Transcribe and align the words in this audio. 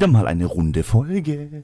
Wieder 0.00 0.08
mal 0.08 0.26
eine 0.26 0.46
runde 0.46 0.82
Folge. 0.82 1.62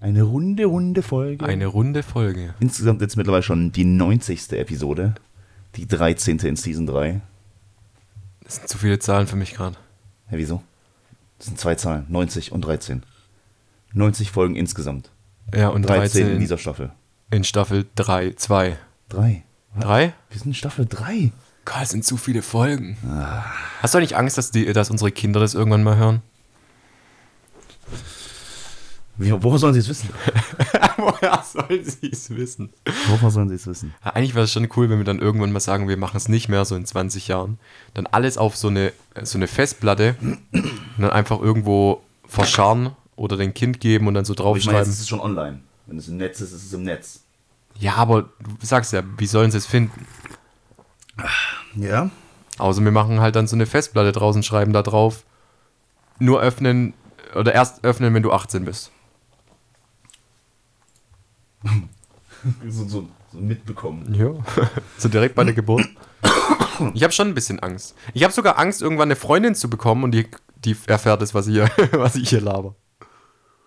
Eine 0.00 0.22
runde, 0.22 0.64
runde 0.64 1.02
Folge. 1.02 1.44
Eine 1.44 1.66
runde 1.66 2.02
Folge. 2.02 2.54
Insgesamt 2.58 3.02
jetzt 3.02 3.18
mittlerweile 3.18 3.42
schon 3.42 3.70
die 3.70 3.84
90. 3.84 4.52
Episode. 4.52 5.14
Die 5.76 5.86
13. 5.86 6.38
in 6.38 6.56
Season 6.56 6.86
3. 6.86 7.20
Das 8.44 8.56
sind 8.56 8.68
zu 8.70 8.78
viele 8.78 8.98
Zahlen 8.98 9.26
für 9.26 9.36
mich 9.36 9.52
gerade. 9.52 9.76
Ja, 10.30 10.38
wieso? 10.38 10.62
Das 11.36 11.48
sind 11.48 11.60
zwei 11.60 11.74
Zahlen. 11.74 12.06
90 12.08 12.50
und 12.50 12.62
13. 12.62 13.02
90 13.92 14.30
Folgen 14.30 14.56
insgesamt. 14.56 15.10
Ja, 15.54 15.68
und 15.68 15.82
13, 15.82 16.22
13 16.22 16.30
in 16.30 16.40
dieser 16.40 16.56
Staffel. 16.56 16.92
in 17.30 17.44
Staffel 17.44 17.84
3, 17.94 18.32
2. 18.36 18.78
Drei. 19.10 19.42
3? 19.78 20.14
Wir 20.30 20.38
sind 20.38 20.46
in 20.46 20.54
Staffel 20.54 20.86
3. 20.86 21.30
Gott, 21.66 21.82
das 21.82 21.90
sind 21.90 22.06
zu 22.06 22.16
viele 22.16 22.40
Folgen. 22.40 22.96
Hast 23.82 23.92
du 23.92 23.98
eigentlich 23.98 24.16
Angst, 24.16 24.38
dass, 24.38 24.50
die, 24.50 24.72
dass 24.72 24.88
unsere 24.88 25.12
Kinder 25.12 25.40
das 25.40 25.52
irgendwann 25.52 25.82
mal 25.82 25.98
hören? 25.98 26.22
Wie, 29.18 29.30
woher 29.42 29.58
sollen 29.58 29.74
sie 29.74 29.80
es 29.80 29.88
wissen? 29.88 30.08
Woher 30.96 31.42
sollen 31.44 31.84
sie 31.84 32.10
es 32.10 32.30
wissen? 32.30 32.72
Woher 33.08 33.30
sollen 33.30 33.48
sie 33.48 33.56
es 33.56 33.66
wissen? 33.66 33.94
Ja, 34.04 34.12
eigentlich 34.12 34.34
wäre 34.34 34.44
es 34.44 34.52
schon 34.52 34.68
cool, 34.76 34.88
wenn 34.88 34.98
wir 34.98 35.04
dann 35.04 35.18
irgendwann 35.18 35.52
mal 35.52 35.60
sagen, 35.60 35.86
wir 35.88 35.96
machen 35.96 36.16
es 36.16 36.28
nicht 36.28 36.48
mehr, 36.48 36.64
so 36.64 36.76
in 36.76 36.86
20 36.86 37.28
Jahren. 37.28 37.58
Dann 37.94 38.06
alles 38.06 38.38
auf 38.38 38.56
so 38.56 38.68
eine, 38.68 38.92
so 39.22 39.36
eine 39.38 39.48
Festplatte 39.48 40.16
und 40.52 40.70
dann 40.98 41.10
einfach 41.10 41.40
irgendwo 41.40 42.02
verscharren 42.26 42.96
oder 43.16 43.36
dem 43.36 43.52
Kind 43.52 43.80
geben 43.80 44.06
und 44.06 44.14
dann 44.14 44.24
so 44.24 44.32
Ich 44.32 44.38
meine, 44.38 44.48
jetzt 44.50 44.64
draufschreiben. 44.64 44.90
ist 44.90 45.00
es 45.00 45.08
schon 45.08 45.20
online. 45.20 45.60
Wenn 45.86 45.98
es 45.98 46.08
im 46.08 46.16
Netz 46.16 46.40
ist, 46.40 46.52
ist 46.52 46.64
es 46.64 46.72
im 46.72 46.82
Netz. 46.84 47.20
Ja, 47.78 47.96
aber 47.96 48.22
du 48.22 48.56
sagst 48.62 48.92
ja, 48.92 49.02
wie 49.18 49.26
sollen 49.26 49.50
sie 49.50 49.58
es 49.58 49.66
finden? 49.66 50.06
Ja? 51.74 52.10
Außer 52.58 52.82
wir 52.82 52.92
machen 52.92 53.20
halt 53.20 53.36
dann 53.36 53.46
so 53.46 53.56
eine 53.56 53.66
Festplatte 53.66 54.12
draußen, 54.12 54.42
schreiben 54.42 54.72
da 54.72 54.82
drauf, 54.82 55.24
nur 56.18 56.40
öffnen 56.40 56.94
oder 57.34 57.54
erst 57.54 57.84
öffnen, 57.84 58.14
wenn 58.14 58.22
du 58.22 58.32
18 58.32 58.64
bist. 58.64 58.90
So, 62.68 62.88
so, 62.88 63.08
so 63.32 63.38
mitbekommen. 63.38 64.12
Ja. 64.14 64.32
so 64.98 65.08
direkt 65.08 65.36
bei 65.36 65.44
der 65.44 65.54
Geburt. 65.54 65.86
Ich 66.94 67.04
habe 67.04 67.12
schon 67.12 67.28
ein 67.28 67.34
bisschen 67.34 67.60
Angst. 67.60 67.94
Ich 68.14 68.24
habe 68.24 68.32
sogar 68.32 68.58
Angst, 68.58 68.82
irgendwann 68.82 69.06
eine 69.06 69.14
Freundin 69.16 69.54
zu 69.54 69.70
bekommen 69.70 70.02
und 70.02 70.10
die, 70.10 70.26
die 70.56 70.74
erfährt 70.86 71.22
es, 71.22 71.34
was 71.34 71.46
ich, 71.46 71.54
hier, 71.54 71.70
was 71.92 72.16
ich 72.16 72.28
hier 72.30 72.40
laber. 72.40 72.74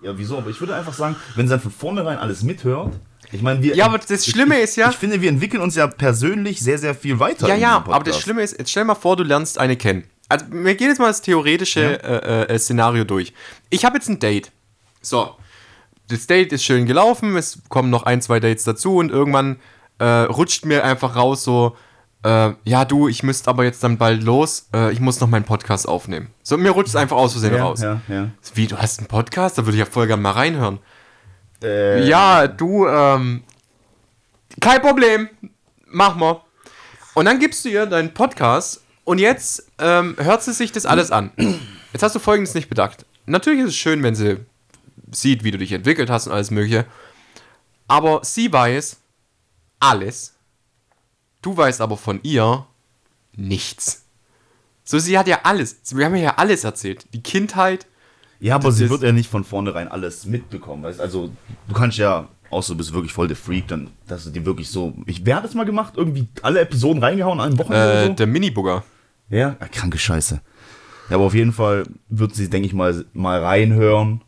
Ja, 0.02 0.18
wieso? 0.18 0.38
Aber 0.38 0.50
ich 0.50 0.60
würde 0.60 0.76
einfach 0.76 0.94
sagen, 0.94 1.16
wenn 1.36 1.48
sie 1.48 1.52
dann 1.52 1.62
von 1.62 1.72
vornherein 1.72 2.18
alles 2.18 2.44
mithört. 2.44 3.00
Ich 3.32 3.42
meine, 3.42 3.64
wir. 3.64 3.76
Ja, 3.76 3.86
aber 3.86 3.98
das 3.98 4.26
Schlimme 4.26 4.60
ist 4.60 4.76
ja- 4.76 4.90
Ich 4.90 4.98
finde, 4.98 5.22
wir 5.22 5.30
entwickeln 5.30 5.64
uns 5.64 5.76
ja 5.76 5.88
persönlich 5.88 6.60
sehr, 6.60 6.78
sehr 6.78 6.94
viel 6.94 7.18
weiter. 7.20 7.48
Ja, 7.48 7.56
ja, 7.56 7.78
aber 7.78 8.04
das. 8.04 8.20
Schlimme 8.20 8.42
ist, 8.44 8.60
jetzt 8.60 8.72
stell 8.72 8.84
mal 8.84 8.96
vor, 8.96 9.16
du 9.16 9.24
lernst 9.24 9.58
eine 9.58 9.78
kennen. 9.78 10.04
Also, 10.30 10.46
wir 10.50 10.76
gehen 10.76 10.90
jetzt 10.90 11.00
mal 11.00 11.08
das 11.08 11.22
theoretische 11.22 12.02
äh, 12.04 12.54
äh, 12.54 12.60
Szenario 12.60 13.04
durch. 13.04 13.34
Ich 13.70 13.86
habe 13.86 13.96
jetzt 13.98 14.10
ein 14.10 14.20
Date. 14.20 14.52
So. 15.02 15.36
Das 16.08 16.28
Date 16.28 16.54
ist 16.54 16.64
schön 16.64 16.86
gelaufen, 16.86 17.36
es 17.36 17.60
kommen 17.68 17.90
noch 17.90 18.04
ein, 18.04 18.22
zwei 18.22 18.40
Dates 18.40 18.64
dazu 18.64 18.98
und 18.98 19.10
irgendwann 19.10 19.60
äh, 19.98 20.06
rutscht 20.06 20.64
mir 20.64 20.84
einfach 20.84 21.16
raus 21.16 21.44
so, 21.44 21.76
äh, 22.24 22.52
ja 22.64 22.86
du, 22.86 23.08
ich 23.08 23.24
müsste 23.24 23.50
aber 23.50 23.64
jetzt 23.64 23.84
dann 23.84 23.98
bald 23.98 24.22
los, 24.22 24.68
äh, 24.72 24.92
ich 24.92 25.00
muss 25.00 25.20
noch 25.20 25.28
meinen 25.28 25.46
Podcast 25.46 25.88
aufnehmen. 25.88 26.30
So, 26.44 26.58
mir 26.58 26.70
rutscht 26.70 26.90
es 26.90 26.96
einfach 26.96 27.18
aus 27.18 27.32
Versehen 27.32 27.56
ja, 27.56 27.64
raus. 27.64 27.82
Ja, 27.82 28.02
ja. 28.08 28.30
Wie, 28.54 28.68
du 28.68 28.78
hast 28.78 29.00
einen 29.00 29.08
Podcast? 29.08 29.58
Da 29.58 29.66
würde 29.66 29.78
ich 29.78 29.80
ja 29.80 29.86
voll 29.88 30.06
gerne 30.06 30.22
mal 30.22 30.32
reinhören. 30.32 30.78
Äh, 31.64 32.08
Ja, 32.08 32.48
du, 32.48 32.88
ähm, 32.88 33.44
kein 34.60 34.82
Problem, 34.82 35.30
mach 35.88 36.16
mal. 36.16 36.42
Und 37.16 37.26
dann 37.26 37.40
gibst 37.40 37.66
du 37.66 37.70
ihr 37.70 37.88
deinen 37.88 38.14
Podcast 38.14 38.85
und 39.06 39.20
jetzt 39.20 39.66
ähm, 39.80 40.16
hört 40.20 40.44
sie 40.44 40.52
sich 40.54 40.72
das 40.72 40.86
alles 40.86 41.12
an. 41.12 41.32
Jetzt 41.94 42.04
hast 42.04 42.14
du 42.16 42.20
Folgendes 42.20 42.54
nicht 42.56 42.68
bedacht. 42.68 43.06
Natürlich 43.26 43.62
ist 43.62 43.70
es 43.70 43.76
schön, 43.78 44.04
wenn 44.04 44.16
sie 44.16 44.38
sieht, 45.12 45.44
wie 45.46 45.52
du 45.52 45.58
dich 45.58 45.72
entwickelt 45.72 46.10
hast 46.10 46.28
und 46.28 46.34
alles 46.34 46.52
Mögliche. 46.52 46.86
Aber 47.88 48.20
sie 48.24 48.52
weiß 48.52 48.98
alles. 49.80 50.34
Du 51.42 51.56
weißt 51.56 51.80
aber 51.82 51.96
von 51.96 52.20
ihr 52.24 52.66
nichts. 53.36 54.04
So, 54.84 55.00
sie 55.00 55.18
hat 55.18 55.28
ja 55.28 55.40
alles. 55.44 55.78
Wir 55.92 56.06
haben 56.06 56.16
ja 56.16 56.36
alles 56.36 56.64
erzählt. 56.64 57.06
Die 57.14 57.22
Kindheit, 57.22 57.88
Ja, 58.40 58.56
aber 58.56 58.72
sie 58.72 58.90
wird 58.90 59.02
ja 59.04 59.12
nicht 59.12 59.30
von 59.30 59.44
vornherein 59.44 59.88
alles 59.88 60.26
mitbekommen. 60.26 60.84
Weißt? 60.84 61.00
Also, 61.00 61.32
du 61.68 61.74
kannst 61.74 61.98
ja, 61.98 62.28
außer 62.50 62.74
du 62.74 62.78
bist 62.78 62.94
wirklich 62.94 63.14
voll 63.14 63.28
der 63.28 63.38
Freak, 63.38 63.68
dann, 63.68 63.90
dass 64.08 64.26
du 64.26 64.30
die 64.32 64.46
wirklich 64.46 64.70
so. 64.70 64.94
Ich, 65.06 65.26
wer 65.26 65.38
hat 65.38 65.46
das 65.46 65.54
mal 65.54 65.66
gemacht? 65.66 65.94
Irgendwie 65.98 66.28
alle 66.42 66.60
Episoden 66.60 67.02
reingehauen 67.04 67.40
an 67.40 67.48
einem 67.50 67.58
Wochenende 67.58 67.94
äh, 67.94 68.08
so? 68.08 68.14
der 68.14 68.28
Mini-Bugger. 68.28 68.84
Ja, 69.30 69.52
kranke 69.72 69.98
Scheiße. 69.98 70.42
Ja, 71.10 71.16
aber 71.16 71.26
auf 71.26 71.34
jeden 71.34 71.54
Fall 71.54 71.84
wird 72.10 72.36
sie, 72.36 72.50
denke 72.50 72.68
ich 72.68 72.74
mal, 72.74 73.06
mal 73.14 73.44
reinhören. 73.44 74.22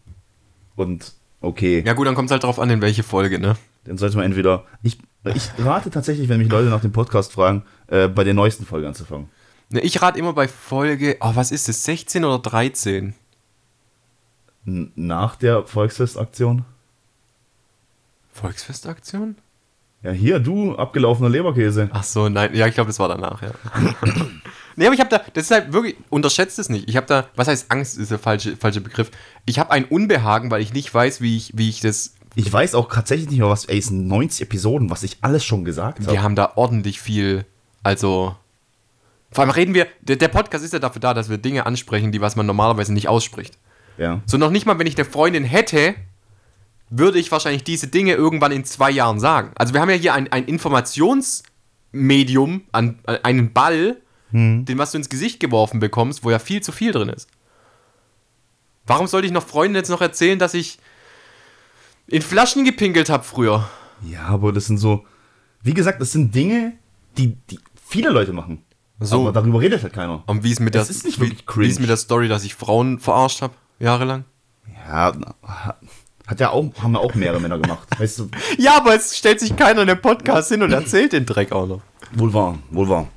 Und 0.76 1.14
okay, 1.42 1.84
Ja 1.86 1.94
gut, 1.94 2.08
dann 2.08 2.16
kommt 2.16 2.30
es 2.30 2.32
halt 2.32 2.44
drauf 2.44 2.60
an, 2.60 2.70
in 2.70 2.82
welche 2.82 3.04
Folge, 3.04 3.40
ne? 3.40 3.56
dann 3.88 3.98
sollte 3.98 4.18
man 4.18 4.26
entweder. 4.26 4.66
Ich, 4.84 4.98
ich 5.34 5.50
rate 5.58 5.90
tatsächlich, 5.90 6.30
wenn 6.30 6.40
mich 6.40 6.50
Leute 6.50 6.70
nach 6.70 6.82
dem 6.82 6.92
Podcast 6.92 7.32
fragen, 7.32 7.64
äh, 7.88 8.08
bei 8.08 8.24
der 8.24 8.34
neuesten 8.34 8.66
Folge 8.66 8.88
anzufangen. 8.88 9.30
ne 9.70 9.80
ich 9.80 10.02
rate 10.02 10.20
immer 10.20 10.34
bei 10.34 10.48
Folge, 10.48 11.18
oh, 11.22 11.32
was 11.34 11.52
ist 11.52 11.68
das, 11.68 11.84
16 11.84 12.26
oder 12.26 12.40
13? 12.40 13.16
N 14.66 14.92
nach 14.96 15.38
der 15.38 15.66
Volksfestaktion. 15.66 16.66
Volksfestaktion? 18.34 19.38
Ja, 20.04 20.12
hier, 20.12 20.40
du, 20.40 20.76
abgelaufener 20.76 21.30
Leberkäse. 21.30 21.90
Ach 21.92 22.04
so, 22.04 22.30
nein, 22.30 22.54
ja, 22.54 22.68
ich 22.68 22.76
glaube, 22.76 22.90
das 22.90 23.00
war 23.00 23.08
danach, 23.08 23.42
ja. 23.42 23.52
nee, 24.78 24.86
aber 24.86 24.94
ich 24.94 25.02
habe 25.02 25.10
da, 25.10 25.22
das 25.34 25.46
ist 25.46 25.52
halt 25.52 25.74
wirklich, 25.74 25.98
unterschätzt 26.10 26.58
es 26.60 26.70
nicht. 26.70 26.88
Ich 26.88 26.96
habe 26.96 27.06
da, 27.06 27.28
was 27.36 27.48
heißt 27.48 27.70
Angst, 27.70 27.98
ist 27.98 28.12
der 28.12 28.20
falsche, 28.20 28.56
falsche 28.56 28.80
Begriff. 28.80 29.12
Ich 29.46 29.60
habe 29.60 29.72
ein 29.72 29.86
Unbehagen, 29.86 30.50
weil 30.50 30.62
ich 30.62 30.72
nicht 30.72 30.94
weiß, 30.94 31.20
wie 31.20 31.36
ich, 31.36 31.52
wie 31.56 31.68
ich 31.68 31.82
das, 31.82 32.14
Ich 32.36 32.52
weiß 32.52 32.76
auch 32.76 32.90
tatsächlich 32.90 33.30
nicht 33.30 33.40
mehr, 33.40 33.50
was, 33.50 33.66
ey, 33.66 33.80
es 33.80 33.88
sind 33.88 34.08
90 34.08 34.44
Episoden, 34.44 34.90
was 34.90 35.04
ich 35.04 35.18
alles 35.22 35.44
schon 35.44 35.66
gesagt 35.66 36.00
habe. 36.00 36.12
wir 36.12 36.24
haben 36.24 36.36
da 36.36 36.54
ordentlich 36.56 37.02
viel, 37.02 37.46
also, 37.84 38.36
vor 39.32 39.44
allem 39.44 39.52
reden 39.52 39.74
wir, 39.74 39.88
der, 40.02 40.16
der 40.16 40.30
Podcast 40.30 40.64
ist 40.64 40.74
ja 40.74 40.80
dafür 40.80 41.02
da, 41.02 41.14
dass 41.14 41.30
wir 41.30 41.38
Dinge 41.38 41.66
ansprechen, 41.66 42.14
die 42.14 42.22
was 42.22 42.38
man 42.38 42.46
normalerweise 42.46 42.94
nicht 42.94 43.10
ausspricht. 43.10 43.58
Ja. 43.98 44.22
So 44.26 44.38
noch 44.38 44.52
nicht 44.52 44.66
mal, 44.66 44.80
wenn 44.80 44.88
ich 44.88 44.96
eine 44.96 45.06
Freundin 45.06 45.44
hätte, 45.44 45.96
würde 46.90 47.20
ich 47.20 47.32
wahrscheinlich 47.32 47.64
diese 47.64 47.88
Dinge 47.88 48.14
irgendwann 48.14 48.52
in 48.52 48.64
zwei 48.64 48.92
Jahren 48.92 49.20
sagen. 49.20 49.52
Also 49.56 49.74
wir 49.74 49.82
haben 49.82 49.90
ja 49.90 49.96
hier 49.96 50.14
ein, 50.14 50.32
ein 50.32 50.46
Informationsmedium, 50.46 52.62
an, 52.72 53.00
an 53.06 53.18
einen 53.24 53.52
Ball, 53.54 53.98
den 54.32 54.78
was 54.78 54.92
du 54.92 54.98
ins 54.98 55.10
Gesicht 55.10 55.40
geworfen 55.40 55.80
bekommst, 55.80 56.24
wo 56.24 56.32
ja 56.32 56.40
viel 56.40 56.62
zu 56.62 56.72
viel 56.72 56.92
drin 56.92 57.10
ist. 57.10 57.30
Warum 58.86 59.08
sollte 59.08 59.28
ich 59.28 59.34
noch 59.34 59.46
Freunden 59.46 59.76
jetzt 59.76 59.90
noch 59.90 60.02
erzählen, 60.02 60.40
dass 60.40 60.54
ich 60.54 60.80
in 62.08 62.22
Flaschen 62.22 62.64
gepinkelt 62.66 63.10
habe 63.10 63.24
früher? 63.24 63.70
Ja, 64.04 64.24
aber 64.28 64.52
das 64.54 64.66
sind 64.68 64.78
so, 64.78 65.06
wie 65.64 65.74
gesagt, 65.74 66.00
das 66.02 66.12
sind 66.12 66.34
Dinge, 66.36 66.74
die, 67.18 67.36
die 67.50 67.60
viele 67.90 68.10
Leute 68.10 68.34
machen. 68.34 68.64
So. 69.00 69.22
Aber 69.22 69.32
darüber 69.32 69.62
redet 69.62 69.84
halt 69.84 69.94
keiner. 69.94 70.24
Und 70.28 70.44
wie 70.44 70.52
ist 70.52 70.60
mit 70.60 70.74
der, 70.74 70.82
Das 70.82 70.90
ist 70.90 71.06
nicht 71.06 71.20
wie, 71.20 71.24
wirklich 71.30 71.40
wie 71.40 71.44
ist 71.44 71.48
cringe. 71.76 71.80
mit 71.82 71.90
der 71.90 71.98
Story, 71.98 72.28
dass 72.28 72.44
ich 72.44 72.56
Frauen 72.56 73.00
verarscht 73.00 73.42
habe, 73.42 73.54
jahrelang? 73.80 74.26
Ja, 74.88 75.14
hat 76.26 76.40
ja 76.40 76.50
auch, 76.50 76.72
haben 76.82 76.94
ja 76.94 77.00
auch 77.00 77.14
mehrere 77.16 77.40
Männer 77.40 77.60
gemacht. 77.60 77.88
Weißt 78.00 78.20
du, 78.20 78.30
Ja, 78.58 78.78
aber 78.78 78.96
es 78.96 79.18
stellt 79.18 79.40
sich 79.40 79.56
keiner 79.56 79.82
in 79.82 79.88
den 79.88 80.02
Podcast 80.02 80.50
hin 80.50 80.62
und 80.64 80.72
erzählt 80.72 81.14
den 81.14 81.26
Dreck 81.26 81.52
auch 81.52 81.68
noch. 81.68 81.82
wohl 82.14 82.34
wahr, 82.34 82.58
wohl 82.72 82.90
wahr. 82.90 83.08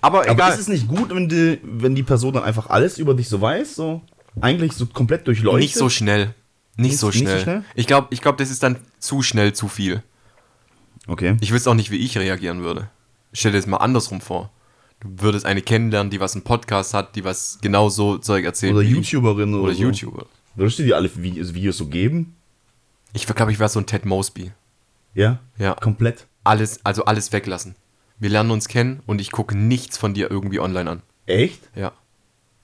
Aber 0.00 0.20
Aber 0.20 0.30
egal. 0.30 0.52
ist 0.52 0.58
es 0.60 0.68
nicht 0.68 0.88
gut, 0.88 1.10
wenn 1.14 1.28
die, 1.28 1.58
wenn 1.62 1.94
die 1.94 2.02
Person 2.02 2.32
dann 2.34 2.44
einfach 2.44 2.70
alles 2.70 2.98
über 2.98 3.14
dich 3.14 3.28
so 3.28 3.40
weiß, 3.40 3.74
so 3.76 4.00
eigentlich 4.40 4.72
so 4.72 4.86
komplett 4.86 5.26
durchleuchtet? 5.26 5.60
Nicht 5.60 5.74
so 5.74 5.88
schnell. 5.90 6.34
Nicht, 6.76 6.92
Nicht- 6.92 6.98
so 6.98 7.08
nicht 7.08 7.18
so 7.18 7.24
schnell. 7.24 7.40
schnell? 7.42 7.64
Ich 7.74 7.86
glaube, 7.86 8.08
ich 8.10 8.20
glaub, 8.22 8.36
das 8.38 8.50
ist 8.50 8.62
dann 8.62 8.76
zu 8.98 9.22
schnell 9.22 9.52
zu 9.52 9.68
viel. 9.68 10.02
Okay. 11.06 11.36
Ich 11.40 11.52
wüsste 11.52 11.70
auch 11.70 11.74
nicht, 11.74 11.90
wie 11.90 11.96
ich 11.96 12.16
reagieren 12.16 12.62
würde. 12.62 12.88
Stell 13.32 13.52
dir 13.52 13.58
das 13.58 13.66
mal 13.66 13.78
andersrum 13.78 14.20
vor. 14.20 14.50
Du 15.00 15.08
würdest 15.22 15.46
eine 15.46 15.62
kennenlernen, 15.62 16.10
die 16.10 16.20
was 16.20 16.34
einen 16.34 16.44
Podcast 16.44 16.94
hat, 16.94 17.16
die 17.16 17.24
was 17.24 17.58
genau 17.62 17.88
so 17.88 18.18
Zeug 18.18 18.44
erzählt. 18.44 18.74
Oder. 18.74 18.82
YouTuberin 18.82 19.54
oder, 19.54 19.64
Oder 19.64 19.74
so. 19.74 19.82
YouTuber. 19.82 20.26
Würdest 20.56 20.78
du 20.78 20.82
dir 20.84 20.96
alle 20.96 21.10
Videos, 21.14 21.54
Videos 21.54 21.76
so 21.78 21.86
geben? 21.86 22.36
Ich 23.12 23.26
glaube, 23.26 23.50
ich 23.52 23.58
wäre 23.58 23.68
so 23.68 23.80
ein 23.80 23.86
Ted 23.86 24.04
Mosby. 24.04 24.52
Ja? 25.14 25.40
Ja. 25.58 25.74
Komplett. 25.74 26.26
Alles, 26.44 26.84
also 26.84 27.04
alles 27.04 27.32
weglassen. 27.32 27.74
Wir 28.20 28.30
lernen 28.30 28.50
uns 28.52 28.68
kennen 28.68 29.02
und 29.06 29.20
ich 29.20 29.32
gucke 29.32 29.56
nichts 29.56 29.96
von 29.98 30.14
dir 30.14 30.30
irgendwie 30.30 30.60
online 30.60 30.88
an. 30.90 31.02
Echt? 31.26 31.68
Ja. 31.74 31.92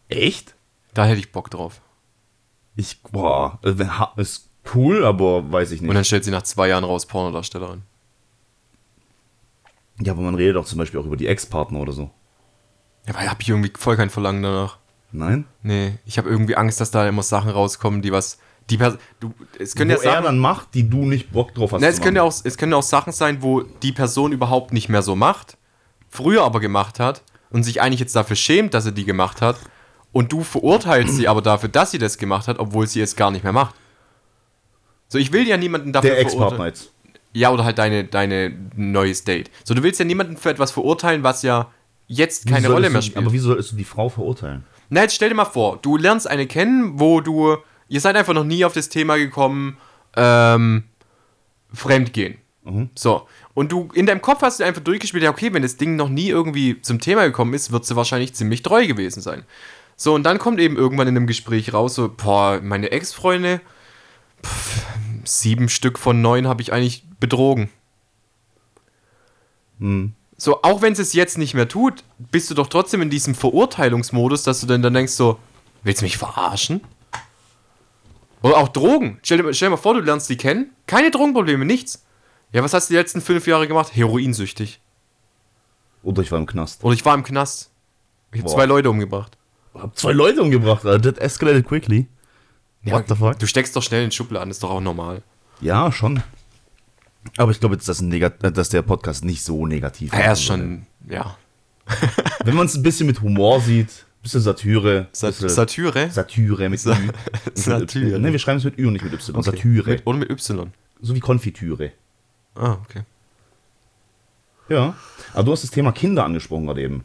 Echt? 0.08 0.54
Da 0.94 1.04
hätte 1.06 1.18
ich 1.18 1.32
Bock 1.32 1.50
drauf. 1.50 1.80
Ich, 2.76 3.02
boah, 3.02 3.58
ha- 3.64 4.12
ist 4.16 4.48
cool, 4.74 5.04
aber 5.04 5.50
weiß 5.50 5.72
ich 5.72 5.80
nicht. 5.80 5.88
Und 5.88 5.94
dann 5.94 6.04
stellt 6.04 6.24
sie 6.24 6.30
nach 6.30 6.42
zwei 6.42 6.68
Jahren 6.68 6.84
raus 6.84 7.06
Pornodarstellerin. 7.06 7.82
ja, 10.00 10.12
aber 10.12 10.22
man 10.22 10.34
redet 10.34 10.56
auch 10.56 10.66
zum 10.66 10.78
Beispiel 10.78 11.00
auch 11.00 11.06
über 11.06 11.16
die 11.16 11.26
Ex-Partner 11.26 11.80
oder 11.80 11.92
so. 11.92 12.10
Ja, 13.06 13.14
weil 13.14 13.30
hab 13.30 13.40
ich 13.40 13.48
irgendwie 13.48 13.72
voll 13.78 13.96
kein 13.96 14.10
Verlangen 14.10 14.42
danach. 14.42 14.78
Nein? 15.12 15.46
Nee, 15.62 15.94
ich 16.04 16.18
habe 16.18 16.28
irgendwie 16.28 16.56
Angst, 16.56 16.80
dass 16.80 16.90
da 16.90 17.08
immer 17.08 17.22
Sachen 17.22 17.50
rauskommen, 17.50 18.02
die 18.02 18.12
was. 18.12 18.38
Die 18.70 18.76
Pers 18.78 18.98
du, 19.20 19.32
es 19.58 19.74
können 19.76 19.90
Wo 19.90 19.94
ja 19.94 20.02
er 20.02 20.12
Sachen, 20.12 20.24
dann 20.24 20.38
macht, 20.38 20.74
die 20.74 20.88
du 20.90 21.04
nicht 21.04 21.30
Bock 21.32 21.54
drauf 21.54 21.72
hast. 21.72 21.80
Zu 21.80 21.86
es, 21.86 22.00
können 22.00 22.16
ja 22.16 22.22
auch, 22.22 22.34
es 22.42 22.56
können 22.58 22.72
ja 22.72 22.78
auch 22.78 22.82
Sachen 22.82 23.12
sein, 23.12 23.42
wo 23.42 23.62
die 23.62 23.92
Person 23.92 24.32
überhaupt 24.32 24.72
nicht 24.72 24.88
mehr 24.88 25.02
so 25.02 25.14
macht, 25.14 25.56
früher 26.08 26.42
aber 26.42 26.58
gemacht 26.60 26.98
hat 26.98 27.22
und 27.50 27.62
sich 27.62 27.80
eigentlich 27.80 28.00
jetzt 28.00 28.16
dafür 28.16 28.36
schämt, 28.36 28.74
dass 28.74 28.84
er 28.86 28.92
die 28.92 29.04
gemacht 29.04 29.40
hat 29.40 29.56
Und 30.12 30.32
du 30.32 30.42
verurteilst 30.42 31.14
sie 31.16 31.28
aber 31.28 31.42
dafür, 31.42 31.68
dass 31.68 31.90
sie 31.90 31.98
das 31.98 32.16
gemacht 32.18 32.48
hat, 32.48 32.58
obwohl 32.58 32.86
sie 32.86 33.00
es 33.00 33.16
gar 33.16 33.30
nicht 33.30 33.44
mehr 33.44 33.52
macht. 33.52 33.74
So, 35.08 35.18
ich 35.18 35.32
will 35.32 35.46
ja 35.46 35.56
niemanden 35.56 35.92
dafür 35.92 36.10
Der 36.10 36.20
Ex-Partner 36.20 36.66
jetzt. 36.66 36.92
Ja, 37.32 37.50
oder 37.50 37.64
halt 37.64 37.78
deine, 37.78 38.04
deine 38.04 38.52
neues 38.76 39.24
Date. 39.24 39.50
So, 39.62 39.74
du 39.74 39.82
willst 39.82 40.00
ja 40.00 40.06
niemanden 40.06 40.36
für 40.38 40.50
etwas 40.50 40.72
verurteilen, 40.72 41.22
was 41.22 41.42
ja 41.42 41.70
jetzt 42.08 42.46
keine 42.46 42.68
Rolle 42.68 42.88
mehr 42.90 43.00
du- 43.00 43.06
spielt. 43.06 43.18
Aber 43.18 43.32
wieso 43.32 43.48
solltest 43.48 43.72
du 43.72 43.76
die 43.76 43.84
Frau 43.84 44.08
verurteilen? 44.08 44.64
Na, 44.88 45.02
jetzt 45.02 45.14
stell 45.14 45.28
dir 45.28 45.34
mal 45.34 45.44
vor, 45.44 45.78
du 45.82 45.96
lernst 45.98 46.28
eine 46.28 46.46
kennen, 46.46 46.98
wo 46.98 47.20
du, 47.20 47.56
ihr 47.88 48.00
seid 48.00 48.16
einfach 48.16 48.34
noch 48.34 48.44
nie 48.44 48.64
auf 48.64 48.72
das 48.72 48.88
Thema 48.88 49.16
gekommen, 49.16 49.78
ähm, 50.16 50.84
Fremdgehen. 51.72 52.38
Mhm. 52.64 52.90
So. 52.94 53.26
Und 53.54 53.72
du, 53.72 53.88
in 53.94 54.06
deinem 54.06 54.22
Kopf 54.22 54.42
hast 54.42 54.60
du 54.60 54.64
einfach 54.64 54.82
durchgespielt, 54.82 55.22
ja, 55.22 55.30
okay, 55.30 55.52
wenn 55.52 55.62
das 55.62 55.76
Ding 55.76 55.96
noch 55.96 56.08
nie 56.08 56.28
irgendwie 56.28 56.80
zum 56.82 57.00
Thema 57.00 57.24
gekommen 57.24 57.54
ist, 57.54 57.72
wird 57.72 57.84
sie 57.84 57.96
wahrscheinlich 57.96 58.34
ziemlich 58.34 58.62
treu 58.62 58.86
gewesen 58.86 59.20
sein. 59.20 59.44
So, 59.96 60.14
und 60.14 60.24
dann 60.24 60.38
kommt 60.38 60.60
eben 60.60 60.76
irgendwann 60.76 61.08
in 61.08 61.16
einem 61.16 61.26
Gespräch 61.26 61.72
raus, 61.72 61.94
so, 61.94 62.12
boah, 62.14 62.60
meine 62.62 62.90
Ex-Freunde, 62.90 63.60
sieben 65.24 65.68
Stück 65.68 65.98
von 65.98 66.20
neun 66.20 66.46
habe 66.46 66.60
ich 66.60 66.72
eigentlich 66.72 67.04
betrogen. 67.18 67.70
Hm. 69.80 70.12
So, 70.36 70.60
auch 70.62 70.82
wenn 70.82 70.94
sie 70.94 71.02
es 71.02 71.14
jetzt 71.14 71.38
nicht 71.38 71.54
mehr 71.54 71.68
tut, 71.68 72.04
bist 72.18 72.50
du 72.50 72.54
doch 72.54 72.66
trotzdem 72.66 73.00
in 73.00 73.08
diesem 73.08 73.34
Verurteilungsmodus, 73.34 74.42
dass 74.42 74.60
du 74.60 74.66
dann, 74.66 74.82
dann 74.82 74.92
denkst 74.92 75.12
so, 75.12 75.38
willst 75.82 76.02
du 76.02 76.04
mich 76.04 76.18
verarschen? 76.18 76.82
Oder 78.46 78.58
auch 78.58 78.68
Drogen. 78.68 79.18
Stell 79.22 79.38
dir, 79.38 79.54
stell 79.54 79.66
dir 79.66 79.70
mal 79.70 79.76
vor, 79.76 79.94
du 79.94 80.00
lernst 80.00 80.30
die 80.30 80.36
kennen, 80.36 80.70
keine 80.86 81.10
Drogenprobleme, 81.10 81.64
nichts. 81.64 82.04
Ja, 82.52 82.62
was 82.62 82.72
hast 82.72 82.88
du 82.88 82.94
die 82.94 82.98
letzten 82.98 83.20
fünf 83.20 83.46
Jahre 83.46 83.66
gemacht? 83.66 83.94
Heroinsüchtig. 83.94 84.80
Oder 86.02 86.22
ich 86.22 86.30
war 86.30 86.38
im 86.38 86.46
Knast. 86.46 86.84
Oder 86.84 86.94
ich 86.94 87.04
war 87.04 87.14
im 87.14 87.24
Knast. 87.24 87.70
Ich 88.32 88.40
habe 88.40 88.50
zwei 88.50 88.66
Leute 88.66 88.88
umgebracht. 88.90 89.36
Hab 89.74 89.98
zwei 89.98 90.12
Leute 90.12 90.42
umgebracht, 90.42 90.86
Alter. 90.86 91.14
That 91.14 91.22
escalated 91.22 91.66
quickly. 91.66 92.06
What 92.84 93.08
the 93.08 93.16
fuck? 93.16 93.38
Du 93.38 93.46
steckst 93.46 93.74
doch 93.74 93.82
schnell 93.82 94.04
in 94.04 94.12
Schubladen, 94.12 94.50
ist 94.50 94.62
doch 94.62 94.70
auch 94.70 94.80
normal. 94.80 95.22
Ja, 95.60 95.90
schon. 95.90 96.22
Aber 97.36 97.50
ich 97.50 97.58
glaube 97.58 97.74
jetzt, 97.74 97.88
dass, 97.88 98.00
äh, 98.00 98.30
dass 98.52 98.68
der 98.68 98.82
Podcast 98.82 99.24
nicht 99.24 99.42
so 99.42 99.66
negativ 99.66 100.12
Ja, 100.12 100.20
er 100.20 100.32
ist 100.32 100.44
schon, 100.44 100.86
ja. 101.08 101.36
Wenn 102.44 102.54
man 102.54 102.66
es 102.66 102.76
ein 102.76 102.82
bisschen 102.84 103.06
mit 103.06 103.20
Humor 103.20 103.60
sieht, 103.60 104.05
bisschen 104.26 104.40
Satire. 104.42 105.06
Sat 105.12 105.32
bisschen 105.34 105.48
Satire? 105.48 106.10
Satire 106.10 106.68
mit 106.68 106.80
Sa- 106.80 106.96
Ü. 106.98 107.10
Satire. 107.54 108.18
Ne, 108.18 108.32
wir 108.32 108.38
schreiben 108.38 108.58
es 108.58 108.64
mit 108.64 108.78
Ü 108.78 108.86
und 108.86 108.92
nicht 108.94 109.04
mit 109.04 109.12
Y. 109.12 109.42
Satire. 109.42 109.90
Mit, 109.90 110.06
oder 110.06 110.18
mit 110.18 110.30
Y. 110.30 110.70
so 111.00 111.14
wie 111.14 111.20
Konfitüre. 111.20 111.92
Ah, 112.54 112.76
okay. 112.84 113.02
Ja. 114.68 114.94
Aber 115.32 115.44
du 115.44 115.52
hast 115.52 115.62
das 115.62 115.70
Thema 115.70 115.92
Kinder 115.92 116.24
angesprochen 116.24 116.66
gerade 116.66 116.82
eben. 116.82 117.04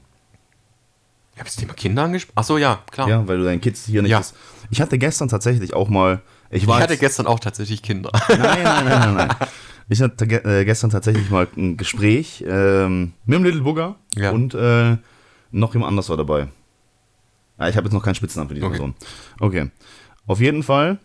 Ich 1.33 1.39
habe 1.39 1.47
das 1.47 1.55
Thema 1.55 1.73
Kinder 1.73 2.03
angesprochen. 2.03 2.37
Achso, 2.37 2.57
ja, 2.57 2.83
klar. 2.91 3.07
Ja, 3.09 3.27
weil 3.27 3.37
du 3.37 3.43
deinen 3.43 3.61
Kids 3.61 3.85
hier 3.85 4.01
nicht. 4.01 4.11
Ja. 4.11 4.17
Das, 4.19 4.33
ich 4.69 4.81
hatte 4.81 4.97
gestern 4.97 5.27
tatsächlich 5.29 5.73
auch 5.73 5.89
mal. 5.89 6.21
Ich 6.49 6.63
Ich 6.63 6.69
hatte 6.69 6.97
gestern 6.97 7.27
auch 7.27 7.39
tatsächlich 7.39 7.81
Kinder. 7.81 8.11
Nein, 8.29 8.39
nein, 8.41 8.63
nein, 8.63 8.85
nein, 8.85 9.13
nein. 9.15 9.29
Ich 9.89 10.01
hatte 10.01 10.23
äh, 10.25 10.63
gestern 10.63 10.89
tatsächlich 10.89 11.29
mal 11.29 11.49
ein 11.57 11.75
Gespräch 11.75 12.45
ähm, 12.47 13.11
mit 13.25 13.37
dem 13.39 13.43
Little 13.43 13.61
Booger 13.61 13.95
Ja. 14.15 14.31
und 14.31 14.53
äh, 14.53 14.95
noch 15.51 15.73
jemand 15.73 15.89
anders 15.89 16.07
war 16.07 16.15
dabei. 16.15 16.47
Ja, 17.61 17.69
ich 17.69 17.77
habe 17.77 17.85
jetzt 17.85 17.93
noch 17.93 18.03
keinen 18.03 18.15
Spitznamen 18.15 18.49
für 18.49 18.55
diese 18.55 18.65
Okay. 18.65 18.77
Person. 18.77 18.95
Okay. 19.39 19.69
Auf 20.25 20.39
jeden 20.39 20.63
Fall 20.63 20.97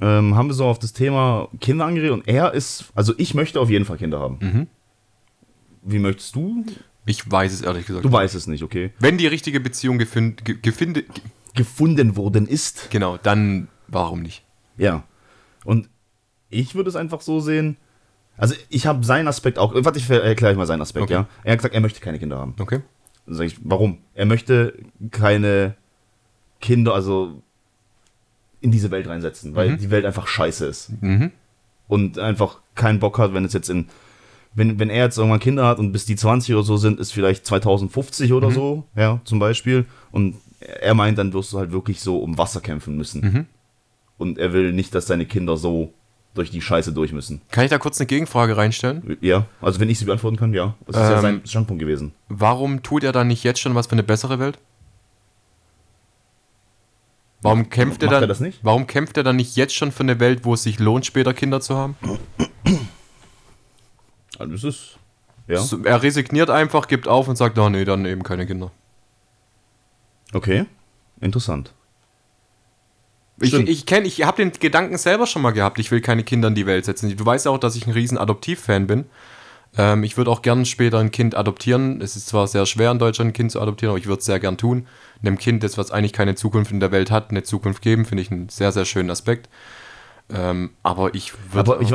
ähm, 0.00 0.34
haben 0.34 0.48
wir 0.48 0.54
so 0.54 0.66
auf 0.66 0.78
das 0.80 0.92
Thema 0.92 1.48
Kinder 1.60 1.84
angeredet 1.84 2.12
und 2.12 2.26
er 2.28 2.52
ist, 2.54 2.90
also 2.94 3.14
ich 3.18 3.34
möchte 3.34 3.60
auf 3.60 3.70
jeden 3.70 3.84
Fall 3.84 3.98
Kinder 3.98 4.18
haben. 4.18 4.38
Mhm. 4.40 4.66
Wie 5.82 5.98
möchtest 6.00 6.34
du? 6.34 6.64
Ich 7.06 7.28
weiß 7.30 7.52
es 7.52 7.62
ehrlich 7.62 7.86
gesagt. 7.86 8.04
Du 8.04 8.10
weißt 8.12 8.34
es 8.34 8.46
nicht, 8.46 8.62
okay. 8.62 8.92
Wenn 8.98 9.16
die 9.18 9.26
richtige 9.26 9.60
Beziehung 9.60 9.98
gefind, 9.98 10.44
ge, 10.44 10.56
gefinde, 10.60 11.02
ge, 11.02 11.22
Gefunden 11.54 12.16
worden 12.16 12.46
ist. 12.46 12.90
genau, 12.90 13.16
dann 13.18 13.68
warum 13.88 14.22
nicht? 14.22 14.44
Ja. 14.76 15.04
Und 15.64 15.88
ich 16.48 16.74
würde 16.74 16.88
es 16.88 16.96
einfach 16.96 17.20
so 17.20 17.40
sehen. 17.40 17.76
Also 18.36 18.54
ich 18.70 18.86
habe 18.86 19.04
seinen 19.04 19.28
Aspekt 19.28 19.58
auch. 19.58 19.74
Warte, 19.74 19.98
ich 19.98 20.08
erkläre 20.08 20.52
euch 20.52 20.56
mal 20.58 20.66
seinen 20.66 20.80
Aspekt, 20.82 21.04
Okay. 21.04 21.12
ja. 21.12 21.28
Er 21.44 21.52
hat 21.52 21.58
gesagt, 21.58 21.74
er 21.74 21.80
möchte 21.80 22.00
keine 22.00 22.18
Kinder 22.18 22.38
haben. 22.38 22.54
Okay. 22.58 22.80
Dann 23.26 23.34
sag 23.34 23.46
ich, 23.46 23.56
warum? 23.62 23.98
Er 24.14 24.26
möchte 24.26 24.78
keine 25.10 25.76
Kinder, 26.62 26.94
also 26.94 27.42
in 28.62 28.70
diese 28.70 28.90
Welt 28.90 29.06
reinsetzen, 29.08 29.54
weil 29.54 29.70
Mhm. 29.72 29.78
die 29.78 29.90
Welt 29.90 30.06
einfach 30.06 30.26
scheiße 30.26 30.64
ist. 30.66 30.90
Mhm. 31.02 31.30
Und 31.88 32.18
einfach 32.18 32.60
keinen 32.74 33.00
Bock 33.00 33.18
hat, 33.18 33.34
wenn 33.34 33.44
es 33.44 33.52
jetzt 33.52 33.68
in. 33.68 33.88
Wenn, 34.54 34.78
wenn 34.78 34.90
er 34.90 35.04
jetzt 35.04 35.16
irgendwann 35.18 35.40
Kinder 35.40 35.66
hat 35.66 35.78
und 35.78 35.92
bis 35.92 36.04
die 36.04 36.14
20 36.16 36.54
oder 36.54 36.62
so 36.62 36.76
sind, 36.76 37.00
ist 37.00 37.12
vielleicht 37.12 37.44
2050 37.46 38.32
oder 38.34 38.50
Mhm. 38.50 38.54
so, 38.54 38.84
ja, 38.94 39.20
zum 39.24 39.38
Beispiel. 39.38 39.86
Und 40.10 40.36
er 40.60 40.94
meint, 40.94 41.18
dann 41.18 41.32
wirst 41.32 41.52
du 41.52 41.58
halt 41.58 41.72
wirklich 41.72 42.00
so 42.00 42.18
um 42.18 42.36
Wasser 42.38 42.60
kämpfen 42.60 42.96
müssen. 42.96 43.20
Mhm. 43.22 43.46
Und 44.18 44.38
er 44.38 44.52
will 44.52 44.72
nicht, 44.72 44.94
dass 44.94 45.06
seine 45.06 45.24
Kinder 45.26 45.56
so 45.56 45.92
durch 46.34 46.50
die 46.50 46.60
Scheiße 46.62 46.92
durch 46.92 47.12
müssen. 47.12 47.40
Kann 47.50 47.64
ich 47.64 47.70
da 47.70 47.78
kurz 47.78 47.98
eine 48.00 48.06
Gegenfrage 48.06 48.56
reinstellen? 48.56 49.16
Ja, 49.22 49.46
also 49.60 49.80
wenn 49.80 49.90
ich 49.90 49.98
sie 49.98 50.04
beantworten 50.04 50.36
kann, 50.36 50.54
ja. 50.54 50.74
Das 50.86 50.96
ist 50.96 51.02
ja 51.02 51.16
Ähm, 51.16 51.20
sein 51.22 51.40
Standpunkt 51.44 51.80
gewesen. 51.80 52.12
Warum 52.28 52.82
tut 52.82 53.04
er 53.04 53.12
dann 53.12 53.26
nicht 53.28 53.44
jetzt 53.44 53.60
schon 53.60 53.74
was 53.74 53.86
für 53.86 53.92
eine 53.92 54.02
bessere 54.02 54.38
Welt? 54.38 54.58
Warum 57.42 57.68
kämpft 57.70 58.02
er 58.02 58.08
dann? 58.08 58.22
er 58.22 58.26
das 58.28 58.40
nicht? 58.40 58.60
Warum 58.62 58.86
kämpft 58.86 59.16
er 59.16 59.24
dann 59.24 59.36
nicht 59.36 59.56
jetzt 59.56 59.74
schon 59.74 59.92
für 59.92 60.04
eine 60.04 60.20
Welt, 60.20 60.44
wo 60.44 60.54
es 60.54 60.62
sich 60.62 60.78
lohnt, 60.78 61.04
später 61.04 61.34
Kinder 61.34 61.60
zu 61.60 61.76
haben? 61.76 61.96
Also 64.38 64.52
das 64.54 64.64
ist. 64.64 64.98
Ja. 65.46 65.58
So, 65.58 65.84
er 65.84 66.02
resigniert 66.02 66.48
einfach, 66.48 66.88
gibt 66.88 67.06
auf 67.06 67.28
und 67.28 67.36
sagt, 67.36 67.58
oh 67.58 67.68
nee, 67.68 67.84
dann 67.84 68.06
eben 68.06 68.22
keine 68.22 68.46
Kinder. 68.46 68.72
Okay. 70.32 70.64
Interessant. 71.20 71.72
Ich, 73.40 73.52
ich 73.54 73.86
kenne, 73.86 74.06
ich 74.06 74.22
habe 74.24 74.36
den 74.36 74.52
Gedanken 74.52 74.96
selber 74.98 75.26
schon 75.26 75.42
mal 75.42 75.50
gehabt, 75.50 75.78
ich 75.78 75.90
will 75.90 76.00
keine 76.00 76.24
Kinder 76.24 76.48
in 76.48 76.54
die 76.54 76.66
Welt 76.66 76.84
setzen. 76.84 77.14
Du 77.16 77.26
weißt 77.26 77.46
ja 77.46 77.50
auch, 77.50 77.58
dass 77.58 77.76
ich 77.76 77.86
ein 77.86 77.92
riesen 77.92 78.18
Adoptivfan 78.18 78.86
bin. 78.86 79.04
Ähm, 79.76 80.04
ich 80.04 80.16
würde 80.16 80.30
auch 80.30 80.42
gern 80.42 80.64
später 80.64 80.98
ein 80.98 81.10
Kind 81.10 81.34
adoptieren. 81.34 82.00
Es 82.00 82.16
ist 82.16 82.28
zwar 82.28 82.46
sehr 82.46 82.66
schwer 82.66 82.90
in 82.90 82.98
Deutschland 82.98 83.30
ein 83.30 83.32
Kind 83.32 83.52
zu 83.52 83.60
adoptieren, 83.60 83.90
aber 83.90 83.98
ich 83.98 84.06
würde 84.06 84.20
es 84.20 84.26
sehr 84.26 84.40
gern 84.40 84.58
tun. 84.58 84.86
Einem 85.22 85.38
Kind, 85.38 85.62
das 85.62 85.78
was 85.78 85.90
eigentlich 85.90 86.12
keine 86.12 86.34
Zukunft 86.34 86.72
in 86.72 86.80
der 86.80 86.92
Welt 86.92 87.10
hat, 87.10 87.30
eine 87.30 87.42
Zukunft 87.42 87.82
geben, 87.82 88.04
finde 88.04 88.22
ich 88.22 88.30
einen 88.30 88.48
sehr, 88.48 88.72
sehr 88.72 88.84
schönen 88.84 89.10
Aspekt. 89.10 89.48
Ähm, 90.30 90.70
aber 90.82 91.14
ich 91.14 91.32
würde. 91.52 91.72
Aber 91.72 91.80
ich, 91.80 91.94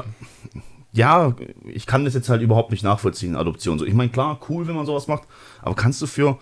ja, 0.92 1.36
ich 1.66 1.86
kann 1.86 2.06
das 2.06 2.14
jetzt 2.14 2.30
halt 2.30 2.42
überhaupt 2.42 2.72
nicht 2.72 2.84
nachvollziehen, 2.84 3.36
Adoption. 3.36 3.78
So, 3.78 3.86
ich 3.86 3.94
meine, 3.94 4.10
klar, 4.10 4.40
cool, 4.50 4.68
wenn 4.68 4.76
man 4.76 4.86
sowas 4.86 5.08
macht, 5.08 5.24
aber 5.62 5.76
kannst 5.76 6.02
du 6.02 6.08
für 6.08 6.40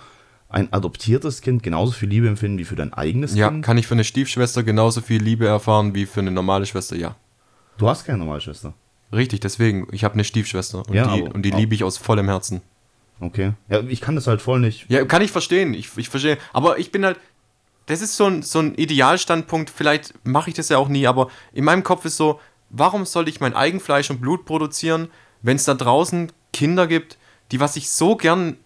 ein 0.47 0.71
adoptiertes 0.71 1.41
Kind 1.41 1.63
genauso 1.63 1.91
viel 1.91 2.07
Liebe 2.07 2.27
empfinden 2.27 2.57
wie 2.59 2.63
für 2.63 2.75
dein 2.75 2.93
eigenes 2.93 3.35
ja, 3.35 3.49
Kind? 3.49 3.65
kann 3.65 3.77
ich 3.77 3.87
für 3.87 3.95
eine 3.95 4.03
Stiefschwester 4.05 4.63
genauso 4.63 5.01
viel 5.01 5.21
Liebe 5.21 5.47
erfahren 5.47 5.95
wie 5.95 6.05
für 6.05 6.21
eine 6.21 6.31
normale 6.31 6.65
Schwester? 6.65 6.95
Ja. 6.95 7.15
Du 7.77 7.89
hast 7.89 8.05
keine 8.05 8.19
normale 8.19 8.39
Schwester. 8.39 8.73
Richtig, 9.13 9.39
deswegen. 9.39 9.87
Ich 9.91 10.03
habe 10.03 10.15
eine 10.15 10.23
Stiefschwester 10.23 10.79
und 10.87 10.93
Ja, 10.93 11.13
die, 11.15 11.23
aber- 11.23 11.35
und 11.35 11.43
die 11.43 11.51
liebe 11.51 11.75
ich 11.75 11.83
aus 11.83 11.97
vollem 11.97 12.27
Herzen. 12.27 12.61
Okay. 13.19 13.53
Ja, 13.69 13.79
ich 13.81 14.01
kann 14.01 14.15
das 14.15 14.27
halt 14.27 14.41
voll 14.41 14.59
nicht. 14.59 14.89
Ja, 14.89 15.05
kann 15.05 15.21
ich 15.21 15.31
verstehen. 15.31 15.73
Ich, 15.73 15.89
ich 15.97 16.09
verstehe. 16.09 16.37
Aber 16.53 16.79
ich 16.79 16.91
bin 16.91 17.05
halt. 17.05 17.17
Das 17.85 18.01
ist 18.01 18.17
so 18.17 18.25
ein, 18.25 18.41
so 18.41 18.59
ein 18.59 18.73
Idealstandpunkt. 18.75 19.69
Vielleicht 19.69 20.13
mache 20.25 20.49
ich 20.49 20.55
das 20.55 20.69
ja 20.69 20.77
auch 20.79 20.89
nie, 20.89 21.05
aber 21.07 21.29
in 21.53 21.63
meinem 21.63 21.83
Kopf 21.83 22.03
ist 22.05 22.17
so, 22.17 22.39
warum 22.71 23.05
soll 23.05 23.29
ich 23.29 23.39
mein 23.39 23.53
Eigenfleisch 23.53 24.09
und 24.09 24.21
Blut 24.21 24.43
produzieren, 24.45 25.09
wenn 25.43 25.55
es 25.57 25.65
da 25.65 25.75
draußen 25.75 26.31
Kinder 26.51 26.87
gibt, 26.87 27.17
die 27.51 27.59
was 27.59 27.75
ich 27.75 27.89
so 27.91 28.15
gern, 28.15 28.57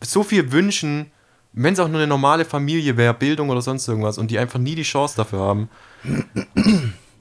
so 0.00 0.22
viel 0.22 0.52
wünschen, 0.52 1.10
wenn 1.52 1.74
es 1.74 1.80
auch 1.80 1.88
nur 1.88 1.96
eine 1.98 2.06
normale 2.06 2.44
Familie 2.44 2.96
wäre, 2.96 3.14
Bildung 3.14 3.50
oder 3.50 3.62
sonst 3.62 3.88
irgendwas, 3.88 4.16
und 4.16 4.30
die 4.30 4.38
einfach 4.38 4.60
nie 4.60 4.76
die 4.76 4.84
Chance 4.84 5.16
dafür 5.16 5.40
haben. 5.40 5.68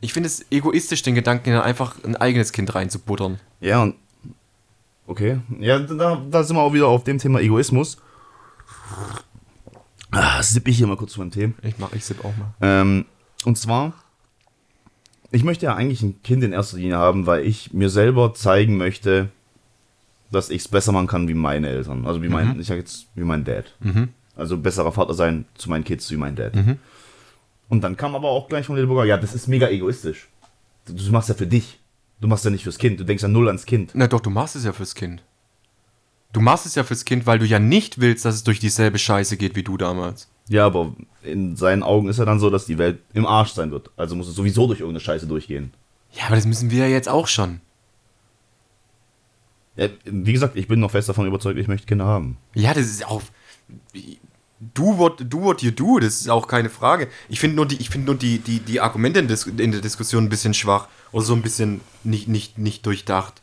Ich 0.01 0.13
finde 0.13 0.27
es 0.27 0.45
egoistisch, 0.51 1.01
den 1.01 1.15
Gedanken, 1.15 1.53
einfach 1.55 1.95
ein 2.03 2.15
eigenes 2.15 2.51
Kind 2.51 2.73
reinzubuttern. 2.73 3.39
Ja, 3.59 3.81
und. 3.83 3.95
Okay. 5.07 5.39
Ja, 5.59 5.79
da, 5.79 6.21
da 6.29 6.43
sind 6.43 6.55
wir 6.55 6.61
auch 6.61 6.73
wieder 6.73 6.87
auf 6.87 7.03
dem 7.03 7.17
Thema 7.17 7.39
Egoismus. 7.39 7.97
Ah, 10.11 10.41
sipp 10.41 10.67
ich 10.67 10.77
hier 10.77 10.87
mal 10.87 10.97
kurz 10.97 11.13
zu 11.13 11.19
meinem 11.19 11.31
Tee. 11.31 11.53
Ich 11.63 11.77
mach, 11.79 11.93
ich 11.93 12.05
sipp 12.05 12.19
auch 12.23 12.33
mal. 12.37 12.53
Ähm, 12.61 13.05
und 13.45 13.57
zwar, 13.57 13.93
ich 15.31 15.43
möchte 15.43 15.65
ja 15.65 15.75
eigentlich 15.75 16.01
ein 16.01 16.21
Kind 16.23 16.43
in 16.43 16.53
erster 16.53 16.77
Linie 16.77 16.97
haben, 16.97 17.25
weil 17.25 17.45
ich 17.45 17.73
mir 17.73 17.89
selber 17.89 18.33
zeigen 18.33 18.77
möchte, 18.77 19.29
dass 20.31 20.49
ich 20.49 20.61
es 20.61 20.67
besser 20.67 20.91
machen 20.91 21.07
kann 21.07 21.27
wie 21.27 21.33
meine 21.33 21.67
Eltern. 21.69 22.05
Also 22.05 22.21
wie 22.21 22.29
mein, 22.29 22.59
ich 22.59 22.67
sag 22.67 22.77
jetzt, 22.77 23.07
wie 23.15 23.23
mein 23.23 23.43
Dad. 23.43 23.73
Also 24.35 24.57
besserer 24.57 24.91
Vater 24.91 25.13
sein 25.15 25.45
zu 25.55 25.69
meinen 25.69 25.83
Kids 25.83 26.09
wie 26.11 26.17
mein 26.17 26.35
Dad. 26.35 26.53
Und 27.69 27.81
dann 27.81 27.95
kam 27.95 28.15
aber 28.15 28.29
auch 28.29 28.49
gleich 28.49 28.65
von 28.65 28.75
Lilleburger, 28.75 29.05
ja, 29.05 29.17
das 29.17 29.35
ist 29.35 29.47
mega 29.47 29.69
egoistisch. 29.69 30.27
Du, 30.85 30.93
du 30.93 31.11
machst 31.11 31.29
ja 31.29 31.35
für 31.35 31.47
dich. 31.47 31.79
Du 32.19 32.27
machst 32.27 32.43
ja 32.43 32.51
nicht 32.51 32.63
fürs 32.63 32.77
Kind. 32.77 32.99
Du 32.99 33.05
denkst 33.05 33.23
ja 33.23 33.29
null 33.29 33.47
ans 33.47 33.65
Kind. 33.65 33.91
Na 33.93 34.07
doch, 34.07 34.19
du 34.19 34.29
machst 34.29 34.55
es 34.55 34.65
ja 34.65 34.73
fürs 34.73 34.95
Kind. 34.95 35.23
Du 36.33 36.41
machst 36.41 36.65
es 36.65 36.75
ja 36.75 36.83
fürs 36.83 37.05
Kind, 37.05 37.25
weil 37.25 37.39
du 37.39 37.45
ja 37.45 37.59
nicht 37.59 38.01
willst, 38.01 38.25
dass 38.25 38.35
es 38.35 38.43
durch 38.43 38.59
dieselbe 38.59 38.99
Scheiße 38.99 39.37
geht 39.37 39.55
wie 39.55 39.63
du 39.63 39.77
damals. 39.77 40.29
Ja, 40.47 40.65
aber 40.65 40.93
in 41.23 41.55
seinen 41.55 41.83
Augen 41.83 42.09
ist 42.09 42.17
ja 42.17 42.25
dann 42.25 42.39
so, 42.39 42.49
dass 42.49 42.65
die 42.65 42.77
Welt 42.77 42.99
im 43.13 43.25
Arsch 43.25 43.51
sein 43.51 43.71
wird. 43.71 43.91
Also 43.97 44.15
muss 44.15 44.27
es 44.27 44.35
sowieso 44.35 44.67
durch 44.67 44.79
irgendeine 44.79 44.99
Scheiße 44.99 45.27
durchgehen. 45.27 45.71
Ja, 46.11 46.25
aber 46.25 46.35
das 46.35 46.45
müssen 46.45 46.71
wir 46.71 46.87
ja 46.87 46.87
jetzt 46.87 47.09
auch 47.09 47.27
schon. 47.27 47.61
Ja, 49.75 49.87
wie 50.05 50.33
gesagt, 50.33 50.55
ich 50.55 50.67
bin 50.67 50.79
noch 50.79 50.91
fest 50.91 51.07
davon 51.07 51.25
überzeugt, 51.25 51.57
ich 51.57 51.67
möchte 51.67 51.87
Kinder 51.87 52.05
haben. 52.05 52.37
Ja, 52.53 52.73
das 52.73 52.85
ist 52.85 53.05
auch. 53.05 53.21
Do 54.59 54.97
what, 54.97 55.19
do 55.19 55.41
what 55.41 55.61
you 55.61 55.71
do, 55.71 55.99
das 55.99 56.21
ist 56.21 56.29
auch 56.29 56.47
keine 56.47 56.69
Frage. 56.69 57.07
Ich 57.29 57.39
finde 57.39 57.55
nur, 57.55 57.65
die, 57.65 57.77
ich 57.77 57.89
find 57.89 58.05
nur 58.05 58.15
die, 58.15 58.39
die, 58.39 58.59
die 58.59 58.81
Argumente 58.81 59.19
in, 59.19 59.27
Dis 59.27 59.45
in 59.45 59.71
der 59.71 59.81
Diskussion 59.81 60.25
ein 60.25 60.29
bisschen 60.29 60.53
schwach 60.53 60.87
oder 61.11 61.23
so 61.23 61.33
ein 61.33 61.41
bisschen 61.41 61.81
nicht, 62.03 62.27
nicht, 62.27 62.57
nicht 62.57 62.85
durchdacht. 62.85 63.41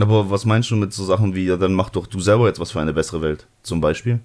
Aber 0.00 0.30
was 0.30 0.44
meinst 0.44 0.70
du 0.70 0.76
mit 0.76 0.92
so 0.92 1.04
Sachen 1.04 1.34
wie, 1.34 1.46
ja, 1.46 1.56
dann 1.56 1.72
mach 1.72 1.90
doch 1.90 2.06
du 2.06 2.20
selber 2.20 2.46
jetzt 2.46 2.60
was 2.60 2.72
für 2.72 2.80
eine 2.80 2.92
bessere 2.92 3.22
Welt? 3.22 3.46
Zum 3.62 3.80
Beispiel? 3.80 4.20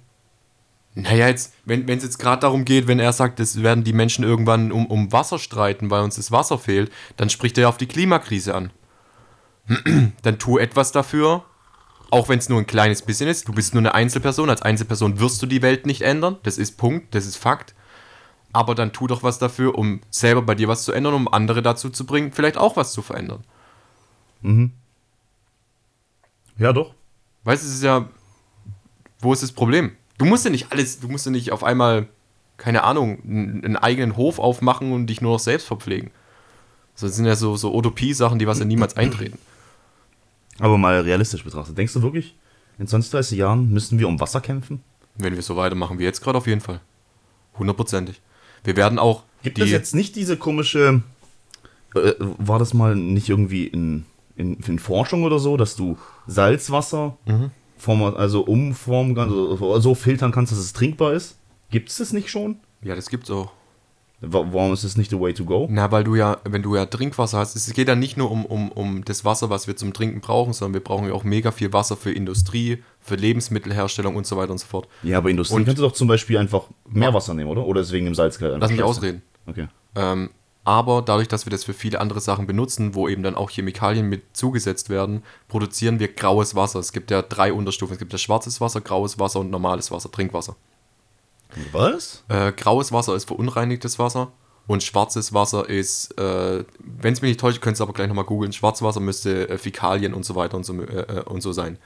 Naja, 0.94 1.28
jetzt, 1.28 1.54
wenn 1.64 1.88
es 1.88 2.02
jetzt 2.02 2.18
gerade 2.18 2.40
darum 2.40 2.66
geht, 2.66 2.86
wenn 2.86 3.00
er 3.00 3.14
sagt, 3.14 3.40
es 3.40 3.62
werden 3.62 3.82
die 3.82 3.94
Menschen 3.94 4.24
irgendwann 4.24 4.70
um, 4.70 4.86
um 4.86 5.10
Wasser 5.10 5.38
streiten, 5.38 5.90
weil 5.90 6.02
uns 6.02 6.16
das 6.16 6.30
Wasser 6.30 6.58
fehlt, 6.58 6.92
dann 7.16 7.30
spricht 7.30 7.56
er 7.56 7.70
auf 7.70 7.78
die 7.78 7.86
Klimakrise 7.86 8.54
an. 8.54 8.70
dann 10.22 10.38
tu 10.38 10.58
etwas 10.58 10.92
dafür, 10.92 11.44
auch 12.12 12.28
wenn 12.28 12.38
es 12.38 12.50
nur 12.50 12.58
ein 12.58 12.66
kleines 12.66 13.00
bisschen 13.00 13.26
ist. 13.26 13.48
Du 13.48 13.52
bist 13.52 13.72
nur 13.72 13.80
eine 13.80 13.94
Einzelperson. 13.94 14.50
Als 14.50 14.60
Einzelperson 14.60 15.18
wirst 15.18 15.40
du 15.40 15.46
die 15.46 15.62
Welt 15.62 15.86
nicht 15.86 16.02
ändern. 16.02 16.36
Das 16.42 16.58
ist 16.58 16.76
Punkt, 16.76 17.14
das 17.14 17.24
ist 17.24 17.36
Fakt. 17.36 17.74
Aber 18.52 18.74
dann 18.74 18.92
tu 18.92 19.06
doch 19.06 19.22
was 19.22 19.38
dafür, 19.38 19.78
um 19.78 20.02
selber 20.10 20.42
bei 20.42 20.54
dir 20.54 20.68
was 20.68 20.84
zu 20.84 20.92
ändern, 20.92 21.14
um 21.14 21.26
andere 21.26 21.62
dazu 21.62 21.88
zu 21.88 22.04
bringen, 22.04 22.30
vielleicht 22.30 22.58
auch 22.58 22.76
was 22.76 22.92
zu 22.92 23.00
verändern. 23.00 23.44
Ja, 26.58 26.74
doch. 26.74 26.94
Weißt 27.44 27.62
du, 27.62 27.66
es 27.66 27.76
ist 27.76 27.82
ja. 27.82 28.10
Wo 29.20 29.32
ist 29.32 29.42
das 29.42 29.52
Problem? 29.52 29.92
Du 30.18 30.26
musst 30.26 30.44
ja 30.44 30.50
nicht 30.50 30.70
alles, 30.70 31.00
du 31.00 31.08
musst 31.08 31.24
ja 31.24 31.32
nicht 31.32 31.50
auf 31.50 31.64
einmal, 31.64 32.08
keine 32.58 32.84
Ahnung, 32.84 33.22
einen, 33.24 33.64
einen 33.64 33.76
eigenen 33.78 34.18
Hof 34.18 34.38
aufmachen 34.38 34.92
und 34.92 35.06
dich 35.06 35.22
nur 35.22 35.32
noch 35.32 35.40
selbst 35.40 35.66
verpflegen. 35.66 36.10
Das 37.00 37.16
sind 37.16 37.24
ja 37.24 37.36
so, 37.36 37.56
so 37.56 37.74
Utopie-Sachen, 37.74 38.38
die 38.38 38.46
was 38.46 38.58
ja 38.58 38.66
niemals 38.66 38.98
eintreten. 38.98 39.38
Aber 40.58 40.78
mal 40.78 41.00
realistisch 41.00 41.44
betrachtet, 41.44 41.76
denkst 41.78 41.92
du 41.94 42.02
wirklich, 42.02 42.36
in 42.78 42.86
20, 42.86 43.10
30 43.10 43.38
Jahren 43.38 43.70
müssen 43.70 43.98
wir 43.98 44.08
um 44.08 44.20
Wasser 44.20 44.40
kämpfen? 44.40 44.82
Wenn 45.16 45.34
wir 45.34 45.42
so 45.42 45.56
weitermachen 45.56 45.98
wie 45.98 46.04
jetzt 46.04 46.22
gerade, 46.22 46.38
auf 46.38 46.46
jeden 46.46 46.60
Fall. 46.60 46.80
Hundertprozentig. 47.58 48.20
Wir 48.64 48.76
werden 48.76 48.98
auch. 48.98 49.24
Gibt 49.42 49.58
es 49.58 49.70
jetzt 49.70 49.94
nicht 49.94 50.16
diese 50.16 50.36
komische. 50.36 51.02
Äh, 51.94 52.14
war 52.18 52.58
das 52.58 52.72
mal 52.72 52.94
nicht 52.96 53.28
irgendwie 53.28 53.66
in, 53.66 54.06
in, 54.36 54.54
in 54.60 54.78
Forschung 54.78 55.24
oder 55.24 55.38
so, 55.38 55.56
dass 55.56 55.76
du 55.76 55.98
Salzwasser 56.26 57.18
form, 57.76 58.02
also 58.02 58.42
umformen 58.42 59.14
kannst, 59.14 59.34
also 59.34 59.80
so 59.80 59.94
filtern 59.94 60.32
kannst, 60.32 60.52
dass 60.52 60.58
es 60.58 60.72
trinkbar 60.72 61.12
ist? 61.12 61.36
Gibt 61.70 61.90
es 61.90 61.98
das 61.98 62.12
nicht 62.12 62.30
schon? 62.30 62.56
Ja, 62.82 62.94
das 62.94 63.10
gibt's 63.10 63.30
auch. 63.30 63.52
Wa- 64.24 64.46
Warum 64.52 64.72
ist 64.72 64.84
das 64.84 64.96
nicht 64.96 65.10
the 65.10 65.18
way 65.20 65.34
to 65.34 65.44
go? 65.44 65.66
Na, 65.68 65.90
weil 65.90 66.04
du 66.04 66.14
ja, 66.14 66.38
wenn 66.44 66.62
du 66.62 66.76
ja 66.76 66.86
Trinkwasser 66.86 67.38
hast, 67.38 67.56
es 67.56 67.72
geht 67.74 67.88
ja 67.88 67.94
nicht 67.96 68.16
nur 68.16 68.30
um, 68.30 68.46
um, 68.46 68.70
um 68.70 69.04
das 69.04 69.24
Wasser, 69.24 69.50
was 69.50 69.66
wir 69.66 69.76
zum 69.76 69.92
Trinken 69.92 70.20
brauchen, 70.20 70.52
sondern 70.52 70.74
wir 70.74 70.84
brauchen 70.84 71.06
ja 71.08 71.12
auch 71.12 71.24
mega 71.24 71.50
viel 71.50 71.72
Wasser 71.72 71.96
für 71.96 72.12
Industrie, 72.12 72.82
für 73.00 73.16
Lebensmittelherstellung 73.16 74.14
und 74.16 74.26
so 74.26 74.36
weiter 74.36 74.52
und 74.52 74.58
so 74.58 74.66
fort. 74.66 74.88
Ja, 75.02 75.18
aber 75.18 75.28
Industrie 75.30 75.56
Und- 75.56 75.64
kannst 75.64 75.78
du 75.78 75.82
doch 75.82 75.92
zum 75.92 76.08
Beispiel 76.08 76.38
einfach 76.38 76.64
mehr 76.88 77.12
Wasser 77.12 77.34
nehmen, 77.34 77.50
oder? 77.50 77.66
Oder 77.66 77.80
ist 77.80 77.92
wegen 77.92 78.04
dem 78.06 78.14
Salzgehalt? 78.14 78.54
einfach 78.54 78.68
Lass 78.68 78.76
mich 78.76 78.82
ausreden. 78.84 79.22
Okay. 79.46 79.66
Ähm, 79.96 80.30
aber 80.64 81.02
dadurch, 81.02 81.26
dass 81.26 81.44
wir 81.44 81.50
das 81.50 81.64
für 81.64 81.72
viele 81.74 82.00
andere 82.00 82.20
Sachen 82.20 82.46
benutzen, 82.46 82.94
wo 82.94 83.08
eben 83.08 83.24
dann 83.24 83.34
auch 83.34 83.50
Chemikalien 83.50 84.08
mit 84.08 84.22
zugesetzt 84.36 84.88
werden, 84.90 85.24
produzieren 85.48 85.98
wir 85.98 86.06
graues 86.06 86.54
Wasser. 86.54 86.78
Es 86.78 86.92
gibt 86.92 87.10
ja 87.10 87.22
drei 87.22 87.52
Unterstufen. 87.52 87.94
Es 87.94 87.98
gibt 87.98 88.12
ja 88.12 88.18
schwarzes 88.18 88.60
Wasser, 88.60 88.80
graues 88.80 89.18
Wasser 89.18 89.40
und 89.40 89.50
normales 89.50 89.90
Wasser, 89.90 90.12
Trinkwasser. 90.12 90.54
Was? 91.72 92.24
Äh, 92.28 92.52
graues 92.52 92.92
Wasser 92.92 93.14
ist 93.14 93.26
verunreinigtes 93.26 93.98
Wasser 93.98 94.32
und 94.66 94.82
schwarzes 94.82 95.32
Wasser 95.32 95.68
ist, 95.68 96.18
äh, 96.18 96.64
wenn 96.78 97.12
es 97.12 97.20
mich 97.20 97.30
nicht 97.30 97.40
täuscht, 97.40 97.60
könnt 97.60 97.78
ihr 97.80 97.82
aber 97.82 97.92
gleich 97.92 98.08
nochmal 98.08 98.24
googeln. 98.24 98.52
Schwarzwasser 98.52 99.00
müsste 99.00 99.48
äh, 99.48 99.58
Fäkalien 99.58 100.14
und 100.14 100.24
so 100.24 100.34
weiter 100.36 100.56
und 100.56 100.64
so, 100.64 100.80
äh, 100.80 101.00
äh, 101.00 101.22
und 101.24 101.42
so 101.42 101.52
sein. 101.52 101.78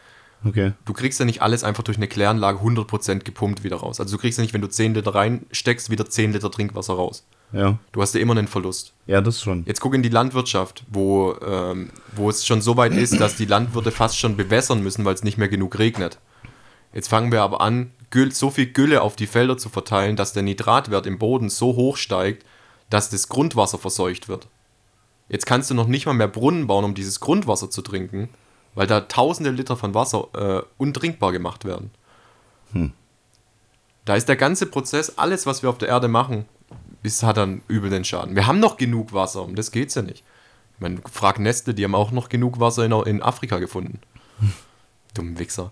Okay. 0.44 0.72
Du 0.84 0.92
kriegst 0.92 1.18
ja 1.18 1.24
nicht 1.24 1.40
alles 1.40 1.64
einfach 1.64 1.82
durch 1.82 1.96
eine 1.96 2.08
Kläranlage 2.08 2.58
100% 2.58 3.20
gepumpt 3.20 3.64
wieder 3.64 3.76
raus. 3.76 3.98
Also 3.98 4.16
du 4.16 4.20
kriegst 4.20 4.38
ja 4.38 4.42
nicht, 4.42 4.52
wenn 4.52 4.60
du 4.60 4.68
10 4.68 4.94
Liter 4.94 5.14
reinsteckst, 5.14 5.88
wieder 5.90 6.08
10 6.08 6.34
Liter 6.34 6.50
Trinkwasser 6.50 6.94
raus. 6.94 7.26
Ja. 7.52 7.78
Du 7.92 8.02
hast 8.02 8.14
ja 8.14 8.20
immer 8.20 8.36
einen 8.36 8.46
Verlust. 8.46 8.92
Ja, 9.06 9.22
das 9.22 9.40
schon. 9.40 9.64
Jetzt 9.66 9.80
guck 9.80 9.94
in 9.94 10.02
die 10.02 10.10
Landwirtschaft, 10.10 10.84
wo, 10.88 11.34
ähm, 11.44 11.90
wo 12.14 12.28
es 12.28 12.44
schon 12.44 12.60
so 12.60 12.76
weit 12.76 12.92
ist, 12.92 13.18
dass 13.18 13.36
die 13.36 13.46
Landwirte 13.46 13.90
fast 13.90 14.18
schon 14.18 14.36
bewässern 14.36 14.82
müssen, 14.82 15.04
weil 15.04 15.14
es 15.14 15.24
nicht 15.24 15.38
mehr 15.38 15.48
genug 15.48 15.78
regnet. 15.78 16.18
Jetzt 16.92 17.08
fangen 17.08 17.32
wir 17.32 17.42
aber 17.42 17.60
an, 17.60 17.90
Güll, 18.16 18.32
so 18.32 18.48
viel 18.48 18.72
Gülle 18.72 19.02
auf 19.02 19.14
die 19.14 19.26
Felder 19.26 19.58
zu 19.58 19.68
verteilen, 19.68 20.16
dass 20.16 20.32
der 20.32 20.42
Nitratwert 20.42 21.04
im 21.04 21.18
Boden 21.18 21.50
so 21.50 21.76
hoch 21.76 21.98
steigt, 21.98 22.46
dass 22.88 23.10
das 23.10 23.28
Grundwasser 23.28 23.76
verseucht 23.76 24.26
wird. 24.26 24.48
Jetzt 25.28 25.44
kannst 25.44 25.68
du 25.68 25.74
noch 25.74 25.86
nicht 25.86 26.06
mal 26.06 26.14
mehr 26.14 26.26
Brunnen 26.26 26.66
bauen, 26.66 26.86
um 26.86 26.94
dieses 26.94 27.20
Grundwasser 27.20 27.68
zu 27.68 27.82
trinken, 27.82 28.30
weil 28.74 28.86
da 28.86 29.02
tausende 29.02 29.50
Liter 29.50 29.76
von 29.76 29.92
Wasser 29.92 30.28
äh, 30.32 30.62
untrinkbar 30.78 31.30
gemacht 31.30 31.66
werden. 31.66 31.90
Da 34.06 34.16
ist 34.16 34.30
der 34.30 34.36
ganze 34.36 34.64
Prozess, 34.64 35.18
alles, 35.18 35.44
was 35.44 35.62
wir 35.62 35.68
auf 35.68 35.76
der 35.76 35.88
Erde 35.88 36.08
machen, 36.08 36.46
ist, 37.02 37.22
hat 37.22 37.36
dann 37.36 37.60
übel 37.68 37.90
den 37.90 38.04
Schaden. 38.04 38.34
Wir 38.34 38.46
haben 38.46 38.60
noch 38.60 38.78
genug 38.78 39.12
Wasser, 39.12 39.42
um 39.42 39.56
das 39.56 39.72
geht's 39.72 39.94
ja 39.94 40.00
nicht. 40.00 40.24
Ich 40.76 40.80
meine, 40.80 41.02
frag 41.12 41.38
Nestle, 41.38 41.74
die 41.74 41.84
haben 41.84 41.94
auch 41.94 42.12
noch 42.12 42.30
genug 42.30 42.60
Wasser 42.60 42.86
in, 42.86 42.92
in 42.92 43.22
Afrika 43.22 43.58
gefunden. 43.58 44.00
Dumm 45.12 45.38
Wichser. 45.38 45.70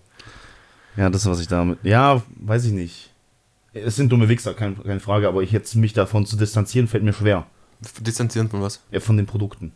Ja, 0.97 1.09
das, 1.09 1.25
was 1.25 1.39
ich 1.39 1.47
damit. 1.47 1.79
Ja, 1.83 2.21
weiß 2.37 2.65
ich 2.65 2.71
nicht. 2.71 3.11
Es 3.73 3.97
sind 3.97 4.11
dumme 4.11 4.29
Wichser, 4.29 4.53
kein, 4.53 4.81
keine 4.81 5.01
Frage, 5.01 5.27
aber 5.27 5.43
ich 5.43 5.51
jetzt 5.51 5.75
mich 5.75 5.93
davon 5.93 6.25
zu 6.25 6.37
distanzieren, 6.37 6.87
fällt 6.87 7.03
mir 7.03 7.13
schwer. 7.13 7.45
Distanzieren 7.99 8.49
von 8.49 8.61
was? 8.61 8.81
Ja, 8.91 9.01
von 9.01 9.17
den 9.17 9.25
Produkten. 9.25 9.73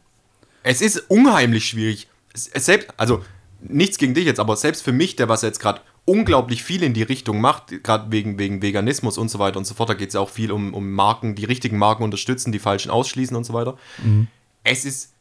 Es 0.64 0.82
ist 0.82 1.10
unheimlich 1.10 1.66
schwierig. 1.66 2.08
Es, 2.34 2.48
es 2.48 2.66
selbst, 2.66 2.94
also 2.96 3.24
nichts 3.62 3.98
gegen 3.98 4.14
dich 4.14 4.26
jetzt, 4.26 4.40
aber 4.40 4.56
selbst 4.56 4.84
für 4.84 4.94
mich, 4.94 5.18
der 5.18 5.28
was 5.28 5.42
jetzt 5.42 5.60
gerade 5.60 5.82
unglaublich 6.06 6.64
viel 6.64 6.82
in 6.82 6.94
die 6.94 7.04
Richtung 7.04 7.42
macht, 7.42 7.84
gerade 7.84 8.12
wegen, 8.12 8.40
wegen 8.40 8.62
Veganismus 8.62 9.18
und 9.18 9.30
so 9.30 9.38
weiter 9.38 9.58
und 9.58 9.66
so 9.66 9.74
fort, 9.74 9.90
da 9.90 9.94
geht 9.94 10.10
es 10.10 10.14
ja 10.14 10.22
auch 10.22 10.30
viel 10.30 10.52
um, 10.52 10.74
um 10.74 10.92
Marken, 10.92 11.36
die 11.36 11.46
richtigen 11.46 11.78
Marken 11.78 12.04
unterstützen, 12.04 12.52
die 12.52 12.60
falschen 12.60 12.90
ausschließen 12.90 13.36
und 13.36 13.44
so 13.44 13.54
weiter. 13.54 13.78
Es 14.64 14.86
ist 14.86 15.14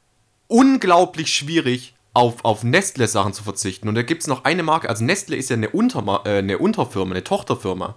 unglaublich 0.47 1.35
schwierig, 1.35 1.95
auf, 2.15 2.45
auf 2.45 2.65
Nestle-Sachen 2.65 3.33
zu 3.33 3.43
verzichten. 3.45 3.88
Und 3.88 3.95
da 3.95 4.03
gibt 4.03 4.23
es 4.23 4.27
noch 4.29 4.45
eine 4.45 4.62
Marke, 4.62 4.88
also 4.88 5.05
Nestle 5.05 5.37
ist 5.37 5.50
ja 5.50 5.57
eine, 5.57 5.69
Unterma 5.71 6.23
äh, 6.25 6.38
eine 6.38 6.59
Unterfirma, 6.59 7.12
eine 7.12 7.23
Tochterfirma. 7.25 7.95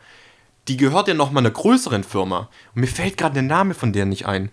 Die 0.67 0.77
gehört 0.77 1.07
ja 1.07 1.13
nochmal 1.15 1.41
einer 1.41 1.51
größeren 1.51 2.03
Firma. 2.03 2.49
Und 2.75 2.81
mir 2.81 2.87
fällt 2.87 3.17
gerade 3.17 3.33
der 3.33 3.43
Name 3.43 3.73
von 3.73 3.93
der 3.93 4.05
nicht 4.05 4.25
ein. 4.27 4.51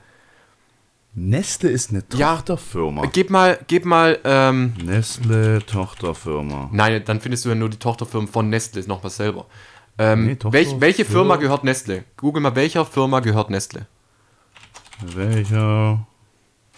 Nestle 1.15 1.69
ist 1.71 1.91
eine 1.91 2.03
Ja. 2.15 2.37
Tochterfirma. 2.37 3.07
Gib 3.13 3.29
mal, 3.31 3.59
gib 3.67 3.85
mal, 3.85 4.19
ähm, 4.25 4.75
Nestle 4.83 5.65
Tochterfirma. 5.67 6.71
Nein, 6.73 7.03
dann 7.05 7.21
findest 7.21 7.45
du 7.45 7.49
ja 7.51 7.55
nur 7.55 7.69
die 7.69 7.79
Tochterfirmen 7.79 8.29
von 8.29 8.49
Nestle, 8.49 8.81
ist 8.81 8.89
noch 8.89 9.03
was 9.05 9.17
selber. 9.17 9.47
Ähm, 9.99 10.27
Nee, 10.27 10.39
welch, 10.45 10.81
welche 10.81 11.05
Firma 11.05 11.35
Firma- 11.35 11.37
gehört 11.37 11.65
Nestle? 11.65 12.05
Google 12.17 12.41
mal, 12.43 12.55
welcher 12.55 12.85
Firma 12.87 13.19
gehört 13.21 13.51
Nestle? 13.51 13.87
Welcher 15.01 16.07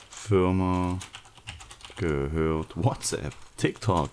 Firma 0.08 0.98
gehört 2.00 2.72
WhatsApp, 2.76 3.34
TikTok, 3.58 4.08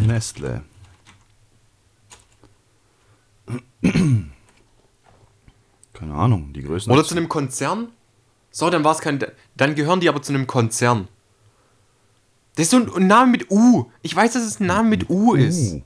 Nestle? 0.00 0.62
Keine 5.92 6.14
Ahnung, 6.14 6.52
die 6.54 6.62
größten. 6.62 6.92
Oder 6.92 7.04
zu 7.04 7.14
einem 7.14 7.28
Konzern? 7.28 7.88
So, 8.50 8.70
dann 8.70 8.82
war 8.82 8.92
es 8.92 9.00
kein. 9.00 9.22
Dann 9.56 9.74
gehören 9.74 10.00
die 10.00 10.08
aber 10.08 10.22
zu 10.22 10.32
einem 10.32 10.46
Konzern. 10.46 11.08
Das 12.56 12.64
ist 12.64 12.70
so 12.70 12.78
ein, 12.78 12.90
ein 12.94 13.06
Name 13.06 13.30
mit 13.30 13.50
U. 13.50 13.90
Ich 14.02 14.16
weiß, 14.16 14.32
dass 14.32 14.42
es 14.42 14.58
ein 14.58 14.66
Name 14.66 14.88
mit 14.88 15.10
U 15.10 15.34
ist. 15.34 15.82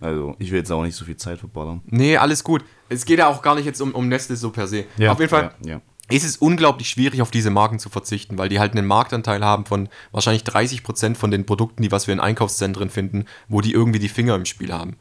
Also, 0.00 0.36
ich 0.38 0.50
will 0.50 0.58
jetzt 0.58 0.70
auch 0.70 0.82
nicht 0.82 0.94
so 0.94 1.06
viel 1.06 1.16
Zeit 1.16 1.38
verballern. 1.38 1.80
Nee, 1.86 2.18
alles 2.18 2.44
gut. 2.44 2.62
Es 2.90 3.06
geht 3.06 3.18
ja 3.18 3.28
auch 3.28 3.40
gar 3.40 3.54
nicht 3.54 3.64
jetzt 3.64 3.80
um, 3.80 3.94
um 3.94 4.08
Nestle 4.08 4.36
so 4.36 4.50
per 4.50 4.66
se. 4.66 4.84
Auf 5.08 5.18
jeden 5.18 5.30
Fall. 5.30 5.54
Ja, 5.62 5.70
ja. 5.72 5.80
Ist 6.10 6.24
es 6.24 6.36
unglaublich 6.36 6.90
schwierig, 6.90 7.22
auf 7.22 7.30
diese 7.30 7.50
Marken 7.50 7.78
zu 7.78 7.88
verzichten, 7.88 8.36
weil 8.36 8.48
die 8.48 8.58
halt 8.58 8.72
einen 8.72 8.86
Marktanteil 8.86 9.42
haben 9.44 9.64
von 9.64 9.88
wahrscheinlich 10.12 10.42
30% 10.42 11.14
von 11.14 11.30
den 11.30 11.46
Produkten, 11.46 11.82
die 11.82 11.90
was 11.90 12.06
wir 12.06 12.12
in 12.12 12.20
Einkaufszentren 12.20 12.90
finden, 12.90 13.24
wo 13.48 13.60
die 13.60 13.72
irgendwie 13.72 13.98
die 13.98 14.10
Finger 14.10 14.34
im 14.34 14.44
Spiel 14.44 14.72
haben. 14.72 14.96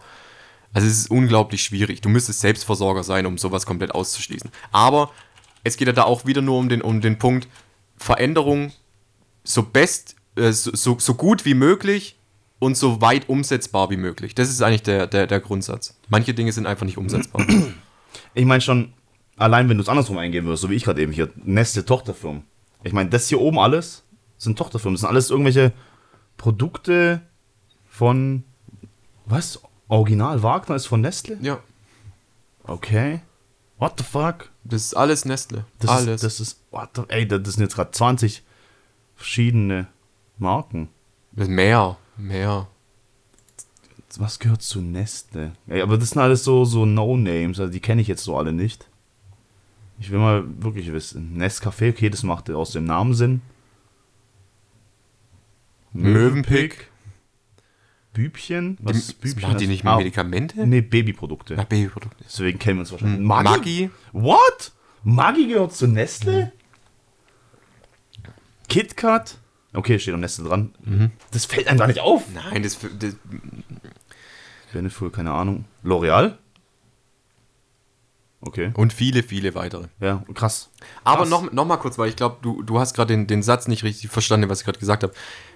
Also 0.74 0.88
es 0.88 0.98
ist 0.98 1.12
unglaublich 1.12 1.64
schwierig. 1.64 2.02
Du 2.02 2.10
müsstest 2.10 2.40
Selbstversorger 2.40 3.04
sein, 3.04 3.26
um 3.26 3.38
sowas 3.38 3.66
komplett 3.66 3.94
auszuschließen. 3.94 4.50
Aber 4.72 5.12
es 5.64 5.78
geht 5.78 5.88
ja 5.88 5.94
da 5.94 6.04
auch 6.04 6.26
wieder 6.26 6.42
nur 6.42 6.58
um 6.58 6.70
den, 6.70 6.82
um 6.82 7.02
den 7.02 7.20
Punkt 7.20 7.48
Veränderung 7.98 8.72
so 9.44 9.64
best, 9.64 10.16
äh, 10.36 10.52
so, 10.52 10.98
so 10.98 11.14
gut 11.14 11.46
wie 11.46 11.54
möglich 11.54 12.18
und 12.60 12.76
so 12.76 13.02
weit 13.02 13.30
umsetzbar 13.30 13.90
wie 13.90 13.98
möglich. 13.98 14.36
Das 14.36 14.50
ist 14.50 14.62
eigentlich 14.62 14.84
der, 14.84 15.08
der, 15.08 15.28
der 15.28 15.40
Grundsatz. 15.42 15.98
Manche 16.10 16.34
Dinge 16.34 16.52
sind 16.52 16.66
einfach 16.66 16.86
nicht 16.86 16.98
umsetzbar. 16.98 17.46
Ich 18.36 18.46
meine 18.46 18.62
schon, 18.62 18.94
allein 19.38 19.70
wenn 19.70 19.78
du 19.78 19.84
es 19.84 19.90
andersrum 19.90 20.18
eingeben 20.18 20.48
würdest, 20.48 20.62
so 20.62 20.70
wie 20.70 20.76
ich 20.76 20.84
gerade 20.84 21.02
eben 21.02 21.12
hier, 21.12 21.30
Nestle 21.44 21.86
Tochterfirmen. 21.86 22.44
Ich 22.84 22.94
meine, 22.94 23.10
das 23.10 23.28
hier 23.28 23.40
oben 23.40 23.60
alles 23.60 24.04
sind 24.38 24.58
Tochterfirmen. 24.58 24.96
Das 24.96 25.02
sind 25.02 25.10
alles 25.10 25.30
irgendwelche 25.30 25.72
Produkte 26.38 27.22
von, 27.86 28.44
was? 29.26 29.62
Original 29.88 30.42
Wagner 30.44 30.76
ist 30.76 30.88
von 30.88 31.02
Nestle? 31.02 31.38
ja, 31.42 31.60
Okay. 32.66 33.22
What 33.78 33.94
the 33.98 34.04
fuck? 34.04 34.50
das 34.64 34.84
ist 34.84 34.94
alles 34.94 35.26
Nestle. 35.26 35.66
Das 35.80 35.90
alles. 35.92 36.16
Ist, 36.16 36.24
das 36.24 36.40
ist, 36.40 36.62
what 36.72 36.90
the, 36.96 37.02
ey, 37.10 37.28
das 37.28 37.54
sind 37.54 37.64
jetzt 37.64 37.76
gerade 37.76 37.92
20 37.92 38.44
verschiedene 39.16 39.88
Marken. 40.38 40.90
Mehr, 41.34 41.98
mehr. 42.18 42.68
Was 44.18 44.40
gehört 44.40 44.62
zu 44.62 44.80
Nestle? 44.80 45.54
Ja, 45.68 45.84
aber 45.84 45.98
das 45.98 46.12
sind 46.12 46.22
alles 46.22 46.44
so, 46.44 46.66
so 46.66 46.86
No-Names, 46.86 47.60
also 47.60 47.72
die 47.72 47.80
kenne 47.80 48.02
ich 48.02 48.08
jetzt 48.08 48.24
so 48.24 48.38
alle 48.38 48.54
nicht. 48.54 48.88
Ich 50.00 50.10
will 50.12 50.20
mal 50.20 50.44
wirklich 50.62 50.92
wissen. 50.92 51.38
Nescafé, 51.42 51.90
okay, 51.92 52.10
das 52.10 52.24
macht 52.24 52.50
aus 52.50 52.72
dem 52.72 52.86
Namen 52.86 53.14
Sinn. 53.14 53.42
Mövenpick. 55.94 56.90
Bübchen? 58.14 58.78
Was 58.82 58.98
ist 58.98 59.22
Bübchen? 59.22 59.42
Machen 59.42 59.58
die 59.58 59.68
nicht 59.68 59.84
mehr 59.84 59.94
Ah, 59.94 59.98
Medikamente? 59.98 60.66
Nee, 60.68 60.82
Babyprodukte. 60.82 61.56
Ach, 61.58 61.64
Babyprodukte. 61.66 62.24
Deswegen 62.24 62.60
kennen 62.60 62.78
wir 62.78 62.82
uns 62.82 62.92
wahrscheinlich. 62.92 63.20
Maggi? 63.22 63.90
What? 64.12 64.72
Maggi 65.04 65.48
gehört 65.48 65.74
zu 65.74 65.88
Nestle? 65.88 66.52
KitKat? 68.70 69.38
Okay, 69.74 69.98
steht 70.00 70.14
am 70.14 70.20
Nestle 70.20 70.46
dran. 70.46 70.74
Das 71.32 71.46
fällt 71.46 71.68
einem 71.68 71.80
gar 71.80 71.88
nicht 71.88 72.00
auf. 72.00 72.24
Nein, 72.34 72.62
das, 72.64 72.78
das 73.00 73.16
Beneful, 74.72 75.10
keine 75.12 75.32
Ahnung. 75.32 75.66
L'Oreal? 75.84 76.38
Okay. 78.46 78.72
und 78.76 78.94
viele, 78.94 79.24
viele 79.24 79.56
weitere. 79.56 79.86
Ja, 80.00 80.24
krass. 80.34 80.70
Aber 81.04 81.20
Krass. 81.22 81.30
noch, 81.30 81.52
noch 81.52 81.66
mal 81.66 81.78
kurz, 81.78 81.98
weil 81.98 82.10
ich 82.10 82.16
glaube, 82.16 82.38
du, 82.42 82.62
du 82.62 82.80
hast 82.80 82.94
gerade 82.94 83.14
den, 83.14 83.28
den 83.28 83.42
Satz 83.44 83.68
nicht 83.68 83.84
richtig 83.84 84.10
verstanden, 84.12 84.50
was 84.50 84.60
ich 84.60 84.66
gerade 84.66 84.80
gesagt 84.80 85.04
habe. 85.04 85.14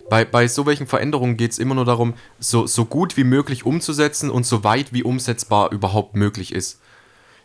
Bei, 0.09 0.23
bei 0.23 0.47
so 0.47 0.65
welchen 0.65 0.87
Veränderungen 0.87 1.35
geht 1.35 1.51
es 1.51 1.59
immer 1.59 1.75
nur 1.75 1.85
darum, 1.85 2.13
so, 2.39 2.65
so 2.65 2.85
gut 2.85 3.17
wie 3.17 3.25
möglich 3.25 3.65
umzusetzen 3.65 4.29
und 4.29 4.45
so 4.45 4.63
weit 4.63 4.93
wie 4.93 5.03
umsetzbar 5.03 5.71
überhaupt 5.71 6.15
möglich 6.15 6.53
ist. 6.53 6.79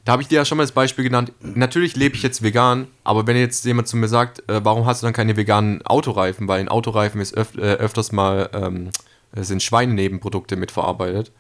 Da 0.05 0.13
habe 0.13 0.23
ich 0.23 0.29
dir 0.29 0.37
ja 0.37 0.45
schon 0.45 0.59
mal 0.59 0.65
das 0.65 0.73
Beispiel 0.73 1.05
genannt. 1.05 1.33
Natürlich 1.41 1.97
lebe 1.97 2.17
ich 2.17 2.23
jetzt 2.23 2.43
vegan, 2.43 2.89
aber 3.05 3.27
wenn 3.27 3.37
jetzt 3.37 3.65
jemand 3.65 3.89
zu 3.89 3.97
mir 3.97 4.09
sagt, 4.09 4.49
äh, 4.49 4.65
warum 4.65 4.87
hast 4.87 5.03
du 5.03 5.07
dann 5.07 5.15
keine 5.15 5.37
veganen 5.37 5.83
Autoreifen? 5.83 6.49
Weil 6.49 6.61
in 6.61 6.69
Autoreifen 6.69 7.21
ist 7.21 7.37
öf 7.37 7.57
äh, 7.57 7.61
öfters 7.75 8.11
mal 8.13 8.51
ähm, 8.53 8.91
es 9.33 9.49
sind 9.49 9.63
Schweinenebenprodukte 9.63 10.57
mitverarbeitet. 10.57 11.33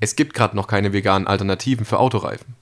Es 0.00 0.14
gibt 0.14 0.34
gerade 0.34 0.54
noch 0.54 0.66
keine 0.66 0.92
veganen 0.92 1.26
Alternativen 1.26 1.84
für 1.86 1.98
Autoreifen. 1.98 2.54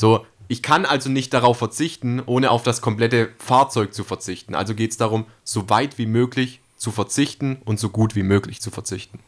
So, 0.00 0.24
ich 0.48 0.62
kann 0.62 0.86
also 0.86 1.10
nicht 1.10 1.34
darauf 1.34 1.58
verzichten, 1.58 2.22
ohne 2.24 2.50
auf 2.50 2.62
das 2.62 2.80
komplette 2.80 3.28
Fahrzeug 3.36 3.92
zu 3.92 4.02
verzichten. 4.02 4.54
Also 4.54 4.74
geht 4.74 4.92
es 4.92 4.96
darum, 4.96 5.26
so 5.44 5.68
weit 5.68 5.98
wie 5.98 6.06
möglich 6.06 6.62
zu 6.78 6.90
verzichten 6.90 7.60
und 7.66 7.78
so 7.78 7.90
gut 7.90 8.16
wie 8.16 8.22
möglich 8.22 8.62
zu 8.62 8.70
verzichten. 8.70 9.18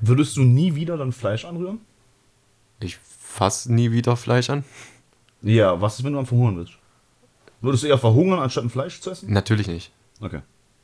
Würdest 0.00 0.38
du 0.38 0.42
nie 0.42 0.76
wieder 0.76 0.96
dann 0.96 1.12
Fleisch 1.12 1.44
anrühren? 1.44 1.80
Ich 2.80 2.96
fasse 2.96 3.70
nie 3.70 3.92
wieder 3.92 4.16
Fleisch 4.16 4.48
an. 4.48 4.64
Ja, 5.42 5.78
was 5.82 5.98
ist, 5.98 6.04
wenn 6.06 6.14
du 6.14 6.20
am 6.20 6.26
Verhungern 6.26 6.56
bist? 6.56 6.72
Würdest 7.60 7.82
du 7.82 7.88
eher 7.88 7.98
verhungern, 7.98 8.38
anstatt 8.38 8.64
ein 8.64 8.70
Fleisch 8.70 9.02
zu 9.02 9.10
essen? 9.10 9.30
Natürlich 9.30 9.66
nicht. 9.66 9.92
Okay. 10.22 10.40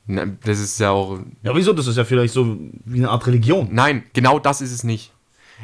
Na, 0.06 0.26
Das 0.44 0.61
ist 0.61 0.78
ja 0.80 0.90
auch. 0.90 1.18
Ja, 1.42 1.56
wieso? 1.56 1.73
Das 1.73 1.87
ist 1.87 1.97
ja 1.97 2.04
vielleicht 2.04 2.35
so 2.35 2.59
wie 2.85 2.99
eine 2.99 3.09
Art 3.09 3.26
Religion. 3.26 3.68
Nein, 3.73 4.04
genau 4.12 4.38
das 4.38 4.61
ist 4.61 4.73
es 4.73 4.85
nicht. 4.85 5.12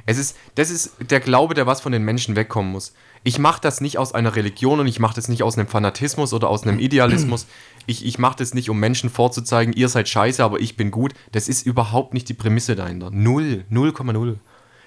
Es 0.04 0.18
ist, 0.18 0.36
das 0.56 0.70
ist 0.70 0.96
der 1.10 1.20
Glaube, 1.20 1.54
der 1.54 1.66
was 1.66 1.80
von 1.80 1.92
den 1.92 2.04
Menschen 2.04 2.36
wegkommen 2.36 2.72
muss. 2.72 2.92
Ich 3.26 3.40
mache 3.40 3.60
das 3.60 3.80
nicht 3.80 3.98
aus 3.98 4.14
einer 4.14 4.36
Religion 4.36 4.78
und 4.78 4.86
ich 4.86 5.00
mache 5.00 5.16
das 5.16 5.26
nicht 5.26 5.42
aus 5.42 5.58
einem 5.58 5.66
Fanatismus 5.66 6.32
oder 6.32 6.48
aus 6.48 6.62
einem 6.62 6.78
Idealismus. 6.78 7.48
Ich, 7.84 8.06
ich 8.06 8.20
mache 8.20 8.36
das 8.38 8.54
nicht, 8.54 8.70
um 8.70 8.78
Menschen 8.78 9.10
vorzuzeigen, 9.10 9.74
ihr 9.74 9.88
seid 9.88 10.08
scheiße, 10.08 10.44
aber 10.44 10.60
ich 10.60 10.76
bin 10.76 10.92
gut. 10.92 11.12
Das 11.32 11.48
ist 11.48 11.66
überhaupt 11.66 12.14
nicht 12.14 12.28
die 12.28 12.34
Prämisse 12.34 12.76
dahinter. 12.76 13.10
Null, 13.10 13.64
0,0. 13.68 14.36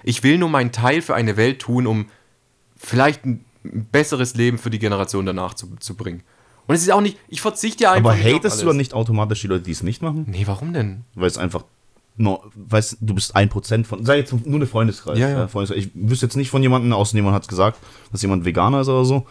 Ich 0.04 0.22
will 0.22 0.38
nur 0.38 0.48
meinen 0.48 0.72
Teil 0.72 1.02
für 1.02 1.14
eine 1.14 1.36
Welt 1.36 1.58
tun, 1.58 1.86
um 1.86 2.06
vielleicht 2.78 3.26
ein 3.26 3.44
besseres 3.62 4.34
Leben 4.36 4.56
für 4.56 4.70
die 4.70 4.78
Generation 4.78 5.26
danach 5.26 5.52
zu, 5.52 5.76
zu 5.78 5.94
bringen. 5.94 6.22
Und 6.66 6.74
es 6.74 6.80
ist 6.80 6.92
auch 6.92 7.02
nicht, 7.02 7.18
ich 7.28 7.42
verzichte 7.42 7.84
ja 7.84 7.92
einfach 7.92 8.12
Aber 8.12 8.18
hatest 8.18 8.62
du 8.62 8.66
dann 8.66 8.78
nicht 8.78 8.94
automatisch 8.94 9.42
die 9.42 9.48
Leute, 9.48 9.64
die 9.64 9.72
es 9.72 9.82
nicht 9.82 10.00
machen? 10.00 10.24
Nee, 10.26 10.46
warum 10.46 10.72
denn? 10.72 11.04
Weil 11.14 11.28
es 11.28 11.36
einfach 11.36 11.64
nur, 12.16 12.50
weißt 12.54 12.98
du, 13.00 13.14
bist 13.14 13.34
ein 13.34 13.48
Prozent 13.48 13.86
von, 13.86 14.04
sei 14.04 14.18
jetzt 14.18 14.32
nur 14.32 14.56
eine 14.56 14.66
Freundeskreis. 14.66 15.18
Ja, 15.18 15.28
ja. 15.28 15.48
Freundeskreis. 15.48 15.84
Ich 15.84 15.90
wüsste 15.94 16.26
jetzt 16.26 16.36
nicht 16.36 16.50
von 16.50 16.62
jemandem, 16.62 16.92
außer 16.92 17.16
jemand 17.16 17.34
hat 17.34 17.42
es 17.42 17.48
gesagt, 17.48 17.78
dass 18.12 18.22
jemand 18.22 18.44
Veganer 18.44 18.82
ist 18.82 18.88
oder 18.88 19.04
so. 19.04 19.26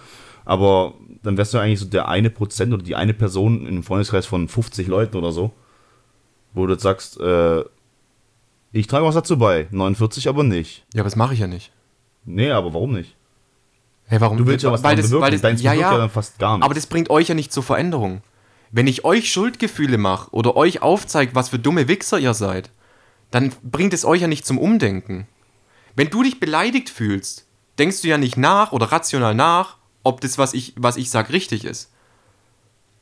Aber 0.46 0.96
dann 1.22 1.38
wärst 1.38 1.54
du 1.54 1.60
eigentlich 1.60 1.80
so 1.80 1.86
der 1.86 2.08
eine 2.08 2.30
Prozent 2.30 2.74
oder 2.74 2.82
die 2.82 2.96
eine 2.96 3.13
Person 3.13 3.62
in 3.62 3.68
einem 3.68 3.84
Freundeskreis 3.84 4.26
von 4.26 4.48
50 4.48 4.88
Leuten 4.88 5.18
oder 5.18 5.32
so, 5.32 5.52
wo 6.54 6.65
du 6.65 6.74
jetzt 6.74 6.84
sagst, 6.84 7.20
äh, 7.20 7.63
ich 8.72 8.88
trage 8.88 9.06
was 9.06 9.15
dazu 9.15 9.38
bei, 9.38 9.68
49 9.72 10.28
aber 10.28 10.44
nicht. 10.44 10.86
Ja, 10.94 11.02
aber 11.02 11.10
das 11.10 11.15
mache 11.15 11.34
ich 11.34 11.39
ja 11.39 11.48
nicht. 11.48 11.72
Nee, 12.26 12.52
aber 12.52 12.74
warum 12.74 12.94
nicht? 12.94 13.15
Hey, 14.06 14.20
warum? 14.22 14.38
Du 14.38 14.48
willst 14.48 14.63
ja 14.63 14.72
was 14.72 14.84
weil 14.84 14.96
das, 14.96 15.06
bewirken, 15.06 15.24
weil 15.24 15.32
das, 15.32 15.42
deins 15.42 15.62
ja, 15.62 15.72
bewirkt 15.72 15.88
ja, 15.88 15.94
ja 15.94 16.00
dann 16.00 16.10
fast 16.10 16.39
gar 16.39 16.54
nichts. 16.54 16.65
Aber 16.65 16.74
das 16.74 16.88
bringt 16.88 17.10
euch 17.12 17.28
ja 17.28 17.36
nicht 17.36 17.54
zur 17.54 17.63
Veränderung. 17.63 18.22
Wenn 18.72 18.88
ich 18.88 19.04
euch 19.04 19.32
Schuldgefühle 19.32 19.98
mache 19.98 20.32
oder 20.32 20.56
euch 20.56 20.82
aufzeige, 20.82 21.34
was 21.36 21.50
für 21.50 21.60
dumme 21.60 21.88
Wichser 21.88 22.20
ihr 22.20 22.34
seid, 22.34 22.70
dann 23.32 23.52
bringt 23.64 23.94
es 23.94 24.06
euch 24.06 24.22
ja 24.22 24.28
nicht 24.28 24.46
zum 24.46 24.58
Umdenken. 24.58 25.28
Wenn 25.96 26.10
du 26.10 26.24
dich 26.24 26.40
beleidigt 26.40 26.90
fühlst, 26.90 27.46
denkst 27.78 28.02
du 28.02 28.08
ja 28.08 28.18
nicht 28.18 28.38
nach 28.38 28.72
oder 28.72 28.92
rational 28.92 29.34
nach, 29.34 29.78
ob 30.04 30.22
das, 30.22 30.38
was 30.38 30.54
ich, 30.54 30.74
was 30.78 30.98
ich 30.98 31.10
sage, 31.10 31.34
richtig 31.34 31.66
ist. 31.66 31.92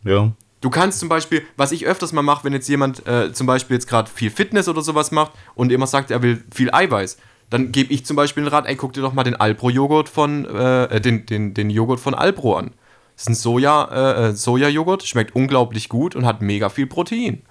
Ja. 0.03 0.31
Du 0.61 0.69
kannst 0.69 0.99
zum 0.99 1.09
Beispiel, 1.09 1.45
was 1.55 1.71
ich 1.71 1.85
öfters 1.85 2.13
mal 2.13 2.23
mache, 2.23 2.43
wenn 2.43 2.53
jetzt 2.53 2.67
jemand 2.67 3.05
äh, 3.05 3.31
zum 3.31 3.45
Beispiel 3.45 3.75
jetzt 3.75 3.87
gerade 3.87 4.09
viel 4.09 4.31
Fitness 4.31 4.67
oder 4.67 4.81
sowas 4.81 5.11
macht 5.11 5.33
und 5.53 5.71
immer 5.71 5.85
sagt, 5.85 6.09
er 6.09 6.21
will 6.21 6.43
viel 6.51 6.73
Eiweiß, 6.73 7.17
dann 7.49 7.71
gebe 7.71 7.93
ich 7.93 8.05
zum 8.05 8.15
Beispiel 8.15 8.43
den 8.43 8.49
Rat, 8.49 8.65
ey, 8.65 8.75
guck 8.75 8.93
dir 8.93 9.01
doch 9.01 9.13
mal 9.13 9.23
den 9.23 9.35
Alpro-Joghurt 9.35 10.09
von, 10.09 10.45
äh, 10.45 10.99
den, 10.99 11.25
den, 11.25 11.53
den 11.53 11.69
Joghurt 11.69 11.99
von 11.99 12.13
Alpro 12.13 12.55
an. 12.55 12.73
Das 13.17 13.23
ist 13.23 13.29
ein 13.29 13.35
Soja, 13.35 13.85
äh, 13.85 14.27
äh, 14.27 14.33
Soja-Joghurt, 14.35 15.01
schmeckt 15.01 15.35
unglaublich 15.35 15.89
gut 15.89 16.15
und 16.15 16.27
hat 16.27 16.43
mega 16.43 16.69
viel 16.69 16.85
Protein. 16.85 17.41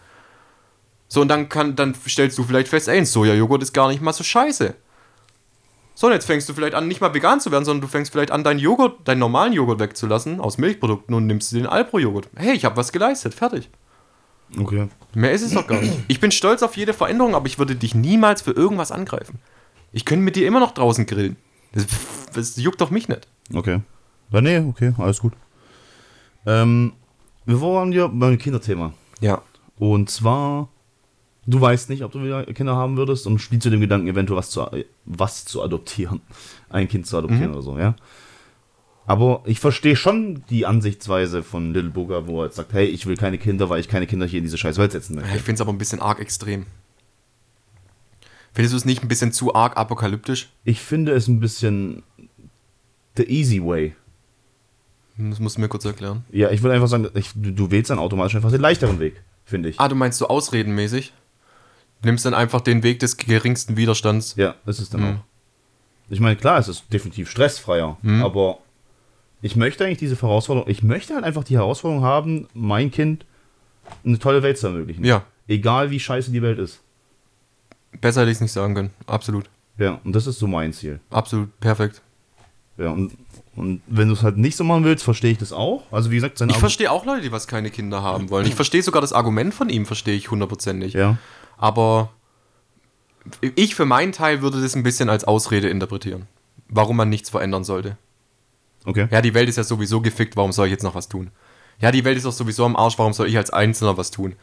So, 1.08 1.20
und 1.20 1.28
dann, 1.28 1.48
kann, 1.48 1.74
dann 1.74 1.92
stellst 2.08 2.38
du 2.38 2.44
vielleicht 2.44 2.68
fest, 2.68 2.86
ey, 2.86 2.98
ein 2.98 3.04
Soja-Joghurt 3.04 3.64
ist 3.64 3.72
gar 3.72 3.88
nicht 3.88 4.00
mal 4.00 4.12
so 4.12 4.22
scheiße. 4.22 4.76
So, 5.94 6.06
und 6.06 6.12
jetzt 6.12 6.26
fängst 6.26 6.48
du 6.48 6.54
vielleicht 6.54 6.74
an, 6.74 6.86
nicht 6.86 7.00
mal 7.00 7.12
vegan 7.14 7.40
zu 7.40 7.50
werden, 7.50 7.64
sondern 7.64 7.80
du 7.80 7.88
fängst 7.88 8.12
vielleicht 8.12 8.30
an, 8.30 8.44
deinen 8.44 8.60
Joghurt, 8.60 9.08
deinen 9.08 9.18
normalen 9.18 9.52
Joghurt 9.52 9.80
wegzulassen 9.80 10.40
aus 10.40 10.56
Milchprodukten 10.56 11.12
und 11.16 11.26
nimmst 11.26 11.50
den 11.50 11.66
Alpro-Joghurt. 11.66 12.28
Hey, 12.36 12.54
ich 12.54 12.64
habe 12.64 12.76
was 12.76 12.92
geleistet, 12.92 13.34
fertig. 13.34 13.68
Okay. 14.56 14.88
Mehr 15.14 15.32
ist 15.32 15.42
es 15.42 15.52
doch 15.52 15.66
gar 15.66 15.80
nicht. 15.80 15.98
Ich 16.06 16.20
bin 16.20 16.30
stolz 16.30 16.62
auf 16.62 16.76
jede 16.76 16.92
Veränderung, 16.92 17.34
aber 17.34 17.46
ich 17.46 17.58
würde 17.58 17.74
dich 17.74 17.96
niemals 17.96 18.40
für 18.42 18.52
irgendwas 18.52 18.92
angreifen. 18.92 19.40
Ich 19.90 20.04
könnte 20.04 20.22
mit 20.22 20.36
dir 20.36 20.46
immer 20.46 20.60
noch 20.60 20.70
draußen 20.70 21.06
grillen. 21.06 21.36
Das, 21.72 21.86
das 22.34 22.56
juckt 22.56 22.80
doch 22.80 22.90
mich 22.90 23.08
nicht. 23.08 23.26
Okay. 23.52 23.80
Ja, 24.30 24.40
nee, 24.40 24.58
okay, 24.58 24.92
alles 24.98 25.18
gut. 25.18 25.32
Ähm, 26.46 26.92
wir 27.44 27.60
waren 27.60 27.92
ja 27.92 28.06
beim 28.06 28.38
Kinderthema. 28.38 28.92
Ja. 29.20 29.42
Und 29.78 30.10
zwar, 30.10 30.68
du 31.46 31.60
weißt 31.60 31.90
nicht, 31.90 32.02
ob 32.02 32.12
du 32.12 32.22
wieder 32.22 32.44
Kinder 32.46 32.76
haben 32.76 32.96
würdest 32.96 33.26
und 33.26 33.38
spielst 33.40 33.66
du 33.66 33.70
dem 33.70 33.80
Gedanken, 33.80 34.08
eventuell 34.08 34.38
was 34.38 34.50
zu, 34.50 34.66
was 35.04 35.44
zu 35.44 35.62
adoptieren. 35.62 36.20
Ein 36.70 36.88
Kind 36.88 37.06
zu 37.06 37.18
adoptieren 37.18 37.52
oder 37.52 37.62
so, 37.62 37.78
ja. 37.78 37.94
Aber 39.06 39.42
ich 39.44 39.60
verstehe 39.60 39.94
schon 39.94 40.42
die 40.50 40.66
Ansichtsweise 40.66 41.44
von 41.44 41.72
Little 41.72 41.90
Booger, 41.90 42.26
wo 42.26 42.40
er 42.40 42.46
jetzt 42.46 42.56
sagt, 42.56 42.72
hey, 42.72 42.86
ich 42.86 43.06
will 43.06 43.16
keine 43.16 43.38
Kinder, 43.38 43.68
weil 43.68 43.78
ich 43.78 43.88
keine 43.88 44.06
Kinder 44.06 44.26
hier 44.26 44.38
in 44.38 44.44
diese 44.44 44.58
scheiß 44.58 44.78
Welt 44.78 44.92
setzen 44.92 45.14
möchte. 45.14 45.36
Ich 45.36 45.42
finde 45.42 45.54
es 45.54 45.60
aber 45.60 45.72
ein 45.72 45.78
bisschen 45.78 46.00
arg 46.00 46.18
extrem. 46.18 46.66
Findest 48.52 48.72
du 48.72 48.78
es 48.78 48.84
nicht 48.84 49.02
ein 49.02 49.08
bisschen 49.08 49.32
zu 49.32 49.54
arg 49.54 49.76
apokalyptisch? 49.76 50.48
Ich 50.64 50.80
finde 50.80 51.12
es 51.12 51.28
ein 51.28 51.38
bisschen 51.38 52.02
the 53.16 53.24
easy 53.24 53.62
way. 53.62 53.94
Das 55.18 55.40
musst 55.40 55.56
du 55.56 55.60
mir 55.62 55.68
kurz 55.68 55.84
erklären. 55.84 56.24
Ja, 56.30 56.50
ich 56.50 56.62
würde 56.62 56.74
einfach 56.74 56.88
sagen, 56.88 57.08
ich, 57.14 57.30
du, 57.34 57.70
wählst 57.70 57.90
dann 57.90 57.98
automatisch 57.98 58.34
einfach 58.36 58.50
den 58.50 58.60
leichteren 58.60 58.98
Weg, 58.98 59.22
finde 59.44 59.70
ich. 59.70 59.80
Ah, 59.80 59.88
du 59.88 59.94
meinst 59.94 60.18
so 60.18 60.28
ausredenmäßig? 60.28 61.12
Du 62.02 62.08
nimmst 62.08 62.26
dann 62.26 62.34
einfach 62.34 62.60
den 62.60 62.82
Weg 62.82 62.98
des 63.00 63.16
geringsten 63.16 63.76
Widerstands. 63.76 64.34
Ja, 64.36 64.54
das 64.66 64.78
ist 64.78 64.92
dann 64.92 65.00
Mhm. 65.00 65.06
auch. 65.16 65.20
Ich 66.10 66.20
meine, 66.20 66.36
klar, 66.36 66.58
es 66.58 66.68
ist 66.68 66.84
definitiv 66.92 67.30
stressfreier, 67.30 67.96
Mhm. 68.02 68.22
aber 68.22 68.58
ich 69.42 69.56
möchte 69.56 69.84
eigentlich 69.84 69.98
diese 69.98 70.20
Herausforderung, 70.20 70.68
ich 70.70 70.82
möchte 70.82 71.14
halt 71.14 71.24
einfach 71.24 71.44
die 71.44 71.56
Herausforderung 71.56 72.04
haben, 72.04 72.48
mein 72.52 72.90
Kind 72.90 73.24
eine 74.04 74.18
tolle 74.18 74.42
Welt 74.42 74.58
zu 74.58 74.66
ermöglichen. 74.66 75.04
Ja. 75.04 75.24
Egal 75.48 75.90
wie 75.90 76.00
scheiße 76.00 76.30
die 76.30 76.42
Welt 76.42 76.58
ist. 76.58 76.80
Besser 78.00 78.20
hätte 78.22 78.30
ich 78.30 78.36
es 78.36 78.40
nicht 78.42 78.52
sagen 78.52 78.74
können. 78.74 78.90
Absolut. 79.06 79.48
Ja, 79.78 80.00
und 80.04 80.12
das 80.14 80.26
ist 80.26 80.38
so 80.38 80.46
mein 80.46 80.72
Ziel. 80.72 81.00
Absolut. 81.10 81.58
Perfekt. 81.60 82.02
Ja, 82.78 82.90
und, 82.90 83.12
und 83.56 83.80
wenn 83.86 84.08
du 84.08 84.14
es 84.14 84.22
halt 84.22 84.36
nicht 84.36 84.56
so 84.56 84.64
machen 84.64 84.84
willst, 84.84 85.02
verstehe 85.02 85.32
ich 85.32 85.38
das 85.38 85.52
auch. 85.52 85.84
Also 85.90 86.10
wie 86.10 86.16
gesagt, 86.16 86.38
sein 86.38 86.50
Ich 86.50 86.58
verstehe 86.58 86.90
auch 86.92 87.04
Leute, 87.06 87.22
die 87.22 87.32
was 87.32 87.46
keine 87.46 87.70
Kinder 87.70 88.02
haben 88.02 88.30
wollen. 88.30 88.46
Ich 88.46 88.54
verstehe 88.54 88.82
sogar 88.82 89.00
das 89.00 89.12
Argument 89.12 89.54
von 89.54 89.68
ihm, 89.70 89.86
verstehe 89.86 90.14
ich 90.14 90.30
hundertprozentig. 90.30 90.92
Ja, 90.92 91.16
Aber 91.56 92.10
ich 93.54 93.74
für 93.74 93.86
meinen 93.86 94.12
Teil 94.12 94.42
würde 94.42 94.60
das 94.60 94.76
ein 94.76 94.82
bisschen 94.82 95.08
als 95.08 95.24
Ausrede 95.24 95.68
interpretieren. 95.68 96.26
Warum 96.68 96.96
man 96.96 97.08
nichts 97.08 97.30
verändern 97.30 97.64
sollte. 97.64 97.96
okay. 98.84 99.08
Ja, 99.10 99.22
die 99.22 99.34
Welt 99.34 99.48
ist 99.48 99.56
ja 99.56 99.64
sowieso 99.64 100.00
gefickt, 100.00 100.36
warum 100.36 100.52
soll 100.52 100.66
ich 100.66 100.72
jetzt 100.72 100.82
noch 100.82 100.94
was 100.94 101.08
tun? 101.08 101.30
Ja, 101.80 101.90
die 101.90 102.04
Welt 102.04 102.16
ist 102.16 102.26
doch 102.26 102.32
sowieso 102.32 102.64
am 102.64 102.76
Arsch, 102.76 102.98
warum 102.98 103.12
soll 103.12 103.28
ich 103.28 103.36
als 103.36 103.50
Einzelner 103.50 103.96
was 103.96 104.10
tun? 104.10 104.34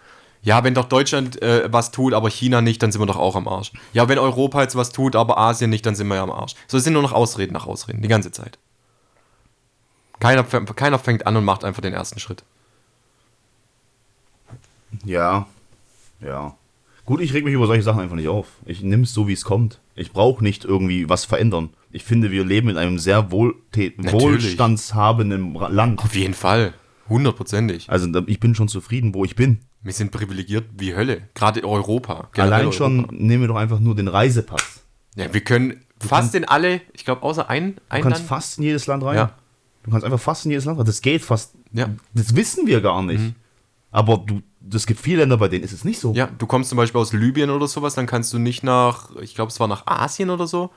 Ja, 0.41 0.63
wenn 0.63 0.73
doch 0.73 0.86
Deutschland 0.86 1.41
äh, 1.41 1.71
was 1.71 1.91
tut, 1.91 2.13
aber 2.13 2.30
China 2.30 2.62
nicht, 2.62 2.84
dann 2.84 2.91
sind 2.91 3.02
wir 3.02 3.06
doch 3.06 3.17
auch 3.17 3.36
am 3.36 3.47
Arsch. 3.47 3.71
Ja, 3.93 4.10
wenn 4.10 4.19
Europa 4.19 4.62
jetzt 4.62 4.76
was 4.76 4.91
tut, 4.91 5.15
aber 5.15 5.38
Asien 5.38 5.69
nicht, 5.69 5.86
dann 5.86 5.95
sind 5.95 6.08
wir 6.08 6.15
ja 6.15 6.23
am 6.23 6.32
Arsch. 6.32 6.56
So, 6.67 6.78
es 6.78 6.84
sind 6.84 6.93
nur 6.93 7.02
noch 7.02 7.13
Ausreden 7.13 7.54
nach 7.54 7.65
Ausreden, 7.65 8.02
die 8.02 8.10
ganze 8.10 8.32
Zeit. 8.32 8.60
Keiner, 10.24 10.44
keiner 10.44 11.00
fängt 11.00 11.28
an 11.28 11.36
und 11.36 11.44
macht 11.44 11.66
einfach 11.66 11.82
den 11.82 11.94
ersten 11.94 12.18
Schritt. 12.20 12.44
Ja, 15.04 15.48
ja. 16.22 16.56
Gut, 17.06 17.20
ich 17.20 17.34
reg 17.34 17.44
mich 17.44 17.54
über 17.54 17.68
solche 17.68 17.84
Sachen 17.84 18.00
einfach 18.00 18.16
nicht 18.16 18.30
auf. 18.30 18.48
Ich 18.66 18.82
nehme 18.82 19.04
es 19.04 19.14
so, 19.14 19.28
wie 19.28 19.34
es 19.34 19.44
kommt. 19.44 19.82
Ich 19.96 20.14
brauche 20.14 20.42
nicht 20.42 20.64
irgendwie 20.64 21.10
was 21.10 21.26
verändern. 21.26 21.72
Ich 21.92 22.06
finde, 22.06 22.32
wir 22.32 22.46
leben 22.46 22.70
in 22.70 22.78
einem 22.78 22.98
sehr 22.98 23.32
wohlstandshabenden 23.32 25.56
Land. 25.56 26.02
Auf 26.02 26.16
jeden 26.16 26.34
Fall. 26.34 26.74
Hundertprozentig. 27.10 27.90
Also 27.90 28.08
ich 28.28 28.40
bin 28.40 28.56
schon 28.56 28.70
zufrieden, 28.70 29.14
wo 29.14 29.26
ich 29.26 29.36
bin. 29.36 29.60
Wir 29.82 29.92
sind 29.92 30.12
privilegiert 30.12 30.68
wie 30.78 30.96
Hölle. 30.96 31.28
Gerade 31.34 31.60
in 31.60 31.66
Europa. 31.66 32.30
Allein 32.38 32.72
schon 32.72 33.00
Europa. 33.02 33.16
nehmen 33.18 33.44
wir 33.44 33.50
doch 33.50 33.58
einfach 33.58 33.82
nur 33.82 33.96
den 33.96 34.08
Reisepass. 34.08 34.84
Ja, 35.16 35.34
wir 35.34 35.42
können 35.42 35.84
fast 36.00 36.34
in 36.36 36.46
alle, 36.46 36.80
ich 36.94 37.04
glaube, 37.04 37.24
außer 37.24 37.50
ein, 37.50 37.76
ein 37.90 38.02
Du 38.02 38.08
kannst 38.08 38.22
Land. 38.22 38.30
fast 38.30 38.58
in 38.60 38.64
jedes 38.64 38.88
Land 38.88 39.04
rein. 39.04 39.18
Ja. 39.18 39.34
Du 39.84 39.91
kannst 39.91 40.06
einfach 40.06 40.19
fast 40.19 40.46
in 40.46 40.52
jedes 40.52 40.65
Land 40.65 40.80
rein. 40.80 40.86
Das 40.86 41.02
geht 41.02 41.22
fast. 41.22 41.54
Ja. 41.72 41.88
Mhm. 41.88 42.00
Das 42.13 42.36
wissen 42.36 42.65
wir 42.67 42.82
gar 42.82 43.02
nicht. 43.04 43.34
Aber 43.91 44.17
du, 44.26 44.41
es 44.74 44.88
gibt 44.88 45.00
viele 45.00 45.19
Länder, 45.19 45.38
bei 45.38 45.48
denen 45.50 45.63
ist 45.63 45.72
es 45.72 45.84
nicht 45.84 46.00
so. 46.00 46.13
Ja, 46.13 46.28
du 46.38 46.48
kommst 46.48 46.69
zum 46.69 46.78
Beispiel 46.78 47.00
aus 47.00 47.13
Libyen 47.13 47.50
oder 47.52 47.67
sowas, 47.67 47.93
dann 47.93 48.08
kannst 48.08 48.34
du 48.34 48.39
nicht 48.39 48.63
nach, 48.63 49.15
ich 49.17 49.36
glaube, 49.36 49.52
es 49.52 49.60
war 49.60 49.67
nach 49.67 49.86
Asien 49.86 50.30
oder 50.32 50.48
so, 50.48 50.72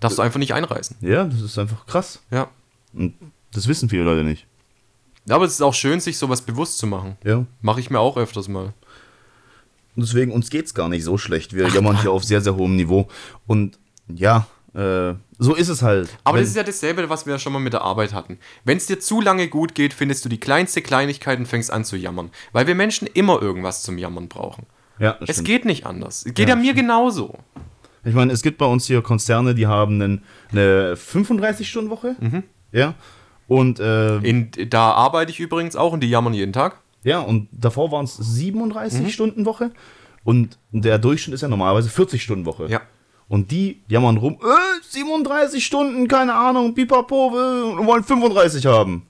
darfst 0.00 0.18
du 0.18 0.22
einfach 0.22 0.38
nicht 0.38 0.52
einreisen. 0.52 0.96
ja, 1.00 1.24
das 1.24 1.40
ist 1.40 1.58
einfach 1.58 1.86
krass. 1.86 2.20
Ja. 2.30 2.48
Und 2.92 3.14
das 3.52 3.68
wissen 3.68 3.88
viele 3.88 4.02
Leute 4.02 4.22
nicht. 4.22 4.46
Ja, 5.26 5.36
Aber 5.36 5.44
es 5.44 5.52
ist 5.52 5.62
auch 5.62 5.74
schön, 5.74 6.00
sich 6.00 6.18
sowas 6.18 6.42
bewusst 6.42 6.78
zu 6.78 6.86
machen. 6.86 7.16
Ja. 7.24 7.46
Mache 7.62 7.80
ich 7.80 7.90
mir 7.90 8.00
auch 8.00 8.16
öfters 8.16 8.48
mal. 8.48 8.74
Und 9.96 10.02
deswegen, 10.06 10.30
uns 10.32 10.50
geht's 10.50 10.74
gar 10.74 10.88
nicht 10.88 11.04
so 11.04 11.16
schlecht. 11.18 11.54
Wir 11.54 11.68
jammern 11.68 12.00
hier 12.00 12.12
auf 12.12 12.24
sehr, 12.24 12.40
sehr 12.40 12.54
hohem 12.54 12.76
Niveau. 12.76 13.08
Und 13.46 13.78
ja, 14.08 14.46
äh, 14.74 15.14
so 15.38 15.54
ist 15.54 15.68
es 15.68 15.82
halt. 15.82 16.08
Aber 16.24 16.38
das 16.38 16.48
ist 16.48 16.56
ja 16.56 16.62
dasselbe, 16.64 17.08
was 17.08 17.24
wir 17.26 17.34
ja 17.34 17.38
schon 17.38 17.52
mal 17.52 17.58
mit 17.60 17.72
der 17.72 17.82
Arbeit 17.82 18.12
hatten. 18.12 18.38
Wenn 18.64 18.76
es 18.76 18.86
dir 18.86 18.98
zu 19.00 19.20
lange 19.20 19.48
gut 19.48 19.74
geht, 19.74 19.94
findest 19.94 20.24
du 20.24 20.28
die 20.28 20.40
kleinste 20.40 20.82
Kleinigkeit 20.82 21.38
und 21.38 21.46
fängst 21.46 21.70
an 21.72 21.84
zu 21.84 21.96
jammern. 21.96 22.30
Weil 22.52 22.66
wir 22.66 22.74
Menschen 22.74 23.06
immer 23.06 23.40
irgendwas 23.40 23.82
zum 23.82 23.98
Jammern 23.98 24.28
brauchen. 24.28 24.66
ja, 24.98 25.16
Es 25.20 25.30
stimmt. 25.36 25.46
geht 25.46 25.64
nicht 25.64 25.86
anders. 25.86 26.26
Es 26.26 26.34
geht 26.34 26.48
Ja, 26.48 26.54
ja, 26.54 26.60
mir 26.60 26.74
genauso. 26.74 27.38
Ich 28.04 28.14
meine, 28.14 28.32
es 28.32 28.42
gibt 28.42 28.58
bei 28.58 28.66
uns 28.66 28.86
hier 28.86 29.02
Konzerne, 29.02 29.54
die 29.54 29.66
haben 29.66 30.00
einen, 30.00 30.22
eine 30.50 30.94
35-Stunden-Woche. 30.96 32.16
Mhm. 32.20 32.42
Ja. 32.72 32.94
Und, 33.46 33.80
äh, 33.80 34.16
In, 34.18 34.50
da 34.68 34.92
arbeite 34.92 35.30
ich 35.32 35.40
übrigens 35.40 35.76
auch 35.76 35.92
und 35.92 36.00
die 36.00 36.10
jammern 36.10 36.34
jeden 36.34 36.52
Tag. 36.52 36.80
ja, 37.02 37.20
und 37.20 37.48
davor 37.52 37.90
waren 37.92 38.04
es 38.04 38.18
Mhm. 38.18 38.70
37-Stunden-Woche. 38.72 39.70
Und 40.24 40.58
der 40.72 40.98
Durchschnitt 40.98 41.34
ist 41.34 41.40
ja 41.42 41.48
normalerweise 41.48 41.88
40-Stunden-Woche. 41.90 42.66
Ja. 42.68 42.80
Und 43.28 43.50
die 43.50 43.82
jammern 43.88 44.16
rum, 44.16 44.38
äh, 44.42 44.82
37 44.88 45.64
Stunden, 45.64 46.08
keine 46.08 46.34
Ahnung, 46.34 46.74
pipapo, 46.74 47.30
äh, 47.30 47.86
wollen 47.86 48.02
35 48.02 48.64
haben. 48.66 49.06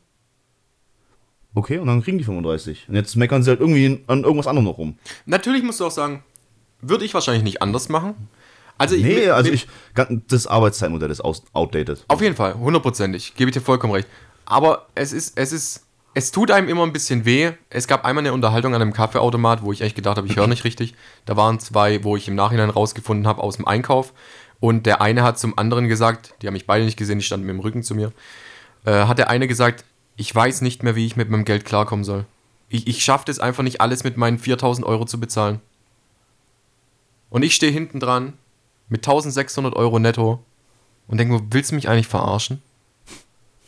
Okay, 1.54 1.78
und 1.78 1.86
dann 1.86 2.02
kriegen 2.02 2.18
die 2.18 2.24
35. 2.24 2.86
Und 2.88 2.94
jetzt 2.94 3.16
meckern 3.16 3.42
sie 3.42 3.50
halt 3.50 3.60
irgendwie 3.60 4.02
an 4.06 4.24
irgendwas 4.24 4.46
anderem 4.46 4.64
noch 4.64 4.78
rum. 4.78 4.98
Natürlich 5.26 5.62
musst 5.62 5.80
du 5.80 5.86
auch 5.86 5.90
sagen, 5.90 6.22
würde 6.80 7.04
ich 7.04 7.14
wahrscheinlich 7.14 7.42
nicht 7.42 7.62
anders 7.62 7.88
machen. 7.88 8.28
Also 8.76 8.94
ich, 8.94 9.02
Nee, 9.02 9.28
also 9.28 9.50
ich, 9.50 9.66
das 10.28 10.46
Arbeitszeitmodell 10.46 11.10
ist 11.10 11.20
outdated. 11.20 12.04
Auf 12.06 12.20
jeden 12.20 12.36
Fall, 12.36 12.54
hundertprozentig. 12.54 13.34
Gebe 13.34 13.50
ich 13.50 13.54
dir 13.54 13.60
vollkommen 13.60 13.92
recht. 13.92 14.08
Aber 14.46 14.86
es 14.94 15.12
ist, 15.12 15.36
es 15.36 15.52
ist, 15.52 15.84
es 16.18 16.32
tut 16.32 16.50
einem 16.50 16.68
immer 16.68 16.82
ein 16.82 16.92
bisschen 16.92 17.24
weh. 17.24 17.52
Es 17.70 17.86
gab 17.86 18.04
einmal 18.04 18.22
eine 18.22 18.32
Unterhaltung 18.32 18.74
an 18.74 18.82
einem 18.82 18.92
Kaffeeautomat, 18.92 19.62
wo 19.62 19.72
ich 19.72 19.82
echt 19.82 19.94
gedacht 19.94 20.16
habe, 20.16 20.26
ich 20.26 20.34
höre 20.34 20.48
nicht 20.48 20.64
richtig. 20.64 20.94
Da 21.26 21.36
waren 21.36 21.60
zwei, 21.60 22.02
wo 22.02 22.16
ich 22.16 22.26
im 22.26 22.34
Nachhinein 22.34 22.70
rausgefunden 22.70 23.28
habe 23.28 23.40
aus 23.40 23.56
dem 23.56 23.68
Einkauf. 23.68 24.12
Und 24.58 24.84
der 24.84 25.00
eine 25.00 25.22
hat 25.22 25.38
zum 25.38 25.56
anderen 25.56 25.86
gesagt, 25.86 26.34
die 26.42 26.48
haben 26.48 26.54
mich 26.54 26.66
beide 26.66 26.84
nicht 26.84 26.96
gesehen, 26.96 27.20
die 27.20 27.24
standen 27.24 27.46
mit 27.46 27.54
dem 27.54 27.60
Rücken 27.60 27.84
zu 27.84 27.94
mir, 27.94 28.12
äh, 28.84 29.04
hat 29.04 29.18
der 29.18 29.30
eine 29.30 29.46
gesagt, 29.46 29.84
ich 30.16 30.34
weiß 30.34 30.62
nicht 30.62 30.82
mehr, 30.82 30.96
wie 30.96 31.06
ich 31.06 31.14
mit 31.14 31.30
meinem 31.30 31.44
Geld 31.44 31.64
klarkommen 31.64 32.04
soll. 32.04 32.24
Ich, 32.68 32.88
ich 32.88 33.04
schaffe 33.04 33.26
das 33.26 33.38
einfach 33.38 33.62
nicht, 33.62 33.80
alles 33.80 34.02
mit 34.02 34.16
meinen 34.16 34.40
4000 34.40 34.84
Euro 34.84 35.04
zu 35.04 35.20
bezahlen. 35.20 35.60
Und 37.30 37.44
ich 37.44 37.54
stehe 37.54 37.70
hinten 37.70 38.00
dran 38.00 38.32
mit 38.88 39.06
1600 39.06 39.76
Euro 39.76 40.00
netto 40.00 40.42
und 41.06 41.18
denke 41.18 41.34
mir, 41.34 41.46
willst 41.50 41.70
du 41.70 41.76
mich 41.76 41.88
eigentlich 41.88 42.08
verarschen? 42.08 42.60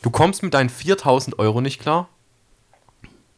Du 0.01 0.09
kommst 0.09 0.43
mit 0.43 0.53
deinen 0.53 0.69
4000 0.69 1.39
Euro 1.39 1.61
nicht 1.61 1.79
klar? 1.79 2.09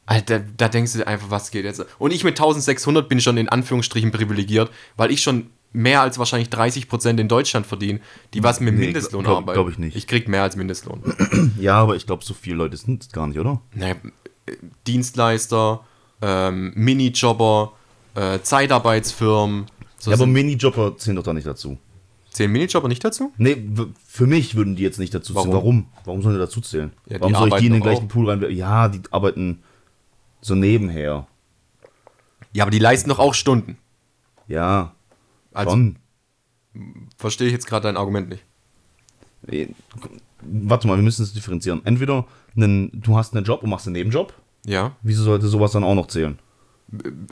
Alter, 0.06 0.40
da 0.58 0.68
denkst 0.70 0.92
du 0.94 0.98
dir 1.00 1.08
einfach, 1.08 1.30
was 1.30 1.50
geht 1.52 1.64
jetzt? 1.66 1.84
Und 1.98 2.12
ich 2.12 2.24
mit 2.24 2.34
1600 2.38 3.08
bin 3.08 3.22
schon 3.22 3.38
in 3.38 3.48
Anführungsstrichen 3.50 4.12
privilegiert, 4.12 4.70
weil 4.98 5.12
ich 5.12 5.22
schon 5.22 5.48
mehr 5.72 6.02
als 6.02 6.20
wahrscheinlich 6.20 6.50
30% 6.50 7.20
in 7.20 7.28
Deutschland 7.28 7.66
verdiene, 7.66 8.00
die 8.34 8.44
was 8.44 8.60
mit 8.60 8.76
Nee, 8.76 8.86
Mindestlohn 8.88 9.24
glaub- 9.24 9.38
arbeiten. 9.38 9.54
glaub 9.56 9.70
ich 9.70 9.78
nicht. 9.80 9.96
Ich 9.96 10.06
krieg 10.08 10.28
mehr 10.28 10.44
als 10.44 10.56
Mindestlohn. 10.56 11.02
Ja, 11.60 11.76
aber 11.82 11.96
ich 11.96 12.06
glaube, 12.06 12.24
so 12.26 12.34
viele 12.34 12.58
Leute 12.58 12.78
sind 12.78 13.04
es 13.04 13.12
gar 13.12 13.28
nicht, 13.28 13.40
oder? 13.40 13.62
naja, 13.74 13.96
äh, 14.46 14.52
Dienstleister, 14.86 15.82
ähm, 16.22 16.74
Minijobber, 16.76 17.72
äh, 18.16 18.40
Zeitarbeitsfirmen. 18.42 19.66
So 19.98 20.12
ja, 20.12 20.18
aber 20.18 20.26
Minijobber 20.28 20.98
zählen 20.98 21.16
doch 21.16 21.24
da 21.24 21.34
nicht 21.34 21.48
dazu. 21.48 21.78
zählen 22.30 22.52
Minijobber 22.52 22.88
nicht 22.88 23.04
dazu? 23.04 23.32
Nee, 23.38 23.58
für 24.06 24.28
mich 24.28 24.56
würden 24.56 24.76
die 24.76 24.84
jetzt 24.84 25.00
nicht 25.00 25.14
dazu 25.14 25.34
zählen. 25.34 25.48
Warum? 25.48 25.54
Warum? 25.54 25.88
Warum 26.06 26.22
sollen 26.22 26.36
die 26.36 26.40
dazu 26.42 26.62
zählen? 26.62 26.92
Ja, 27.08 27.20
Warum 27.22 27.34
soll 27.36 27.48
ich 27.50 27.56
die 27.56 27.66
in 27.68 27.74
den 27.74 27.82
gleichen 27.82 28.08
doch 28.08 28.14
Pool 28.14 28.30
rein? 28.30 28.46
Ja, 28.52 28.90
die 28.90 29.02
arbeiten 29.12 29.60
so 30.44 30.56
nebenher. 30.56 31.28
Ja, 32.54 32.64
aber 32.64 32.72
die 32.72 32.80
leisten 32.80 33.10
doch 33.10 33.20
auch 33.20 33.34
Stunden. 33.34 33.78
Ja, 34.48 34.94
Also 35.54 35.72
schon. 35.72 35.96
verstehe 37.18 37.48
ich 37.48 37.54
jetzt 37.54 37.66
gerade 37.68 37.84
dein 37.88 37.98
Argument 37.98 38.30
nicht. 38.30 38.44
Eh, 39.48 39.68
Warte 40.46 40.88
mal, 40.88 40.98
wir 40.98 41.04
müssen 41.04 41.24
es 41.24 41.34
differenzieren. 41.34 41.82
Entweder 41.86 42.26
einen, 42.56 42.92
du 42.94 43.16
hast 43.18 43.34
einen 43.34 43.46
Job 43.46 43.64
und 43.64 43.70
machst 43.70 43.88
einen 43.88 43.94
Nebenjob. 43.94 44.34
Ja. 44.66 44.96
Wieso 45.02 45.24
sollte 45.24 45.48
sowas 45.48 45.72
dann 45.72 45.86
auch 45.86 45.96
noch 45.96 46.08
zählen? 46.08 46.38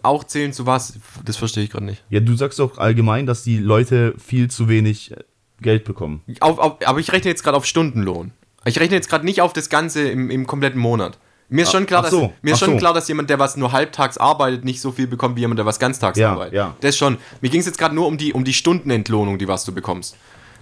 Auch 0.01 0.23
zählen 0.23 0.53
zu 0.53 0.65
was? 0.65 0.97
Das 1.25 1.35
verstehe 1.35 1.63
ich 1.65 1.69
gerade 1.69 1.85
nicht. 1.85 2.03
Ja, 2.09 2.21
du 2.21 2.35
sagst 2.35 2.59
doch 2.59 2.77
allgemein, 2.77 3.25
dass 3.25 3.43
die 3.43 3.57
Leute 3.57 4.15
viel 4.17 4.49
zu 4.49 4.69
wenig 4.69 5.11
äh, 5.11 5.17
Geld 5.59 5.83
bekommen. 5.83 6.21
Auf, 6.39 6.57
auf, 6.57 6.77
aber 6.87 6.99
ich 6.99 7.11
rechne 7.11 7.29
jetzt 7.29 7.43
gerade 7.43 7.57
auf 7.57 7.65
Stundenlohn. 7.65 8.31
Ich 8.63 8.79
rechne 8.79 8.95
jetzt 8.95 9.09
gerade 9.09 9.25
nicht 9.25 9.41
auf 9.41 9.51
das 9.53 9.69
Ganze 9.69 10.07
im, 10.09 10.29
im 10.29 10.47
kompletten 10.47 10.79
Monat. 10.79 11.19
Mir 11.53 11.63
ist 11.63 11.71
schon 11.73 11.85
klar, 11.85 12.09
so, 12.09 12.21
dass, 12.21 12.29
mir 12.41 12.53
ist 12.53 12.59
schon 12.59 12.71
so. 12.71 12.77
klar, 12.77 12.93
dass 12.93 13.09
jemand, 13.09 13.29
der 13.29 13.37
was 13.37 13.57
nur 13.57 13.73
halbtags 13.73 14.17
arbeitet, 14.17 14.63
nicht 14.63 14.79
so 14.79 14.91
viel 14.93 15.05
bekommt 15.05 15.35
wie 15.35 15.41
jemand, 15.41 15.59
der 15.59 15.65
was 15.65 15.79
ganztags 15.79 16.17
Ja, 16.17 16.31
arbeitet. 16.31 16.53
ja. 16.53 16.75
Das 16.79 16.95
schon. 16.95 17.17
Mir 17.41 17.49
ging 17.49 17.59
es 17.59 17.65
jetzt 17.65 17.77
gerade 17.77 17.93
nur 17.93 18.07
um 18.07 18.17
die, 18.17 18.31
um 18.31 18.45
die 18.45 18.53
Stundenentlohnung, 18.53 19.37
die 19.37 19.49
was 19.49 19.65
du 19.65 19.73
bekommst. 19.73 20.15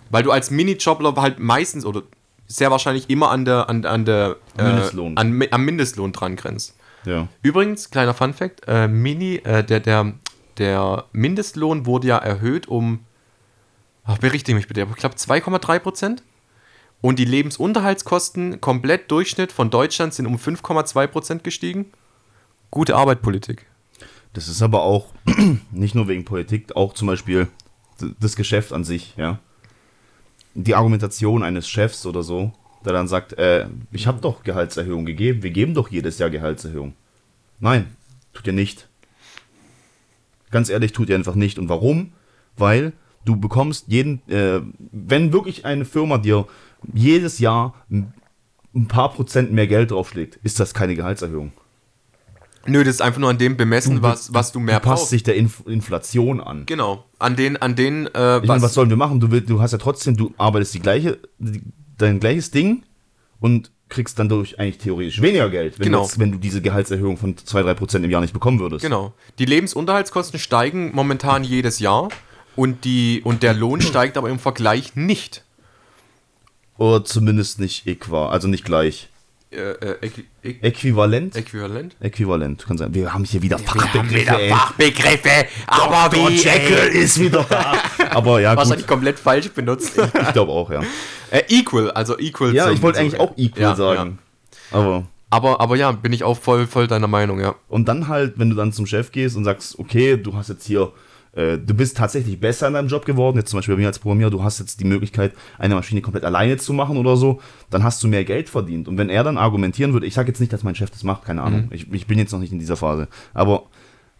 Weil 0.09 0.23
du 0.23 0.31
als 0.31 0.49
Minijobler 0.49 1.13
halt 1.17 1.37
meistens 1.37 1.85
oder 1.85 2.01
sehr 2.47 2.71
wahrscheinlich 2.71 3.07
immer 3.07 3.29
an 3.29 3.45
der, 3.45 3.69
an, 3.69 3.85
an 3.85 4.03
der 4.05 4.37
Am 4.57 4.65
Mindestlohn. 4.65 5.15
Äh, 5.15 5.19
an, 5.19 5.43
am 5.51 5.65
Mindestlohn 5.65 6.11
dran 6.11 6.35
grenzt. 6.35 6.75
Ja. 7.05 7.27
Übrigens, 7.43 7.91
kleiner 7.91 8.15
Funfact, 8.15 8.63
äh, 8.67 8.87
Mini, 8.87 9.35
äh, 9.43 9.63
der, 9.63 9.81
der, 9.81 10.13
der 10.57 11.05
Mindestlohn 11.11 11.85
wurde 11.85 12.07
ja 12.07 12.17
erhöht 12.17 12.67
um, 12.67 13.05
ach, 14.05 14.17
berichte 14.17 14.55
mich 14.55 14.67
bitte, 14.67 14.81
aber 14.81 14.91
ich 14.91 14.97
glaube 14.97 15.15
2,3 15.15 15.79
Prozent. 15.79 16.23
Und 17.01 17.17
die 17.19 17.25
Lebensunterhaltskosten, 17.25 18.59
komplett 18.59 19.09
Durchschnitt 19.09 19.51
von 19.51 19.69
Deutschland, 19.69 20.13
sind 20.13 20.25
um 20.25 20.35
5,2 20.35 21.07
Prozent 21.07 21.43
gestiegen. 21.43 21.85
Gute 22.71 22.95
Arbeit, 22.95 23.21
Politik. 23.21 23.65
Das 24.33 24.47
ist 24.47 24.61
aber 24.61 24.83
auch 24.83 25.13
nicht 25.71 25.95
nur 25.95 26.07
wegen 26.07 26.25
Politik, 26.25 26.75
auch 26.75 26.93
zum 26.93 27.07
Beispiel 27.07 27.47
das 28.19 28.35
Geschäft 28.35 28.73
an 28.73 28.83
sich, 28.83 29.15
ja. 29.17 29.39
Die 30.55 30.75
Argumentation 30.75 31.43
eines 31.43 31.69
Chefs 31.69 32.05
oder 32.05 32.23
so, 32.23 32.51
der 32.83 32.93
dann 32.93 33.07
sagt, 33.07 33.33
äh, 33.33 33.67
ich 33.91 34.07
habe 34.07 34.19
doch 34.19 34.43
Gehaltserhöhung 34.43 35.05
gegeben, 35.05 35.43
wir 35.43 35.51
geben 35.51 35.73
doch 35.73 35.89
jedes 35.89 36.17
Jahr 36.17 36.29
Gehaltserhöhung. 36.29 36.93
Nein, 37.59 37.95
tut 38.33 38.47
ihr 38.47 38.53
nicht. 38.53 38.87
Ganz 40.51 40.69
ehrlich, 40.69 40.91
tut 40.91 41.09
ihr 41.09 41.15
einfach 41.15 41.35
nicht. 41.35 41.59
Und 41.59 41.69
warum? 41.69 42.13
Weil 42.57 42.93
du 43.25 43.35
bekommst 43.35 43.85
jeden, 43.87 44.27
äh, 44.27 44.61
wenn 44.91 45.33
wirklich 45.33 45.65
eine 45.65 45.85
Firma 45.85 46.17
dir 46.17 46.47
jedes 46.93 47.39
Jahr 47.39 47.73
ein 47.89 48.87
paar 48.87 49.11
Prozent 49.13 49.51
mehr 49.51 49.67
Geld 49.67 49.91
draufschlägt, 49.91 50.39
ist 50.43 50.59
das 50.59 50.73
keine 50.73 50.95
Gehaltserhöhung. 50.95 51.51
Nö, 52.65 52.83
das 52.83 52.95
ist 52.95 53.01
einfach 53.01 53.19
nur 53.19 53.29
an 53.29 53.37
dem 53.37 53.57
bemessen, 53.57 54.01
was, 54.01 54.33
was 54.33 54.51
du 54.51 54.59
mehr 54.59 54.79
Du 54.79 54.85
passt 54.85 55.01
brauchst. 55.03 55.09
sich 55.11 55.23
der 55.23 55.35
Inf 55.35 55.63
Inflation 55.65 56.39
an. 56.41 56.65
Genau. 56.65 57.05
An 57.17 57.35
den, 57.35 57.57
an 57.57 57.75
den, 57.75 58.07
äh, 58.13 58.39
Ich 58.39 58.47
meine, 58.47 58.61
was 58.61 58.73
sollen 58.73 58.89
wir 58.89 58.97
machen? 58.97 59.19
Du, 59.19 59.31
willst, 59.31 59.49
du 59.49 59.61
hast 59.61 59.71
ja 59.71 59.77
trotzdem, 59.77 60.17
du 60.17 60.33
arbeitest 60.37 60.73
die 60.73 60.79
gleiche, 60.79 61.17
die, 61.39 61.61
dein 61.97 62.19
gleiches 62.19 62.51
Ding 62.51 62.83
und 63.39 63.71
kriegst 63.87 64.19
dann 64.19 64.29
durch 64.29 64.59
eigentlich 64.59 64.77
theoretisch 64.77 65.21
weniger 65.21 65.49
Geld, 65.49 65.79
wenn, 65.79 65.85
Genau. 65.85 66.05
du, 66.07 66.19
wenn 66.19 66.31
du 66.33 66.37
diese 66.37 66.61
Gehaltserhöhung 66.61 67.17
von 67.17 67.35
2-3% 67.35 68.03
im 68.03 68.11
Jahr 68.11 68.21
nicht 68.21 68.33
bekommen 68.33 68.59
würdest. 68.59 68.83
Genau. 68.83 69.13
Die 69.39 69.45
Lebensunterhaltskosten 69.45 70.37
steigen 70.39 70.91
momentan 70.93 71.43
jedes 71.43 71.79
Jahr 71.79 72.09
und, 72.55 72.83
die, 72.83 73.21
und 73.23 73.41
der 73.41 73.53
Lohn 73.55 73.81
steigt 73.81 74.15
aber 74.17 74.29
im 74.29 74.37
Vergleich 74.37 74.95
nicht. 74.95 75.43
Oder 76.79 77.03
zumindest 77.03 77.59
nicht 77.59 77.85
equa, 77.87 78.29
also 78.29 78.47
nicht 78.47 78.63
gleich. 78.63 79.09
Äh, 79.51 79.57
äh, 79.57 79.97
äqui 80.01 80.25
Äquivalent? 80.61 81.35
äquivalent? 81.35 81.95
Äquivalent, 81.99 82.65
kann 82.65 82.77
sein. 82.77 82.93
Wir 82.93 83.13
haben 83.13 83.25
hier 83.25 83.41
wieder 83.41 83.57
Fachbegriffe, 83.57 84.39
ey. 84.39 84.49
Fachbegriffe, 84.49 85.45
aber 85.67 86.09
Dr. 86.15 86.29
Jekyll 86.29 86.87
ist 86.93 87.19
wieder 87.19 87.45
da. 87.49 87.73
Aber 88.11 88.39
ja, 88.39 88.55
Wahrscheinlich 88.55 88.87
komplett 88.87 89.19
falsch 89.19 89.51
benutzt. 89.51 89.97
Ich 89.97 90.33
glaube 90.33 90.51
auch, 90.51 90.71
ja. 90.71 90.81
äh, 91.31 91.41
equal, 91.49 91.91
also 91.91 92.17
equal. 92.17 92.55
Ja, 92.55 92.71
ich 92.71 92.81
wollte 92.81 92.99
eigentlich 92.99 93.19
auch 93.19 93.33
equal 93.37 93.61
Ja, 93.61 93.75
sagen. 93.75 94.19
Ja. 94.71 94.77
Aber 94.79 95.03
Aber, 95.31 95.59
aber 95.59 95.75
ja, 95.75 95.91
bin 95.91 96.13
ich 96.13 96.23
auch 96.23 96.37
voll, 96.37 96.65
voll 96.65 96.87
deiner 96.87 97.07
Meinung, 97.07 97.39
ja. 97.39 97.55
Und 97.67 97.87
dann 97.87 98.07
halt, 98.07 98.33
wenn 98.37 98.49
du 98.49 98.55
dann 98.55 98.71
zum 98.71 98.85
Chef 98.85 99.11
gehst 99.11 99.35
und 99.35 99.43
sagst, 99.43 99.77
okay, 99.79 100.15
du 100.15 100.35
hast 100.35 100.49
jetzt 100.49 100.65
hier 100.65 100.91
du 101.33 101.73
bist 101.73 101.95
tatsächlich 101.97 102.39
besser 102.39 102.67
in 102.67 102.73
deinem 102.73 102.87
Job 102.87 103.05
geworden, 103.05 103.37
jetzt 103.37 103.51
zum 103.51 103.59
Beispiel 103.59 103.75
bei 103.75 103.81
mir 103.81 103.87
als 103.87 103.99
Programmierer, 103.99 104.31
du 104.31 104.43
hast 104.43 104.59
jetzt 104.59 104.79
die 104.79 104.85
Möglichkeit, 104.85 105.33
eine 105.57 105.75
Maschine 105.75 106.01
komplett 106.01 106.25
alleine 106.25 106.57
zu 106.57 106.73
machen 106.73 106.97
oder 106.97 107.15
so, 107.15 107.39
dann 107.69 107.83
hast 107.83 108.03
du 108.03 108.07
mehr 108.07 108.25
Geld 108.25 108.49
verdient. 108.49 108.87
Und 108.87 108.97
wenn 108.97 109.09
er 109.09 109.23
dann 109.23 109.37
argumentieren 109.37 109.93
würde, 109.93 110.07
ich 110.07 110.15
sage 110.15 110.29
jetzt 110.29 110.39
nicht, 110.39 110.51
dass 110.51 110.63
mein 110.63 110.75
Chef 110.75 110.89
das 110.89 111.03
macht, 111.03 111.25
keine 111.25 111.43
Ahnung, 111.43 111.69
ich, 111.71 111.91
ich 111.93 112.07
bin 112.07 112.17
jetzt 112.17 112.31
noch 112.31 112.39
nicht 112.39 112.51
in 112.51 112.59
dieser 112.59 112.75
Phase, 112.77 113.07
aber 113.33 113.67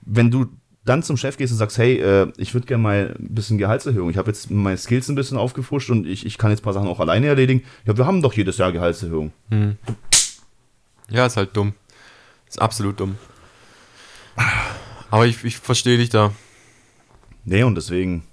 wenn 0.01 0.29
du 0.29 0.45
dann 0.85 1.03
zum 1.03 1.17
Chef 1.17 1.37
gehst 1.37 1.51
und 1.51 1.59
sagst, 1.59 1.77
hey, 1.77 1.99
äh, 1.99 2.31
ich 2.37 2.53
würde 2.53 2.65
gerne 2.65 2.81
mal 2.81 3.15
ein 3.19 3.35
bisschen 3.35 3.57
Gehaltserhöhung. 3.57 4.09
Ich 4.09 4.17
habe 4.17 4.31
jetzt 4.31 4.49
meine 4.49 4.77
Skills 4.77 5.07
ein 5.09 5.15
bisschen 5.15 5.37
aufgefrischt 5.37 5.89
und 5.89 6.07
ich, 6.07 6.25
ich 6.25 6.37
kann 6.37 6.49
jetzt 6.49 6.61
ein 6.61 6.63
paar 6.63 6.73
Sachen 6.73 6.87
auch 6.87 6.99
alleine 6.99 7.27
erledigen. 7.27 7.63
Ja, 7.85 7.95
wir 7.95 8.05
haben 8.07 8.21
doch 8.21 8.33
jedes 8.33 8.57
Jahr 8.57 8.71
Gehaltserhöhung. 8.71 9.31
Ja, 11.09 11.25
ist 11.25 11.37
halt 11.37 11.55
dumm. 11.55 11.73
Ist 12.47 12.61
absolut 12.61 12.99
dumm. 12.99 13.17
Aber 15.11 15.27
ich, 15.27 15.43
ich 15.43 15.57
verstehe 15.57 15.97
dich 15.97 16.09
da. 16.09 16.31
Nee, 17.49 17.63
und 17.63 17.73
deswegen. 17.73 18.23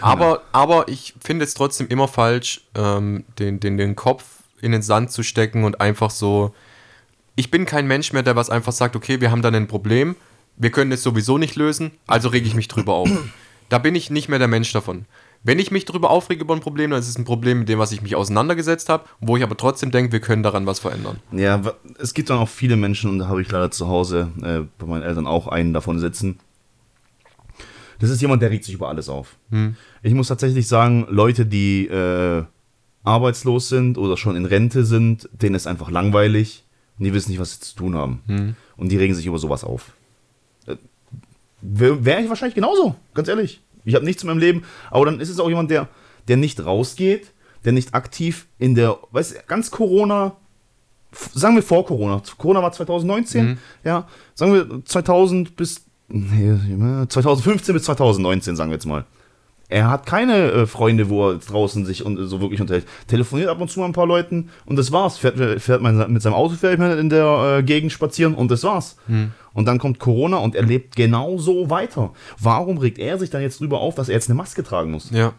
Aber, 0.00 0.42
aber 0.52 0.86
ich 0.86 1.14
finde 1.20 1.44
es 1.44 1.54
trotzdem 1.54 1.88
immer 1.88 2.06
falsch, 2.06 2.60
ähm, 2.76 3.24
den, 3.40 3.58
den, 3.58 3.76
den 3.76 3.96
Kopf 3.96 4.24
in 4.60 4.70
den 4.70 4.82
Sand 4.82 5.10
zu 5.10 5.24
stecken 5.24 5.64
und 5.64 5.80
einfach 5.80 6.10
so. 6.10 6.54
Ich 7.34 7.50
bin 7.50 7.66
kein 7.66 7.88
Mensch 7.88 8.12
mehr, 8.12 8.22
der 8.22 8.36
was 8.36 8.48
einfach 8.48 8.72
sagt, 8.72 8.94
okay, 8.94 9.20
wir 9.20 9.32
haben 9.32 9.42
dann 9.42 9.56
ein 9.56 9.66
Problem, 9.66 10.14
wir 10.56 10.70
können 10.70 10.92
es 10.92 11.02
sowieso 11.02 11.36
nicht 11.36 11.56
lösen, 11.56 11.92
also 12.06 12.28
rege 12.28 12.46
ich 12.46 12.54
mich 12.54 12.68
drüber 12.68 12.94
auf. 12.94 13.10
Da 13.68 13.78
bin 13.78 13.94
ich 13.94 14.08
nicht 14.08 14.28
mehr 14.28 14.38
der 14.38 14.48
Mensch 14.48 14.72
davon. 14.72 15.04
Wenn 15.42 15.58
ich 15.58 15.70
mich 15.70 15.84
drüber 15.84 16.10
aufrege 16.10 16.42
über 16.42 16.54
ein 16.54 16.60
Problem, 16.60 16.90
dann 16.90 17.00
ist 17.00 17.08
es 17.08 17.18
ein 17.18 17.24
Problem, 17.24 17.60
mit 17.60 17.68
dem, 17.68 17.78
was 17.78 17.92
ich 17.92 18.02
mich 18.02 18.16
auseinandergesetzt 18.16 18.88
habe, 18.88 19.04
wo 19.20 19.36
ich 19.36 19.42
aber 19.42 19.56
trotzdem 19.56 19.90
denke, 19.90 20.12
wir 20.12 20.20
können 20.20 20.42
daran 20.42 20.66
was 20.66 20.78
verändern. 20.78 21.20
Ja, 21.32 21.60
es 21.98 22.14
gibt 22.14 22.30
dann 22.30 22.38
auch 22.38 22.48
viele 22.48 22.76
Menschen, 22.76 23.10
und 23.10 23.18
da 23.18 23.28
habe 23.28 23.42
ich 23.42 23.50
leider 23.50 23.70
zu 23.70 23.88
Hause 23.88 24.32
äh, 24.42 24.66
bei 24.78 24.86
meinen 24.86 25.02
Eltern 25.02 25.26
auch 25.26 25.46
einen 25.46 25.72
davon 25.72 25.98
sitzen. 26.00 26.38
Das 27.98 28.10
ist 28.10 28.20
jemand, 28.20 28.42
der 28.42 28.50
regt 28.50 28.64
sich 28.64 28.74
über 28.74 28.88
alles 28.88 29.08
auf. 29.08 29.36
Ich 30.02 30.14
muss 30.14 30.28
tatsächlich 30.28 30.68
sagen, 30.68 31.06
Leute, 31.10 31.46
die 31.46 31.86
äh, 31.88 32.44
arbeitslos 33.02 33.68
sind 33.68 33.98
oder 33.98 34.16
schon 34.16 34.36
in 34.36 34.44
Rente 34.44 34.84
sind, 34.84 35.28
denen 35.32 35.54
ist 35.54 35.66
einfach 35.66 35.90
langweilig 35.90 36.64
und 36.98 37.04
die 37.04 37.14
wissen 37.14 37.30
nicht, 37.30 37.40
was 37.40 37.54
sie 37.54 37.60
zu 37.60 37.76
tun 37.76 37.94
haben. 37.94 38.22
Und 38.76 38.90
die 38.90 38.96
regen 38.96 39.14
sich 39.14 39.26
über 39.26 39.38
sowas 39.38 39.64
auf. 39.64 39.92
Wäre 41.60 42.04
wär 42.04 42.20
ich 42.20 42.28
wahrscheinlich 42.28 42.54
genauso, 42.54 42.94
ganz 43.14 43.28
ehrlich. 43.28 43.60
Ich 43.84 43.94
habe 43.94 44.04
nichts 44.04 44.22
in 44.22 44.28
meinem 44.28 44.38
Leben, 44.38 44.62
aber 44.90 45.06
dann 45.06 45.18
ist 45.18 45.28
es 45.28 45.40
auch 45.40 45.48
jemand, 45.48 45.70
der, 45.70 45.88
der 46.28 46.36
nicht 46.36 46.64
rausgeht, 46.64 47.32
der 47.64 47.72
nicht 47.72 47.94
aktiv 47.94 48.46
in 48.58 48.74
der, 48.76 48.96
weißt 49.10 49.32
du, 49.32 49.36
ganz 49.48 49.70
Corona, 49.70 50.36
sagen 51.34 51.56
wir 51.56 51.62
vor 51.62 51.84
Corona, 51.84 52.22
Corona 52.36 52.62
war 52.62 52.70
2019, 52.70 53.58
ja, 53.84 54.06
sagen 54.34 54.52
wir 54.52 54.84
2000 54.84 55.56
bis, 55.56 55.84
2015 56.10 57.74
bis 57.74 57.84
2019, 57.84 58.56
sagen 58.56 58.70
wir 58.70 58.76
jetzt 58.76 58.86
mal. 58.86 59.04
Er 59.70 59.90
hat 59.90 60.06
keine 60.06 60.50
äh, 60.50 60.66
Freunde, 60.66 61.10
wo 61.10 61.28
er 61.28 61.38
draußen 61.38 61.84
sich 61.84 62.02
und, 62.02 62.16
so 62.26 62.40
wirklich 62.40 62.62
unterhält. 62.62 62.86
Telefoniert 63.06 63.50
ab 63.50 63.60
und 63.60 63.70
zu 63.70 63.80
mal 63.80 63.84
ein 63.86 63.92
paar 63.92 64.06
Leuten 64.06 64.48
und 64.64 64.76
das 64.76 64.92
war's. 64.92 65.18
Fährt, 65.18 65.60
fährt 65.60 65.82
man 65.82 66.10
mit 66.10 66.22
seinem 66.22 66.32
Auto 66.32 66.54
fährt 66.54 66.78
man 66.78 66.98
in 66.98 67.10
der 67.10 67.58
äh, 67.58 67.62
Gegend 67.62 67.92
spazieren 67.92 68.34
und 68.34 68.50
das 68.50 68.64
war's. 68.64 68.96
Und 69.52 69.66
dann 69.66 69.78
kommt 69.78 69.98
Corona 69.98 70.38
und 70.38 70.54
er 70.54 70.62
lebt 70.62 70.96
genauso 70.96 71.68
weiter. 71.68 72.14
Warum 72.38 72.78
regt 72.78 72.98
er 72.98 73.18
sich 73.18 73.28
dann 73.28 73.42
jetzt 73.42 73.60
drüber 73.60 73.80
auf, 73.80 73.94
dass 73.94 74.08
er 74.08 74.14
jetzt 74.14 74.30
eine 74.30 74.36
Maske 74.36 74.62
tragen 74.64 74.90
muss? 74.90 75.10
Ja, 75.10 75.34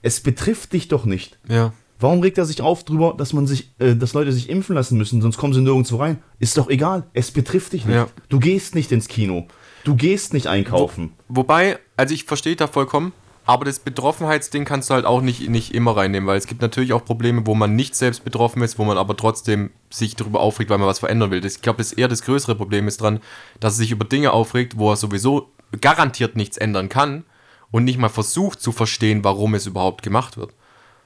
Es 0.00 0.20
betrifft 0.22 0.72
dich 0.72 0.88
doch 0.88 1.04
nicht. 1.04 1.38
ja. 1.48 1.72
Warum 2.00 2.20
regt 2.20 2.38
er 2.38 2.46
sich 2.46 2.62
auf 2.62 2.82
drüber, 2.84 3.14
dass 3.16 3.34
man 3.34 3.46
sich, 3.46 3.70
äh, 3.78 3.94
dass 3.94 4.14
Leute 4.14 4.32
sich 4.32 4.48
impfen 4.48 4.74
lassen 4.74 4.96
müssen, 4.96 5.20
sonst 5.20 5.36
kommen 5.36 5.52
sie 5.52 5.60
nirgendwo 5.60 5.96
rein? 5.96 6.18
Ist 6.38 6.56
doch 6.56 6.68
egal. 6.70 7.04
Es 7.12 7.30
betrifft 7.30 7.74
dich 7.74 7.84
nicht. 7.84 7.94
Ja. 7.94 8.08
Du 8.30 8.40
gehst 8.40 8.74
nicht 8.74 8.90
ins 8.90 9.06
Kino. 9.06 9.46
Du 9.84 9.94
gehst 9.94 10.32
nicht 10.32 10.46
einkaufen. 10.46 11.12
Wobei, 11.28 11.78
also 11.96 12.14
ich 12.14 12.24
verstehe 12.24 12.56
da 12.56 12.66
vollkommen, 12.66 13.12
aber 13.44 13.64
das 13.64 13.78
Betroffenheitsding 13.78 14.64
kannst 14.64 14.90
du 14.90 14.94
halt 14.94 15.04
auch 15.04 15.20
nicht, 15.20 15.48
nicht 15.48 15.74
immer 15.74 15.96
reinnehmen, 15.96 16.26
weil 16.26 16.38
es 16.38 16.46
gibt 16.46 16.62
natürlich 16.62 16.92
auch 16.92 17.04
Probleme, 17.04 17.46
wo 17.46 17.54
man 17.54 17.76
nicht 17.76 17.94
selbst 17.96 18.24
betroffen 18.24 18.62
ist, 18.62 18.78
wo 18.78 18.84
man 18.84 18.96
aber 18.96 19.16
trotzdem 19.16 19.70
sich 19.90 20.16
darüber 20.16 20.40
aufregt, 20.40 20.70
weil 20.70 20.78
man 20.78 20.86
was 20.88 21.00
verändern 21.00 21.30
will. 21.30 21.40
Das, 21.40 21.56
ich 21.56 21.62
glaube, 21.62 21.78
das 21.78 21.92
eher 21.92 22.08
das 22.08 22.22
größere 22.22 22.54
Problem 22.54 22.88
ist 22.88 23.00
dran, 23.00 23.20
dass 23.58 23.74
er 23.74 23.78
sich 23.78 23.90
über 23.90 24.04
Dinge 24.04 24.32
aufregt, 24.32 24.78
wo 24.78 24.90
er 24.90 24.96
sowieso 24.96 25.50
garantiert 25.80 26.36
nichts 26.36 26.56
ändern 26.56 26.88
kann 26.88 27.24
und 27.70 27.84
nicht 27.84 27.98
mal 27.98 28.08
versucht 28.08 28.60
zu 28.60 28.72
verstehen, 28.72 29.24
warum 29.24 29.54
es 29.54 29.66
überhaupt 29.66 30.02
gemacht 30.02 30.36
wird. 30.36 30.52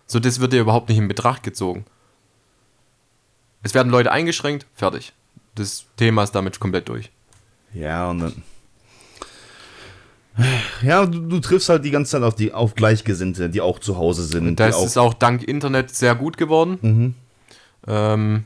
So, 0.06 0.20
das 0.20 0.40
wird 0.40 0.52
ja 0.52 0.60
überhaupt 0.60 0.88
nicht 0.88 0.98
in 0.98 1.08
Betracht 1.08 1.42
gezogen. 1.42 1.84
Es 3.62 3.74
werden 3.74 3.90
Leute 3.90 4.12
eingeschränkt, 4.12 4.66
fertig. 4.74 5.12
Das 5.54 5.86
Thema 5.96 6.22
ist 6.24 6.32
damit 6.32 6.60
komplett 6.60 6.88
durch. 6.88 7.10
Ja, 7.72 8.10
und 8.10 8.18
dann. 8.20 8.42
Ja, 10.82 11.06
du, 11.06 11.20
du 11.20 11.38
triffst 11.40 11.68
halt 11.68 11.84
die 11.84 11.92
ganze 11.92 12.12
Zeit 12.12 12.22
auf, 12.22 12.34
die, 12.34 12.52
auf 12.52 12.74
Gleichgesinnte, 12.74 13.48
die 13.48 13.60
auch 13.60 13.78
zu 13.78 13.96
Hause 13.96 14.24
sind. 14.24 14.58
Da 14.58 14.68
die 14.70 14.84
ist 14.84 14.98
auch 14.98 15.14
dank 15.14 15.44
Internet 15.44 15.94
sehr 15.94 16.14
gut 16.16 16.36
geworden. 16.36 17.14
Ähm, 17.86 18.44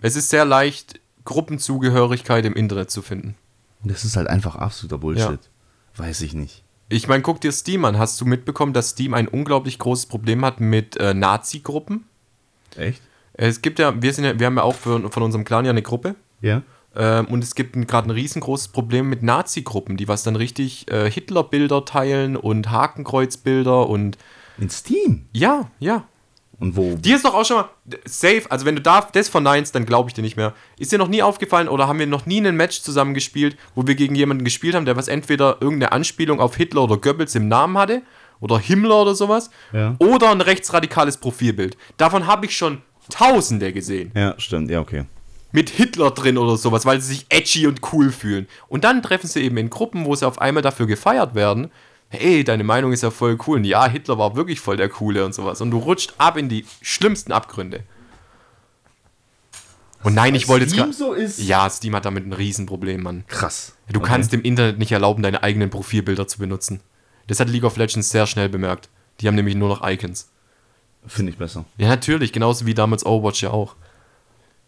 es 0.00 0.16
ist 0.16 0.28
sehr 0.28 0.44
leicht, 0.44 1.00
Gruppenzugehörigkeit 1.24 2.44
im 2.44 2.54
Internet 2.54 2.90
zu 2.90 3.02
finden. 3.02 3.36
das 3.84 4.04
ist 4.04 4.16
halt 4.16 4.28
einfach 4.28 4.56
absoluter 4.56 4.98
Bullshit. 4.98 5.40
Weiß 5.96 6.20
ich 6.20 6.34
nicht. 6.34 6.62
Ich 6.88 7.06
meine, 7.06 7.22
guck 7.22 7.40
dir 7.40 7.52
Steam 7.52 7.84
an. 7.84 7.98
Hast 7.98 8.20
du 8.20 8.24
mitbekommen, 8.24 8.72
dass 8.72 8.90
Steam 8.90 9.14
ein 9.14 9.28
unglaublich 9.28 9.78
großes 9.78 10.06
Problem 10.06 10.44
hat 10.44 10.60
mit 10.60 10.96
äh, 10.96 11.12
Nazi-Gruppen? 11.12 12.04
Echt? 12.76 13.02
Es 13.34 13.62
gibt 13.62 13.78
ja, 13.78 14.00
wir 14.00 14.12
sind 14.12 14.24
ja, 14.24 14.38
wir 14.38 14.46
haben 14.46 14.56
ja 14.56 14.62
auch 14.62 14.74
für, 14.74 15.10
von 15.10 15.22
unserem 15.22 15.44
Clan 15.44 15.64
ja 15.64 15.70
eine 15.70 15.82
Gruppe. 15.82 16.14
Ja? 16.40 16.62
Ähm, 16.96 17.26
und 17.26 17.44
es 17.44 17.54
gibt 17.54 17.74
gerade 17.86 18.08
ein 18.08 18.12
riesengroßes 18.12 18.68
Problem 18.68 19.08
mit 19.08 19.22
Nazi-Gruppen, 19.22 19.96
die 19.96 20.08
was 20.08 20.22
dann 20.22 20.36
richtig 20.36 20.90
äh, 20.90 21.10
Hitler-Bilder 21.10 21.84
teilen 21.84 22.36
und 22.36 22.70
Hakenkreuz-Bilder 22.70 23.88
und 23.88 24.16
In 24.56 24.70
Steam. 24.70 25.26
ja, 25.32 25.70
ja, 25.78 26.06
Und 26.60 26.76
wo? 26.76 26.96
Dir 26.96 27.14
ist 27.16 27.24
doch 27.24 27.34
auch 27.34 27.44
schon 27.44 27.58
mal 27.58 27.68
safe, 28.04 28.42
also 28.50 28.66
wenn 28.66 28.74
du 28.76 28.82
da 28.82 29.06
das 29.12 29.28
verneinst, 29.28 29.74
dann 29.74 29.86
glaube 29.86 30.10
ich 30.10 30.14
dir 30.14 30.22
nicht 30.22 30.36
mehr. 30.36 30.54
Ist 30.78 30.90
dir 30.90 30.98
noch 30.98 31.06
nie 31.08 31.22
aufgefallen 31.22 31.68
oder 31.68 31.86
haben 31.86 31.98
wir 32.00 32.06
noch 32.06 32.26
nie 32.26 32.44
ein 32.44 32.56
Match 32.56 32.82
zusammen 32.82 33.14
gespielt, 33.14 33.56
wo 33.76 33.86
wir 33.86 33.94
gegen 33.94 34.14
jemanden 34.16 34.44
gespielt 34.44 34.74
haben, 34.74 34.84
der 34.84 34.96
was 34.96 35.06
entweder 35.08 35.58
irgendeine 35.60 35.92
Anspielung 35.92 36.40
auf 36.40 36.56
Hitler 36.56 36.82
oder 36.82 36.96
Goebbels 36.96 37.34
im 37.36 37.46
Namen 37.46 37.78
hatte 37.78 38.02
oder 38.40 38.58
Himmler 38.58 39.02
oder 39.02 39.14
sowas 39.14 39.50
Ja. 39.72 39.94
oder 40.00 40.30
ein 40.30 40.40
rechtsradikales 40.40 41.16
Profilbild. 41.18 41.76
Davon 41.96 42.26
habe 42.26 42.46
ich 42.46 42.56
schon 42.56 42.82
Tausende 43.10 43.72
gesehen. 43.72 44.12
Ja, 44.14 44.34
stimmt. 44.38 44.70
Ja, 44.70 44.80
okay. 44.80 45.04
Mit 45.50 45.70
Hitler 45.70 46.10
drin 46.10 46.36
oder 46.36 46.58
sowas, 46.58 46.84
weil 46.84 47.00
sie 47.00 47.14
sich 47.14 47.26
edgy 47.30 47.66
und 47.66 47.80
cool 47.92 48.12
fühlen. 48.12 48.46
Und 48.68 48.84
dann 48.84 49.02
treffen 49.02 49.26
sie 49.28 49.40
eben 49.42 49.56
in 49.56 49.70
Gruppen, 49.70 50.04
wo 50.04 50.14
sie 50.14 50.26
auf 50.26 50.38
einmal 50.40 50.62
dafür 50.62 50.86
gefeiert 50.86 51.34
werden. 51.34 51.70
Hey, 52.10 52.42
deine 52.42 52.64
Meinung 52.64 52.92
ist 52.92 53.02
ja 53.02 53.10
voll 53.10 53.36
cool. 53.46 53.58
Und 53.58 53.64
ja, 53.64 53.86
Hitler 53.88 54.16
war 54.18 54.34
wirklich 54.34 54.60
voll 54.60 54.76
der 54.78 54.88
Coole 54.88 55.24
und 55.26 55.34
sowas. 55.34 55.60
Und 55.60 55.70
du 55.70 55.78
rutscht 55.78 56.14
ab 56.18 56.36
in 56.38 56.48
die 56.48 56.64
schlimmsten 56.80 57.32
Abgründe. 57.32 57.82
Und 60.04 60.14
nein, 60.14 60.34
ich 60.34 60.48
wollte 60.48 60.64
jetzt 60.64 60.72
Steam 60.74 60.86
grad- 60.86 60.94
so 60.94 61.12
ist? 61.12 61.38
Ja, 61.38 61.68
Steam 61.68 61.94
hat 61.96 62.04
damit 62.04 62.24
ein 62.26 62.32
Riesenproblem, 62.32 63.02
Mann. 63.02 63.24
Krass. 63.26 63.74
Du 63.90 63.98
Okay. 64.00 64.08
kannst 64.08 64.32
im 64.32 64.42
Internet 64.42 64.78
nicht 64.78 64.92
erlauben, 64.92 65.22
deine 65.22 65.42
eigenen 65.42 65.70
Profilbilder 65.70 66.28
zu 66.28 66.38
benutzen. 66.38 66.80
Das 67.26 67.40
hat 67.40 67.48
League 67.50 67.64
of 67.64 67.76
Legends 67.76 68.08
sehr 68.10 68.26
schnell 68.26 68.48
bemerkt. 68.48 68.88
Die 69.20 69.26
haben 69.26 69.34
nämlich 69.34 69.56
nur 69.56 69.68
noch 69.68 69.86
Icons. 69.86 70.30
Finde 71.06 71.32
ich 71.32 71.38
besser. 71.38 71.64
Ja, 71.78 71.88
natürlich, 71.88 72.32
genauso 72.32 72.64
wie 72.64 72.74
damals 72.74 73.04
Overwatch 73.04 73.42
ja 73.42 73.50
auch. 73.50 73.74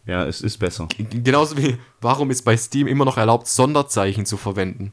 Ja, 0.04 0.24
es 0.24 0.40
ist 0.40 0.58
besser. 0.58 0.86
G- 0.96 1.04
Genauso 1.20 1.56
wie, 1.56 1.76
warum 2.00 2.30
ist 2.30 2.42
bei 2.42 2.56
Steam 2.56 2.86
immer 2.88 3.04
noch 3.04 3.16
erlaubt, 3.16 3.46
Sonderzeichen 3.46 4.26
zu 4.26 4.36
verwenden? 4.36 4.92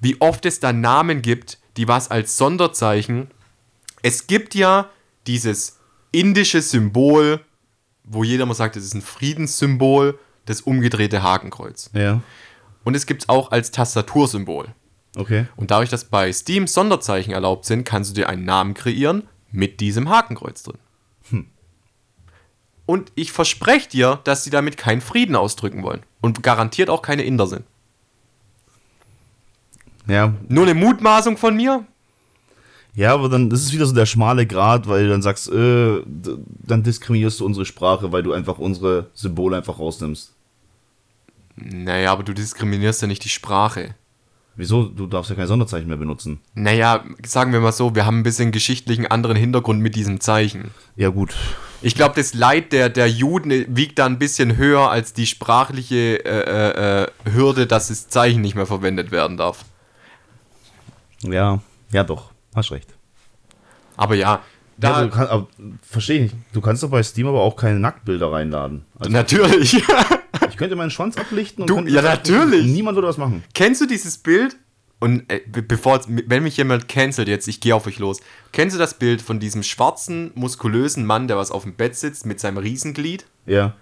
Wie 0.00 0.20
oft 0.20 0.46
es 0.46 0.60
da 0.60 0.72
Namen 0.72 1.22
gibt, 1.22 1.58
die 1.76 1.88
was 1.88 2.10
als 2.10 2.36
Sonderzeichen. 2.36 3.30
Es 4.02 4.26
gibt 4.26 4.54
ja 4.54 4.90
dieses 5.26 5.78
indische 6.12 6.60
Symbol, 6.60 7.40
wo 8.04 8.24
jeder 8.24 8.46
mal 8.46 8.54
sagt, 8.54 8.76
es 8.76 8.84
ist 8.84 8.94
ein 8.94 9.02
Friedenssymbol, 9.02 10.18
das 10.46 10.60
umgedrehte 10.62 11.22
Hakenkreuz. 11.22 11.90
Ja. 11.92 12.20
Und 12.84 12.94
es 12.94 13.06
gibt 13.06 13.22
es 13.22 13.28
auch 13.28 13.50
als 13.52 13.70
Tastatursymbol. 13.70 14.74
Okay. 15.16 15.46
Und 15.56 15.70
dadurch, 15.70 15.90
dass 15.90 16.04
bei 16.04 16.32
Steam 16.32 16.66
Sonderzeichen 16.66 17.32
erlaubt 17.32 17.64
sind, 17.64 17.84
kannst 17.84 18.10
du 18.10 18.14
dir 18.14 18.28
einen 18.28 18.44
Namen 18.44 18.74
kreieren 18.74 19.28
mit 19.50 19.80
diesem 19.80 20.08
Hakenkreuz 20.08 20.62
drin. 20.62 20.78
Und 22.86 23.12
ich 23.16 23.32
verspreche 23.32 23.90
dir, 23.90 24.20
dass 24.24 24.44
sie 24.44 24.50
damit 24.50 24.78
keinen 24.78 25.02
Frieden 25.02 25.36
ausdrücken 25.36 25.82
wollen. 25.82 26.04
Und 26.22 26.42
garantiert 26.42 26.88
auch 26.88 27.02
keine 27.02 27.22
Inder 27.22 27.46
sind. 27.46 27.66
Ja. 30.08 30.34
Nur 30.48 30.64
eine 30.64 30.74
Mutmaßung 30.74 31.36
von 31.36 31.56
mir? 31.56 31.84
Ja, 32.94 33.14
aber 33.14 33.28
dann, 33.28 33.48
das 33.48 33.62
ist 33.62 33.72
wieder 33.72 33.86
so 33.86 33.94
der 33.94 34.06
schmale 34.06 34.46
Grat, 34.46 34.88
weil 34.88 35.04
du 35.04 35.10
dann 35.10 35.22
sagst, 35.22 35.48
äh, 35.52 36.02
dann 36.04 36.82
diskriminierst 36.82 37.38
du 37.38 37.46
unsere 37.46 37.64
Sprache, 37.64 38.10
weil 38.10 38.22
du 38.22 38.32
einfach 38.32 38.58
unsere 38.58 39.10
Symbole 39.14 39.56
einfach 39.56 39.78
rausnimmst. 39.78 40.32
Naja, 41.56 42.12
aber 42.12 42.22
du 42.22 42.32
diskriminierst 42.32 43.02
ja 43.02 43.08
nicht 43.08 43.24
die 43.24 43.28
Sprache. 43.28 43.94
Wieso? 44.56 44.86
Du 44.86 45.06
darfst 45.06 45.30
ja 45.30 45.36
kein 45.36 45.46
Sonderzeichen 45.46 45.86
mehr 45.86 45.96
benutzen. 45.96 46.40
Naja, 46.54 47.04
sagen 47.24 47.52
wir 47.52 47.60
mal 47.60 47.70
so, 47.70 47.94
wir 47.94 48.04
haben 48.04 48.18
ein 48.18 48.22
bisschen 48.24 48.50
geschichtlichen 48.50 49.06
anderen 49.06 49.36
Hintergrund 49.36 49.80
mit 49.80 49.94
diesem 49.94 50.20
Zeichen. 50.20 50.72
Ja, 50.96 51.10
gut. 51.10 51.36
Ich 51.80 51.94
glaube, 51.94 52.16
das 52.16 52.34
Leid 52.34 52.72
der, 52.72 52.88
der 52.88 53.08
Juden 53.08 53.64
wiegt 53.68 54.00
da 54.00 54.06
ein 54.06 54.18
bisschen 54.18 54.56
höher 54.56 54.90
als 54.90 55.12
die 55.12 55.26
sprachliche 55.26 56.24
äh, 56.24 56.40
äh, 56.40 57.02
äh, 57.04 57.06
Hürde, 57.32 57.68
dass 57.68 57.86
das 57.86 58.08
Zeichen 58.08 58.40
nicht 58.40 58.56
mehr 58.56 58.66
verwendet 58.66 59.12
werden 59.12 59.36
darf. 59.36 59.64
Ja, 61.22 61.60
ja 61.92 62.04
doch, 62.04 62.32
hast 62.54 62.70
recht. 62.72 62.94
Aber 63.96 64.14
ja, 64.14 64.42
da, 64.76 65.02
ja, 65.02 65.08
kann, 65.08 65.26
aber, 65.26 65.48
verstehe 65.82 66.16
ich 66.26 66.32
nicht. 66.32 66.36
Du 66.52 66.60
kannst 66.60 66.82
doch 66.82 66.90
bei 66.90 67.02
Steam 67.02 67.26
aber 67.26 67.40
auch 67.40 67.56
keine 67.56 67.80
Nacktbilder 67.80 68.30
reinladen. 68.30 68.84
Also, 68.98 69.10
natürlich. 69.10 69.74
ich 70.48 70.56
könnte 70.56 70.76
meinen 70.76 70.90
Schwanz 70.90 71.16
ablichten 71.16 71.62
und 71.62 71.86
Du- 71.86 71.92
ja, 71.92 72.02
natürlich. 72.02 72.60
machen. 72.62 72.72
Niemand 72.72 72.96
würde 72.96 73.08
was 73.08 73.18
machen. 73.18 73.42
Kennst 73.54 73.80
du 73.80 73.86
dieses 73.86 74.18
Bild? 74.18 74.56
Und 75.00 75.30
äh, 75.32 75.40
be- 75.46 75.62
bevor, 75.62 76.00
wenn 76.08 76.42
mich 76.42 76.56
jemand 76.56 76.88
cancelt 76.88 77.28
jetzt, 77.28 77.46
ich 77.46 77.60
gehe 77.60 77.74
auf 77.74 77.86
euch 77.86 77.98
los. 78.00 78.18
Kennst 78.52 78.74
du 78.74 78.78
das 78.80 78.94
Bild 78.98 79.22
von 79.22 79.38
diesem 79.38 79.62
schwarzen, 79.62 80.32
muskulösen 80.34 81.06
Mann, 81.06 81.28
der 81.28 81.36
was 81.36 81.50
auf 81.52 81.62
dem 81.62 81.74
Bett 81.74 81.94
sitzt 81.96 82.26
mit 82.26 82.40
seinem 82.40 82.58
Riesenglied? 82.58 83.24
Ja. 83.46 83.74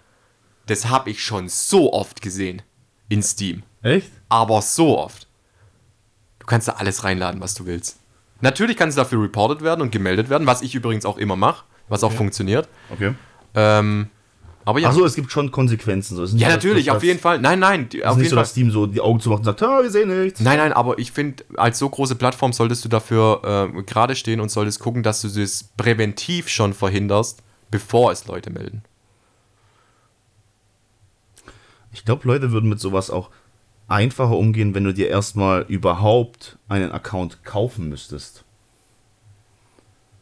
Das 0.66 0.88
habe 0.88 1.10
ich 1.10 1.22
schon 1.24 1.48
so 1.48 1.92
oft 1.92 2.20
gesehen 2.20 2.60
in 3.08 3.22
Steam. 3.22 3.62
Echt? 3.82 4.10
Aber 4.28 4.60
so 4.60 4.98
oft. 4.98 5.25
Du 6.46 6.50
kannst 6.50 6.68
da 6.68 6.74
alles 6.74 7.02
reinladen, 7.02 7.40
was 7.40 7.54
du 7.54 7.66
willst. 7.66 7.98
Natürlich 8.40 8.76
kannst 8.76 8.96
du 8.96 9.00
dafür 9.00 9.20
reported 9.20 9.62
werden 9.62 9.80
und 9.82 9.90
gemeldet 9.90 10.30
werden, 10.30 10.46
was 10.46 10.62
ich 10.62 10.76
übrigens 10.76 11.04
auch 11.04 11.18
immer 11.18 11.34
mache, 11.34 11.64
was 11.88 12.04
auch 12.04 12.12
funktioniert. 12.12 12.68
Okay. 12.88 13.14
Ähm, 13.56 14.10
aber 14.64 14.78
ja. 14.78 14.90
Achso, 14.90 15.04
es 15.04 15.16
gibt 15.16 15.32
schon 15.32 15.50
Konsequenzen. 15.50 16.14
So. 16.14 16.22
Es 16.22 16.34
ja, 16.34 16.48
natürlich, 16.48 16.92
auf 16.92 17.02
jeden 17.02 17.18
Fall. 17.18 17.40
Nein, 17.40 17.58
nein, 17.58 17.88
Es 17.92 18.04
auf 18.04 18.12
ist 18.12 18.16
nicht 18.16 18.16
jeden 18.18 18.30
so, 18.30 18.36
Fall. 18.36 18.42
dass 18.42 18.50
Steam 18.52 18.70
so 18.70 18.86
die 18.86 19.00
Augen 19.00 19.18
zumacht 19.18 19.40
und 19.40 19.44
sagt, 19.46 19.60
ah, 19.64 19.82
wir 19.82 19.90
sehen 19.90 20.22
nichts. 20.22 20.38
Nein, 20.38 20.58
nein, 20.58 20.72
aber 20.72 21.00
ich 21.00 21.10
finde, 21.10 21.42
als 21.56 21.80
so 21.80 21.88
große 21.88 22.14
Plattform 22.14 22.52
solltest 22.52 22.84
du 22.84 22.88
dafür 22.88 23.72
äh, 23.74 23.82
gerade 23.82 24.14
stehen 24.14 24.38
und 24.38 24.48
solltest 24.48 24.78
gucken, 24.78 25.02
dass 25.02 25.22
du 25.22 25.28
das 25.28 25.64
präventiv 25.76 26.48
schon 26.48 26.74
verhinderst, 26.74 27.42
bevor 27.72 28.12
es 28.12 28.28
Leute 28.28 28.50
melden. 28.50 28.84
Ich 31.92 32.04
glaube, 32.04 32.28
Leute 32.28 32.52
würden 32.52 32.68
mit 32.68 32.78
sowas 32.78 33.10
auch 33.10 33.30
einfacher 33.88 34.36
umgehen, 34.36 34.74
wenn 34.74 34.84
du 34.84 34.92
dir 34.92 35.08
erstmal 35.08 35.62
überhaupt 35.68 36.58
einen 36.68 36.90
Account 36.92 37.44
kaufen 37.44 37.88
müsstest. 37.88 38.44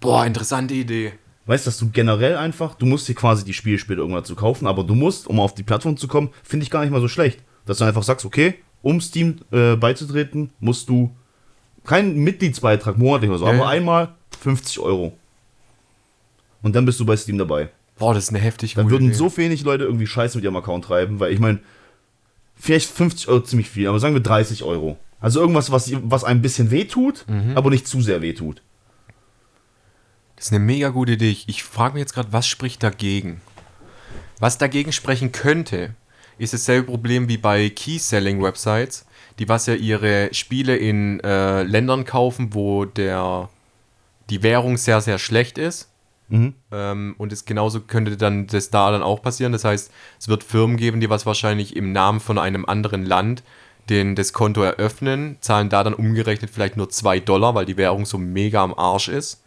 Boah, 0.01 0.27
interessante 0.27 0.75
Idee. 0.75 1.13
Weißt 1.47 1.67
du, 1.67 1.69
dass 1.71 1.79
du 1.79 1.91
generell 1.91 2.37
einfach, 2.37 2.75
du 2.75 2.87
musst 2.87 3.09
dir 3.09 3.15
quasi 3.15 3.45
die 3.45 3.53
Spiele 3.55 3.79
später 3.79 4.01
irgendwann 4.01 4.25
zu 4.25 4.35
kaufen, 4.35 4.67
aber 4.67 4.85
du 4.85 4.95
musst, 4.95 5.27
um 5.27 5.41
auf 5.41 5.55
die 5.55 5.63
Plattform 5.63 5.97
zu 5.97 6.09
kommen, 6.09 6.31
finde 6.43 6.65
ich 6.65 6.71
gar 6.71 6.83
nicht 6.83 6.91
mal 6.91 7.01
so 7.01 7.09
schlecht. 7.09 7.41
Dass 7.67 7.79
du 7.79 7.85
einfach 7.85 8.03
sagst, 8.03 8.25
okay, 8.27 8.55
um 8.83 9.01
Steam 9.01 9.37
äh, 9.51 9.77
beizutreten, 9.77 10.51
musst 10.61 10.89
du 10.89 11.15
keinen 11.85 12.17
Mitgliedsbeitrag 12.17 12.99
monatlich 12.99 13.31
oder 13.31 13.39
so, 13.39 13.47
Ja, 13.47 13.53
aber 13.53 13.69
einmal 13.69 14.15
50 14.41 14.79
Euro. 14.81 15.13
Und 16.63 16.75
dann 16.75 16.87
bist 16.87 16.99
du 17.01 17.07
bei 17.07 17.17
Steam 17.17 17.37
dabei. 17.39 17.69
Boah, 17.99 18.15
das 18.15 18.25
ist 18.25 18.31
eine 18.31 18.41
heftig 18.41 18.75
Dann 18.75 18.91
würden 18.91 19.09
Idee. 19.09 19.17
so 19.17 19.35
wenig 19.37 19.63
Leute 19.65 19.85
irgendwie 19.85 20.07
Scheiße 20.07 20.37
mit 20.39 20.45
ihrem 20.45 20.57
Account 20.57 20.87
treiben, 20.87 21.21
weil 21.21 21.33
ich 21.33 21.39
meine, 21.41 21.61
vielleicht 22.57 22.89
50 22.91 23.29
Euro 23.29 23.43
ziemlich 23.43 23.69
viel, 23.71 23.89
aber 23.89 23.99
sagen 24.01 24.15
wir 24.15 24.23
30 24.23 24.63
Euro. 24.63 24.99
Also 25.21 25.41
irgendwas, 25.41 25.71
was, 25.71 25.91
was 26.03 26.25
ein 26.25 26.43
bisschen 26.43 26.71
wehtut, 26.71 27.25
Mhm. 27.29 27.57
aber 27.57 27.71
nicht 27.71 27.87
zu 27.89 28.01
sehr 28.03 28.21
wehtut. 28.23 28.63
Das 30.37 30.47
ist 30.47 30.53
eine 30.53 30.61
mega 30.65 30.89
gute 30.91 31.13
Idee. 31.13 31.31
Ich, 31.31 31.49
ich 31.49 31.63
frage 31.63 31.95
mich 31.95 32.01
jetzt 32.01 32.13
gerade, 32.15 32.33
was 32.33 32.47
spricht 32.47 32.83
dagegen? 32.83 33.41
Was 34.41 34.59
dagegen 34.59 34.93
sprechen 34.93 35.33
könnte, 35.33 35.95
ist 36.39 36.53
dasselbe 36.53 36.89
Problem 36.89 37.29
wie 37.29 37.39
bei 37.39 37.71
Key-Selling-Websites, 37.71 39.07
die 39.39 39.49
was 39.49 39.67
ja 39.67 39.75
ihre 39.75 40.29
Spiele 40.33 40.77
in 40.77 41.21
äh, 41.21 41.63
Ländern 41.63 42.05
kaufen, 42.05 42.53
wo 42.53 42.85
der, 42.85 43.49
die 44.31 44.43
Währung 44.43 44.77
sehr, 44.77 45.01
sehr 45.01 45.19
schlecht 45.19 45.57
ist. 45.57 45.89
Mhm. 46.29 46.55
Ähm, 46.73 47.15
und 47.19 47.33
es 47.33 47.45
genauso 47.45 47.81
könnte 47.81 48.17
dann 48.17 48.47
das 48.47 48.71
da 48.71 48.91
dann 48.91 49.03
auch 49.03 49.21
passieren. 49.23 49.53
Das 49.53 49.65
heißt, 49.65 49.91
es 50.19 50.29
wird 50.29 50.43
Firmen 50.43 50.77
geben, 50.77 51.01
die 51.01 51.11
was 51.11 51.27
wahrscheinlich 51.27 51.77
im 51.77 51.93
Namen 51.93 52.21
von 52.21 52.39
einem 52.39 52.65
anderen 52.65 53.05
Land 53.05 53.43
den, 53.91 54.15
das 54.15 54.33
Konto 54.33 54.63
eröffnen, 54.63 55.37
zahlen 55.41 55.69
da 55.69 55.85
dann 55.85 55.93
umgerechnet 55.93 56.51
vielleicht 56.51 56.77
nur 56.79 56.89
2 56.89 57.21
Dollar, 57.21 57.55
weil 57.55 57.67
die 57.67 57.77
Währung 57.77 58.07
so 58.07 58.17
mega 58.17 58.63
am 58.63 58.73
Arsch 58.73 59.09
ist. 59.09 59.43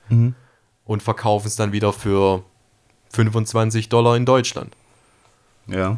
Und 0.86 1.04
verkaufen 1.04 1.48
es 1.48 1.56
dann 1.56 1.72
wieder 1.72 1.92
für 1.92 2.44
25 3.14 3.90
Dollar 3.90 4.16
in 4.16 4.26
Deutschland. 4.26 4.74
Ja. 5.66 5.98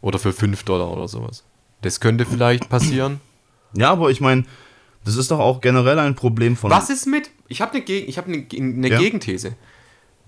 Oder 0.00 0.18
für 0.18 0.32
5 0.32 0.62
Dollar 0.64 0.90
oder 0.90 1.06
sowas. 1.08 1.44
Das 1.82 2.00
könnte 2.00 2.24
vielleicht 2.24 2.68
passieren. 2.68 3.20
Ja, 3.74 3.90
aber 3.90 4.10
ich 4.10 4.20
meine, 4.20 4.44
das 5.04 5.16
ist 5.16 5.30
doch 5.30 5.38
auch 5.38 5.60
generell 5.60 5.98
ein 5.98 6.14
Problem 6.14 6.56
von. 6.56 6.70
Was 6.70 6.90
ist 6.90 7.06
mit? 7.06 7.30
Ich 7.48 7.60
habe 7.60 7.72
eine 7.72 7.82
Geg 7.82 8.08
ich 8.08 8.18
hab 8.18 8.28
ne, 8.28 8.46
eine 8.52 8.88
Ja. 8.88 8.98
Gegenthese. 8.98 9.56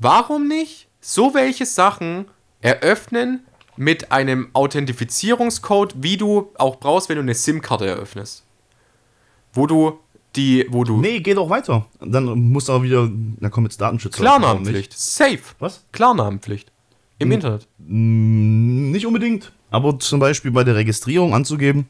Warum 0.05 0.49
nicht 0.49 0.89
so 1.01 1.33
welche 1.33 1.65
Sachen 1.65 2.27
eröffnen 2.61 3.41
mit 3.79 4.13
einem 4.13 4.51
Authentifizierungscode, 4.53 5.95
wie 5.97 6.19
du 6.19 6.53
auch 6.59 6.77
brauchst, 6.77 7.09
wenn 7.09 7.17
du 7.17 7.23
eine 7.23 7.33
SIM-Karte 7.33 7.87
eröffnest? 7.87 8.45
Wo 9.55 9.67
du 9.67 9.99
die, 10.37 10.67
wo 10.69 10.85
du 10.85 10.99
Nee, 11.01 11.21
geh 11.21 11.33
doch 11.33 11.49
weiter. 11.49 11.87
Dann 12.03 12.25
musst 12.51 12.69
du 12.69 12.75
auch 12.75 12.83
wieder. 12.83 13.11
Da 13.41 13.49
kommt 13.49 13.69
jetzt 13.69 13.81
Datenschutz. 13.81 14.15
Klarnamenpflicht, 14.17 14.93
safe, 14.93 15.41
Was? 15.59 15.87
Klarnamenpflicht 15.93 16.71
im 17.19 17.33
Internet. 17.33 17.67
Mm, 17.79 18.91
Nicht 18.91 19.07
unbedingt. 19.07 19.53
Aber 19.71 19.99
zum 19.99 20.21
Beispiel 20.21 20.51
bei 20.51 20.65
der 20.65 20.75
Registrierung 20.75 21.33
anzugeben, 21.33 21.89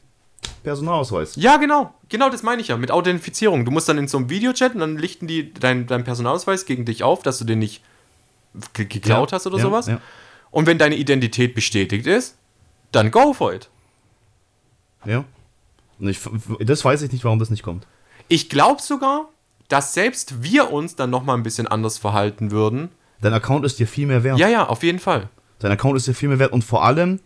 Personalausweis. 0.63 1.35
Ja, 1.35 1.57
genau. 1.57 1.93
Genau 2.07 2.29
das 2.29 2.43
meine 2.43 2.61
ich 2.61 2.69
ja. 2.69 2.77
Mit 2.77 2.91
Authentifizierung. 2.91 3.65
Du 3.65 3.71
musst 3.71 3.89
dann 3.89 3.97
in 3.97 4.07
so 4.07 4.19
einem 4.19 4.29
Videochat 4.29 4.73
und 4.73 4.79
dann 4.79 4.97
lichten 4.97 5.27
die 5.27 5.53
deinen 5.53 5.85
dein 5.85 6.05
Personalausweis 6.05 6.65
gegen 6.65 6.85
dich 6.85 7.03
auf, 7.03 7.21
dass 7.21 7.39
du 7.39 7.43
den 7.43 7.59
nicht 7.59 7.83
geklaut 8.73 9.31
Ja, 9.31 9.35
hast 9.35 9.47
oder 9.47 9.57
ja, 9.57 9.63
sowas. 9.63 9.87
Ja. 9.87 10.01
Und 10.51 10.67
wenn 10.67 10.77
deine 10.77 10.95
Identität 10.95 11.53
bestätigt 11.55 12.07
ist, 12.07 12.37
dann 12.91 13.11
go 13.11 13.33
for 13.33 13.53
it. 13.53 13.69
ja. 15.05 15.23
Ich, 15.99 16.19
das 16.59 16.83
weiß 16.83 17.03
ich 17.03 17.11
nicht, 17.13 17.23
warum 17.23 17.39
das 17.39 17.49
nicht 17.49 17.63
kommt. 17.63 17.87
Ich 18.27 18.49
glaube 18.49 18.81
sogar, 18.81 19.29
dass 19.69 19.93
selbst 19.93 20.43
wir 20.43 20.71
uns 20.73 20.95
dann 20.97 21.09
nochmal 21.09 21.37
ein 21.37 21.43
bisschen 21.43 21.67
anders 21.67 21.97
verhalten 21.97 22.51
würden. 22.51 22.89
Dein 23.21 23.33
Account 23.33 23.65
ist 23.65 23.79
dir 23.79 23.87
viel 23.87 24.05
mehr 24.05 24.23
wert. 24.25 24.37
Ja, 24.37 24.49
ja, 24.49 24.67
auf 24.67 24.83
jeden 24.83 24.99
Fall. 24.99 25.29
Dein 25.59 25.71
Account 25.71 25.95
ist 25.95 26.05
dir 26.07 26.13
viel 26.13 26.27
mehr 26.27 26.39
wert 26.39 26.51
und 26.51 26.63
vor 26.65 26.83
allem, 26.83 27.21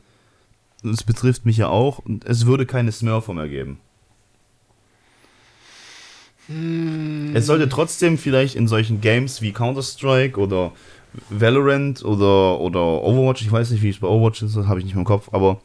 das 0.84 1.04
betrifft 1.04 1.48
mich 1.48 1.58
ja 1.58 1.68
auch, 1.68 2.02
es 2.26 2.46
würde 2.46 2.68
keine 2.68 2.92
Smurfer 2.92 3.34
mehr 3.34 3.50
geben. 3.50 3.80
Es 7.34 7.46
sollte 7.46 7.70
trotzdem 7.70 8.18
vielleicht 8.18 8.56
in 8.56 8.68
solchen 8.68 9.02
Games 9.02 9.42
wie 9.42 9.52
Counter-Strike 9.52 10.40
oder 10.40 10.72
Valorant 11.30 12.04
oder, 12.04 12.60
oder 12.60 12.80
Overwatch, 13.04 13.42
ich 13.42 13.52
weiß 13.52 13.72
nicht, 13.72 13.82
wie 13.82 13.90
es 13.90 14.00
bei 14.00 14.08
Overwatch 14.08 14.44
ist, 14.44 14.56
das 14.56 14.68
habe 14.68 14.80
ich 14.80 14.86
nicht 14.86 14.94
mehr 14.96 15.02
im 15.02 15.06
Kopf, 15.08 15.30
aber 15.32 15.60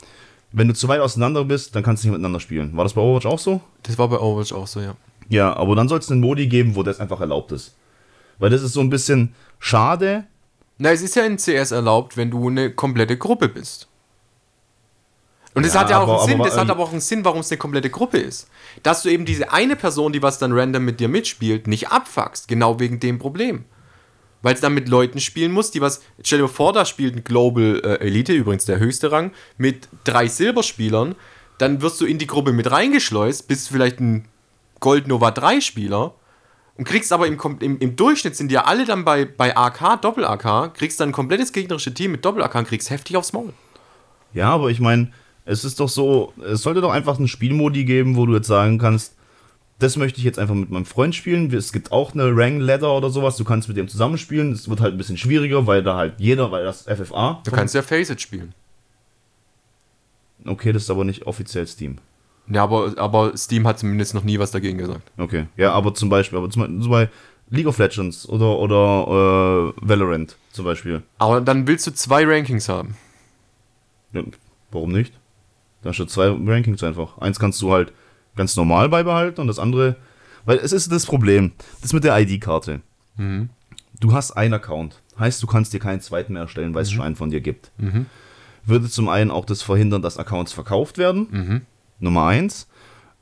wenn 0.52 0.68
du 0.68 0.74
zu 0.74 0.88
weit 0.88 1.00
auseinander 1.00 1.44
bist, 1.44 1.74
dann 1.74 1.82
kannst 1.82 2.02
du 2.02 2.08
nicht 2.08 2.12
miteinander 2.12 2.40
spielen. 2.40 2.76
War 2.76 2.84
das 2.84 2.94
bei 2.94 3.00
Overwatch 3.00 3.26
auch 3.26 3.38
so? 3.38 3.60
Das 3.82 3.98
war 3.98 4.08
bei 4.08 4.18
Overwatch 4.18 4.52
auch 4.52 4.66
so, 4.66 4.80
ja. 4.80 4.94
Ja, 5.28 5.54
aber 5.56 5.74
dann 5.74 5.88
soll 5.88 5.98
es 5.98 6.10
einen 6.10 6.20
Modi 6.20 6.46
geben, 6.46 6.76
wo 6.76 6.82
das 6.82 7.00
einfach 7.00 7.20
erlaubt 7.20 7.50
ist. 7.52 7.74
Weil 8.38 8.50
das 8.50 8.62
ist 8.62 8.72
so 8.72 8.80
ein 8.80 8.90
bisschen 8.90 9.34
schade. 9.58 10.24
Na, 10.78 10.90
es 10.90 11.02
ist 11.02 11.16
ja 11.16 11.24
in 11.24 11.36
CS 11.38 11.70
erlaubt, 11.72 12.16
wenn 12.16 12.30
du 12.30 12.48
eine 12.48 12.70
komplette 12.70 13.16
Gruppe 13.16 13.48
bist. 13.48 13.88
Und 15.54 15.64
das 15.64 15.74
Ja, 15.74 15.80
hat 15.80 15.90
ja 15.90 15.98
auch 15.98 16.02
aber- 16.02 16.18
einen 16.20 16.28
Sinn, 16.30 16.40
aber- 16.40 16.48
das 16.48 16.56
hat 16.58 16.64
ähm, 16.64 16.70
aber 16.72 16.82
auch 16.82 16.90
einen 16.92 17.00
Sinn, 17.00 17.24
warum 17.24 17.40
es 17.40 17.50
eine 17.50 17.58
komplette 17.58 17.90
Gruppe 17.90 18.18
ist. 18.18 18.48
Dass 18.82 19.02
du 19.02 19.08
eben 19.08 19.24
diese 19.24 19.52
eine 19.52 19.76
Person, 19.76 20.12
die 20.12 20.20
was 20.22 20.38
dann 20.38 20.52
random 20.52 20.84
mit 20.84 20.98
dir 21.00 21.08
mitspielt, 21.08 21.66
nicht 21.68 21.88
abfuckst. 21.90 22.48
Genau 22.48 22.80
wegen 22.80 22.98
dem 23.00 23.18
Problem. 23.18 23.64
Weil 24.44 24.54
es 24.54 24.60
dann 24.60 24.74
mit 24.74 24.90
Leuten 24.90 25.20
spielen 25.20 25.52
muss, 25.52 25.70
die 25.70 25.80
was. 25.80 26.02
Stell 26.22 26.40
dir 26.40 26.48
vor, 26.48 26.74
da 26.74 26.84
spielt 26.84 27.16
ein 27.16 27.24
Global 27.24 27.80
äh, 27.82 28.06
Elite, 28.06 28.34
übrigens 28.34 28.66
der 28.66 28.78
höchste 28.78 29.10
Rang, 29.10 29.32
mit 29.56 29.88
drei 30.04 30.28
Silberspielern. 30.28 31.14
Dann 31.56 31.80
wirst 31.80 31.98
du 32.00 32.04
in 32.04 32.18
die 32.18 32.26
Gruppe 32.26 32.52
mit 32.52 32.70
reingeschleust, 32.70 33.48
bist 33.48 33.70
vielleicht 33.70 34.00
ein 34.00 34.26
Gold 34.80 35.08
Nova 35.08 35.30
3 35.30 35.62
Spieler 35.62 36.14
und 36.76 36.84
kriegst 36.84 37.10
aber 37.12 37.26
im, 37.26 37.38
im, 37.60 37.78
im 37.78 37.96
Durchschnitt 37.96 38.36
sind 38.36 38.52
ja 38.52 38.64
alle 38.64 38.84
dann 38.84 39.06
bei, 39.06 39.24
bei 39.24 39.56
AK, 39.56 40.02
Doppel-AK, 40.02 40.74
kriegst 40.74 41.00
dann 41.00 41.08
ein 41.08 41.12
komplettes 41.12 41.52
gegnerische 41.52 41.94
Team 41.94 42.12
mit 42.12 42.22
Doppel-AK 42.22 42.54
und 42.56 42.68
kriegst 42.68 42.90
heftig 42.90 43.16
aufs 43.16 43.32
Maul. 43.32 43.54
Ja, 44.34 44.50
aber 44.50 44.68
ich 44.68 44.80
meine, 44.80 45.10
es 45.46 45.64
ist 45.64 45.80
doch 45.80 45.88
so, 45.88 46.34
es 46.44 46.60
sollte 46.60 46.82
doch 46.82 46.92
einfach 46.92 47.16
einen 47.16 47.28
Spielmodi 47.28 47.84
geben, 47.84 48.16
wo 48.16 48.26
du 48.26 48.34
jetzt 48.34 48.48
sagen 48.48 48.78
kannst, 48.78 49.13
das 49.78 49.96
möchte 49.96 50.18
ich 50.18 50.24
jetzt 50.24 50.38
einfach 50.38 50.54
mit 50.54 50.70
meinem 50.70 50.86
Freund 50.86 51.14
spielen. 51.14 51.52
Es 51.52 51.72
gibt 51.72 51.90
auch 51.90 52.14
eine 52.14 52.34
Rang 52.34 52.60
Ladder 52.60 52.96
oder 52.96 53.10
sowas, 53.10 53.36
du 53.36 53.44
kannst 53.44 53.68
mit 53.68 53.76
dem 53.76 53.88
zusammenspielen. 53.88 54.52
Es 54.52 54.68
wird 54.68 54.80
halt 54.80 54.94
ein 54.94 54.98
bisschen 54.98 55.16
schwieriger, 55.16 55.66
weil 55.66 55.82
da 55.82 55.96
halt 55.96 56.14
jeder, 56.18 56.50
weil 56.52 56.64
das 56.64 56.82
FFA. 56.82 57.40
Du 57.44 57.50
kannst 57.50 57.74
ja 57.74 57.82
Faceit 57.82 58.20
spielen. 58.20 58.54
Okay, 60.46 60.72
das 60.72 60.84
ist 60.84 60.90
aber 60.90 61.04
nicht 61.04 61.26
offiziell 61.26 61.66
Steam. 61.66 61.98
Ja, 62.46 62.62
aber, 62.64 62.92
aber 62.98 63.36
Steam 63.36 63.66
hat 63.66 63.78
zumindest 63.78 64.14
noch 64.14 64.24
nie 64.24 64.38
was 64.38 64.50
dagegen 64.50 64.78
gesagt. 64.78 65.10
Okay. 65.16 65.46
Ja, 65.56 65.72
aber 65.72 65.94
zum 65.94 66.08
Beispiel, 66.08 66.38
aber 66.38 66.50
zum 66.50 66.62
Beispiel 66.62 66.82
so 66.82 66.90
bei 66.90 67.08
League 67.50 67.66
of 67.66 67.78
Legends 67.78 68.28
oder, 68.28 68.58
oder 68.58 69.72
äh, 69.76 69.88
Valorant 69.88 70.36
zum 70.52 70.64
Beispiel. 70.64 71.02
Aber 71.18 71.40
dann 71.40 71.66
willst 71.66 71.86
du 71.86 71.92
zwei 71.92 72.24
Rankings 72.24 72.68
haben. 72.68 72.96
Ja, 74.12 74.22
warum 74.70 74.92
nicht? 74.92 75.14
Da 75.82 75.90
hast 75.90 75.98
du 75.98 76.04
zwei 76.04 76.28
Rankings 76.28 76.82
einfach. 76.82 77.18
Eins 77.18 77.38
kannst 77.38 77.60
du 77.62 77.72
halt 77.72 77.92
ganz 78.36 78.56
normal 78.56 78.88
beibehalten 78.88 79.40
und 79.40 79.46
das 79.48 79.58
andere. 79.58 79.96
Weil 80.44 80.58
es 80.58 80.72
ist 80.72 80.92
das 80.92 81.06
Problem. 81.06 81.52
Das 81.82 81.92
mit 81.92 82.04
der 82.04 82.18
ID-Karte. 82.20 82.80
Du 83.98 84.12
hast 84.12 84.32
einen 84.32 84.54
Account. 84.54 85.00
Heißt, 85.18 85.42
du 85.42 85.46
kannst 85.46 85.72
dir 85.72 85.80
keinen 85.80 86.00
zweiten 86.00 86.32
mehr 86.34 86.42
erstellen, 86.42 86.74
weil 86.74 86.82
es 86.82 86.90
schon 86.90 87.02
einen 87.02 87.16
von 87.16 87.30
dir 87.30 87.40
gibt. 87.40 87.70
Würde 88.66 88.88
zum 88.90 89.08
einen 89.08 89.30
auch 89.30 89.44
das 89.44 89.62
verhindern, 89.62 90.02
dass 90.02 90.18
Accounts 90.18 90.52
verkauft 90.52 90.98
werden. 90.98 91.64
Nummer 92.00 92.26
eins. 92.26 92.68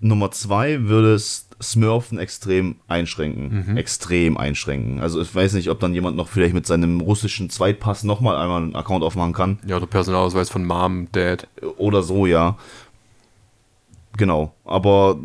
Nummer 0.01 0.33
zwei 0.33 0.83
würde 0.89 1.15
es 1.15 1.49
Smurfen 1.63 2.19
extrem 2.19 2.77
einschränken. 2.89 3.77
Extrem 3.77 4.37
einschränken. 4.37 4.99
Also 5.01 5.21
ich 5.21 5.33
weiß 5.33 5.53
nicht, 5.53 5.71
ob 5.71 5.79
dann 5.79 5.95
jemand 5.95 6.17
noch 6.17 6.27
vielleicht 6.27 6.55
mit 6.55 6.67
seinem 6.67 7.01
russischen 7.01 7.51
Zweitpass 7.51 8.03
nochmal 8.03 8.37
einmal 8.37 8.63
einen 8.63 8.75
Account 8.75 9.05
aufmachen 9.05 9.33
kann. 9.33 9.61
Ja, 9.65 9.77
oder 9.77 9.87
Personalausweis 9.87 10.51
von 10.51 10.65
Mom, 10.65 11.07
Dad. 11.13 11.47
Oder 11.77 12.03
so, 12.03 12.27
ja. 12.27 12.57
Genau. 14.17 14.55
Aber 14.65 15.19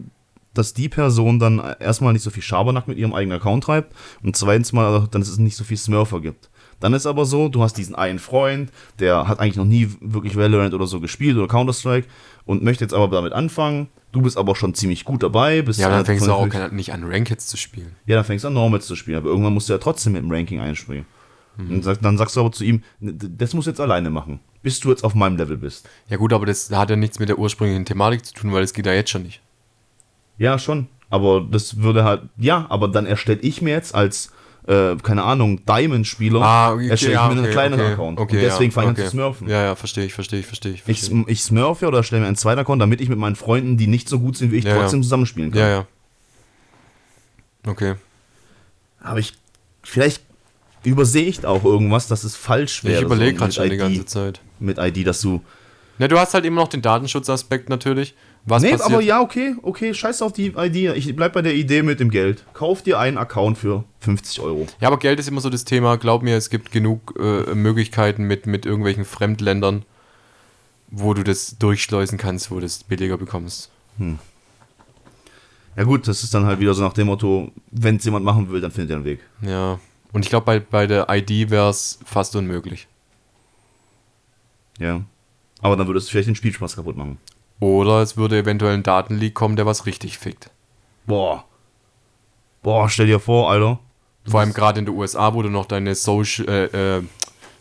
dass 0.53 0.73
die 0.73 0.89
Person 0.89 1.39
dann 1.39 1.61
erstmal 1.79 2.13
nicht 2.13 2.23
so 2.23 2.29
viel 2.29 2.43
Schabernack 2.43 2.87
mit 2.87 2.97
ihrem 2.97 3.13
eigenen 3.13 3.39
Account 3.39 3.65
treibt 3.65 3.95
und 4.23 4.35
zweitens 4.35 4.73
mal, 4.73 5.07
dann 5.11 5.21
dass 5.21 5.29
es 5.29 5.37
nicht 5.37 5.55
so 5.55 5.63
viel 5.63 5.77
Smurfer 5.77 6.19
gibt. 6.19 6.49
Dann 6.79 6.93
ist 6.93 7.05
aber 7.05 7.25
so, 7.25 7.49
du 7.49 7.63
hast 7.63 7.73
diesen 7.73 7.95
einen 7.95 8.19
Freund, 8.19 8.71
der 8.99 9.27
hat 9.27 9.39
eigentlich 9.39 9.55
noch 9.55 9.65
nie 9.65 9.89
wirklich 9.99 10.35
Valorant 10.35 10.73
oder 10.73 10.85
so 10.87 10.99
gespielt 10.99 11.37
oder 11.37 11.47
Counter-Strike 11.47 12.07
und 12.45 12.63
möchte 12.63 12.83
jetzt 12.83 12.93
aber 12.93 13.07
damit 13.07 13.33
anfangen. 13.33 13.87
Du 14.11 14.21
bist 14.21 14.37
aber 14.37 14.55
schon 14.55 14.73
ziemlich 14.73 15.03
gut 15.03 15.23
dabei. 15.23 15.61
Bist 15.61 15.79
Ja, 15.79 15.87
dann 15.87 15.97
halt 15.97 16.07
fängst 16.07 16.27
du 16.27 16.31
auch 16.31 16.71
nicht 16.71 16.93
an, 16.93 17.03
Rankeds 17.03 17.47
zu 17.47 17.57
spielen. 17.57 17.95
ja, 18.05 18.15
dann 18.15 18.25
fängst 18.25 18.43
du 18.43 18.47
an, 18.49 18.53
Normals 18.53 18.85
zu 18.85 18.95
spielen, 18.95 19.17
aber 19.17 19.29
irgendwann 19.29 19.53
musst 19.53 19.69
du 19.69 19.73
ja 19.73 19.79
trotzdem 19.79 20.13
mit 20.13 20.21
dem 20.21 20.31
Ranking 20.31 20.59
einspringen. 20.59 21.05
Und 21.57 21.83
sag, 21.83 22.01
dann 22.01 22.17
sagst 22.17 22.35
du 22.35 22.41
aber 22.41 22.51
zu 22.51 22.63
ihm, 22.63 22.83
das 22.99 23.55
musst 23.55 23.65
du 23.65 23.71
jetzt 23.71 23.79
alleine 23.79 24.11
machen, 24.11 24.39
bis 24.61 24.79
du 24.79 24.89
jetzt 24.89 25.03
auf 25.03 25.15
meinem 25.15 25.37
Level 25.37 25.57
bist. 25.57 25.87
Ja 26.09 26.17
gut, 26.17 26.33
aber 26.33 26.45
das 26.45 26.69
hat 26.71 26.89
ja 26.89 26.95
nichts 26.95 27.19
mit 27.19 27.29
der 27.29 27.39
ursprünglichen 27.39 27.85
Thematik 27.85 28.25
zu 28.25 28.33
tun, 28.33 28.51
weil 28.53 28.61
das 28.61 28.73
geht 28.73 28.85
ja 28.85 28.93
jetzt 28.93 29.09
schon 29.09 29.23
nicht. 29.23 29.41
Ja, 30.37 30.59
schon. 30.59 30.87
Aber 31.09 31.41
das 31.41 31.77
würde 31.77 32.03
halt, 32.03 32.23
ja, 32.37 32.65
aber 32.69 32.87
dann 32.89 33.05
erstelle 33.05 33.39
ich 33.39 33.61
mir 33.61 33.71
jetzt 33.71 33.95
als, 33.95 34.31
äh, 34.67 34.95
keine 34.97 35.23
Ahnung, 35.23 35.61
Diamond-Spieler, 35.65 36.41
Ah, 36.41 36.73
okay, 36.73 36.89
erstelle 36.89 37.13
ich 37.13 37.19
ja, 37.19 37.25
mir 37.27 37.31
einen 37.31 37.43
okay, 37.45 37.51
kleineren 37.53 37.81
okay, 37.85 37.93
Account. 37.93 38.19
Okay, 38.19 38.35
und 38.35 38.41
deswegen 38.43 38.71
ja, 38.71 38.75
fange 38.75 38.91
ich 38.91 38.99
an 38.99 39.03
zu 39.05 39.11
smurfen. 39.11 39.47
Ja, 39.47 39.63
ja, 39.63 39.75
verstehe 39.75 40.05
ich, 40.05 40.13
verstehe 40.13 40.41
ich, 40.41 40.45
verstehe 40.45 40.73
ich. 40.73 40.83
Ich, 40.85 41.11
ich 41.27 41.41
smurfe 41.41 41.87
oder 41.87 42.03
stelle 42.03 42.21
mir 42.21 42.27
einen 42.27 42.35
zweiten 42.35 42.59
Account, 42.59 42.81
damit 42.81 42.99
ich 42.99 43.07
mit 43.07 43.17
meinen 43.17 43.37
Freunden, 43.37 43.77
die 43.77 43.87
nicht 43.87 44.09
so 44.09 44.19
gut 44.19 44.35
sind 44.35 44.51
wie 44.51 44.57
ich, 44.57 44.65
Ja, 44.65 44.77
trotzdem 44.77 45.01
zusammenspielen 45.01 45.51
kann. 45.51 45.59
ja, 45.61 45.69
ja. 45.69 45.87
Okay. 47.65 47.95
Aber 49.01 49.19
ich, 49.19 49.33
vielleicht 49.83 50.23
übersehe 50.83 51.25
ich 51.25 51.45
auch 51.45 51.63
irgendwas, 51.63 52.07
dass 52.07 52.23
es 52.23 52.35
falsch 52.35 52.83
wäre. 52.83 52.97
Ich 52.99 53.05
überlege 53.05 53.37
gerade 53.37 53.51
schon 53.51 53.69
die 53.69 53.77
ganze 53.77 54.05
Zeit. 54.05 54.41
Mit 54.59 54.77
ID, 54.77 55.05
dass 55.05 55.21
du. 55.21 55.41
Na, 55.99 56.07
du 56.07 56.19
hast 56.19 56.33
halt 56.33 56.45
immer 56.45 56.61
noch 56.61 56.67
den 56.67 56.81
Datenschutzaspekt 56.81 57.69
natürlich. 57.69 58.15
Was 58.45 58.63
nee, 58.63 58.71
passiert? 58.71 58.91
aber 58.91 59.01
ja, 59.01 59.19
okay, 59.19 59.55
okay, 59.61 59.93
scheiß 59.93 60.21
auf 60.21 60.31
die 60.31 60.53
ID. 60.55 60.95
Ich 60.95 61.13
bleib 61.15 61.33
bei 61.33 61.41
der 61.41 61.53
Idee 61.53 61.81
mit 61.81 61.99
dem 61.99 62.09
Geld. 62.09 62.45
Kauf 62.53 62.81
dir 62.81 62.97
einen 62.97 63.17
Account 63.17 63.57
für 63.57 63.83
50 63.99 64.39
Euro. 64.39 64.67
Ja, 64.79 64.87
aber 64.87 64.99
Geld 64.99 65.19
ist 65.19 65.27
immer 65.27 65.41
so 65.41 65.49
das 65.49 65.65
Thema. 65.65 65.97
Glaub 65.97 66.23
mir, 66.23 66.37
es 66.37 66.49
gibt 66.49 66.71
genug 66.71 67.15
äh, 67.19 67.53
Möglichkeiten 67.53 68.23
mit, 68.23 68.45
mit 68.47 68.65
irgendwelchen 68.65 69.03
Fremdländern, 69.03 69.83
wo 70.89 71.13
du 71.13 71.23
das 71.23 71.57
durchschleusen 71.59 72.17
kannst, 72.17 72.49
wo 72.49 72.55
du 72.55 72.61
das 72.61 72.83
billiger 72.83 73.17
bekommst. 73.17 73.69
Ja 75.75 75.83
gut, 75.83 76.07
das 76.07 76.23
ist 76.23 76.33
dann 76.33 76.45
halt 76.45 76.59
wieder 76.59 76.73
so 76.73 76.83
nach 76.83 76.93
dem 76.93 77.07
Motto, 77.07 77.51
wenn 77.71 77.97
es 77.97 78.05
jemand 78.05 78.25
machen 78.25 78.49
will, 78.49 78.61
dann 78.61 78.71
findet 78.71 78.91
er 78.91 78.95
einen 78.95 79.05
Weg. 79.05 79.19
Ja. 79.41 79.79
Und 80.13 80.23
ich 80.23 80.29
glaube, 80.29 80.45
bei, 80.45 80.59
bei 80.59 80.87
der 80.87 81.07
ID 81.09 81.49
wäre 81.49 81.69
es 81.69 81.99
fast 82.05 82.35
unmöglich. 82.35 82.87
Ja. 84.77 85.01
Aber 85.61 85.75
dann 85.75 85.87
würde 85.87 85.97
es 85.99 86.09
vielleicht 86.09 86.27
den 86.27 86.35
Spielspaß 86.35 86.75
kaputt 86.75 86.97
machen. 86.97 87.17
Oder 87.59 88.01
es 88.01 88.17
würde 88.17 88.37
eventuell 88.37 88.73
ein 88.75 88.83
Datenleak 88.83 89.33
kommen, 89.33 89.55
der 89.55 89.65
was 89.65 89.85
richtig 89.85 90.17
fickt. 90.17 90.51
Boah. 91.07 91.45
Boah, 92.61 92.89
stell 92.89 93.07
dir 93.07 93.19
vor, 93.19 93.49
Alter. 93.49 93.79
Vor 94.27 94.41
allem 94.41 94.53
gerade 94.53 94.79
in 94.79 94.85
den 94.85 94.95
USA, 94.95 95.33
wo 95.33 95.41
du 95.41 95.49
noch 95.49 95.65
deine 95.65 95.95
Social, 95.95 96.47
äh, 96.49 96.97
äh, 96.97 97.03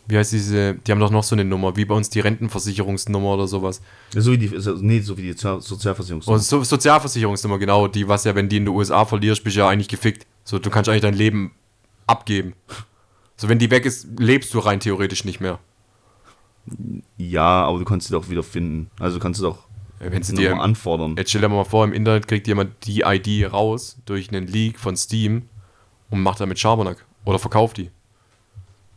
wie 0.05 0.17
heißt 0.17 0.33
diese, 0.33 0.75
die 0.75 0.91
haben 0.91 0.99
doch 0.99 1.11
noch 1.11 1.23
so 1.23 1.33
eine 1.33 1.45
Nummer, 1.45 1.75
wie 1.77 1.85
bei 1.85 1.95
uns 1.95 2.09
die 2.09 2.19
Rentenversicherungsnummer 2.19 3.33
oder 3.33 3.47
sowas. 3.47 3.81
So 4.13 4.33
wie 4.33 4.37
die, 4.37 4.49
nee, 4.81 4.99
so 4.99 5.17
wie 5.17 5.21
die 5.21 5.31
Sozial- 5.31 5.61
Sozialversicherungs. 5.61 6.27
Oder 6.27 6.39
so, 6.39 6.63
Sozialversicherungsnummer, 6.63 7.57
genau, 7.57 7.87
die, 7.87 8.07
was 8.07 8.25
ja, 8.25 8.35
wenn 8.35 8.49
die 8.49 8.57
in 8.57 8.65
den 8.65 8.75
USA 8.75 9.05
verlierst, 9.05 9.43
bist 9.43 9.55
du 9.55 9.61
ja 9.61 9.69
eigentlich 9.69 9.87
gefickt. 9.87 10.27
So, 10.43 10.59
du 10.59 10.69
kannst 10.69 10.89
eigentlich 10.89 11.01
dein 11.01 11.13
Leben 11.13 11.51
abgeben. 12.05 12.53
So, 13.37 13.47
wenn 13.49 13.59
die 13.59 13.71
weg 13.71 13.85
ist, 13.85 14.07
lebst 14.19 14.53
du 14.53 14.59
rein 14.59 14.79
theoretisch 14.79 15.23
nicht 15.23 15.39
mehr. 15.39 15.59
Ja, 17.17 17.63
aber 17.65 17.79
du 17.79 17.85
kannst 17.85 18.07
sie 18.07 18.13
doch 18.13 18.29
wieder 18.29 18.43
finden. 18.43 18.89
Also 18.99 19.19
kannst 19.19 19.39
du 19.39 19.43
doch 19.45 19.67
Wenn 19.99 20.21
sie 20.23 20.35
dir, 20.35 20.59
anfordern. 20.59 21.15
jetzt 21.17 21.29
stell 21.29 21.41
dir 21.41 21.49
mal 21.49 21.63
vor, 21.63 21.83
im 21.85 21.93
Internet 21.93 22.27
kriegt 22.27 22.47
jemand 22.47 22.71
die 22.85 23.01
ID 23.05 23.51
raus 23.51 23.97
durch 24.05 24.29
einen 24.33 24.47
Leak 24.47 24.79
von 24.79 24.95
Steam 24.97 25.43
und 26.09 26.21
macht 26.21 26.39
damit 26.39 26.59
Schabernack. 26.59 27.05
Oder 27.25 27.39
verkauft 27.39 27.77
die. 27.77 27.89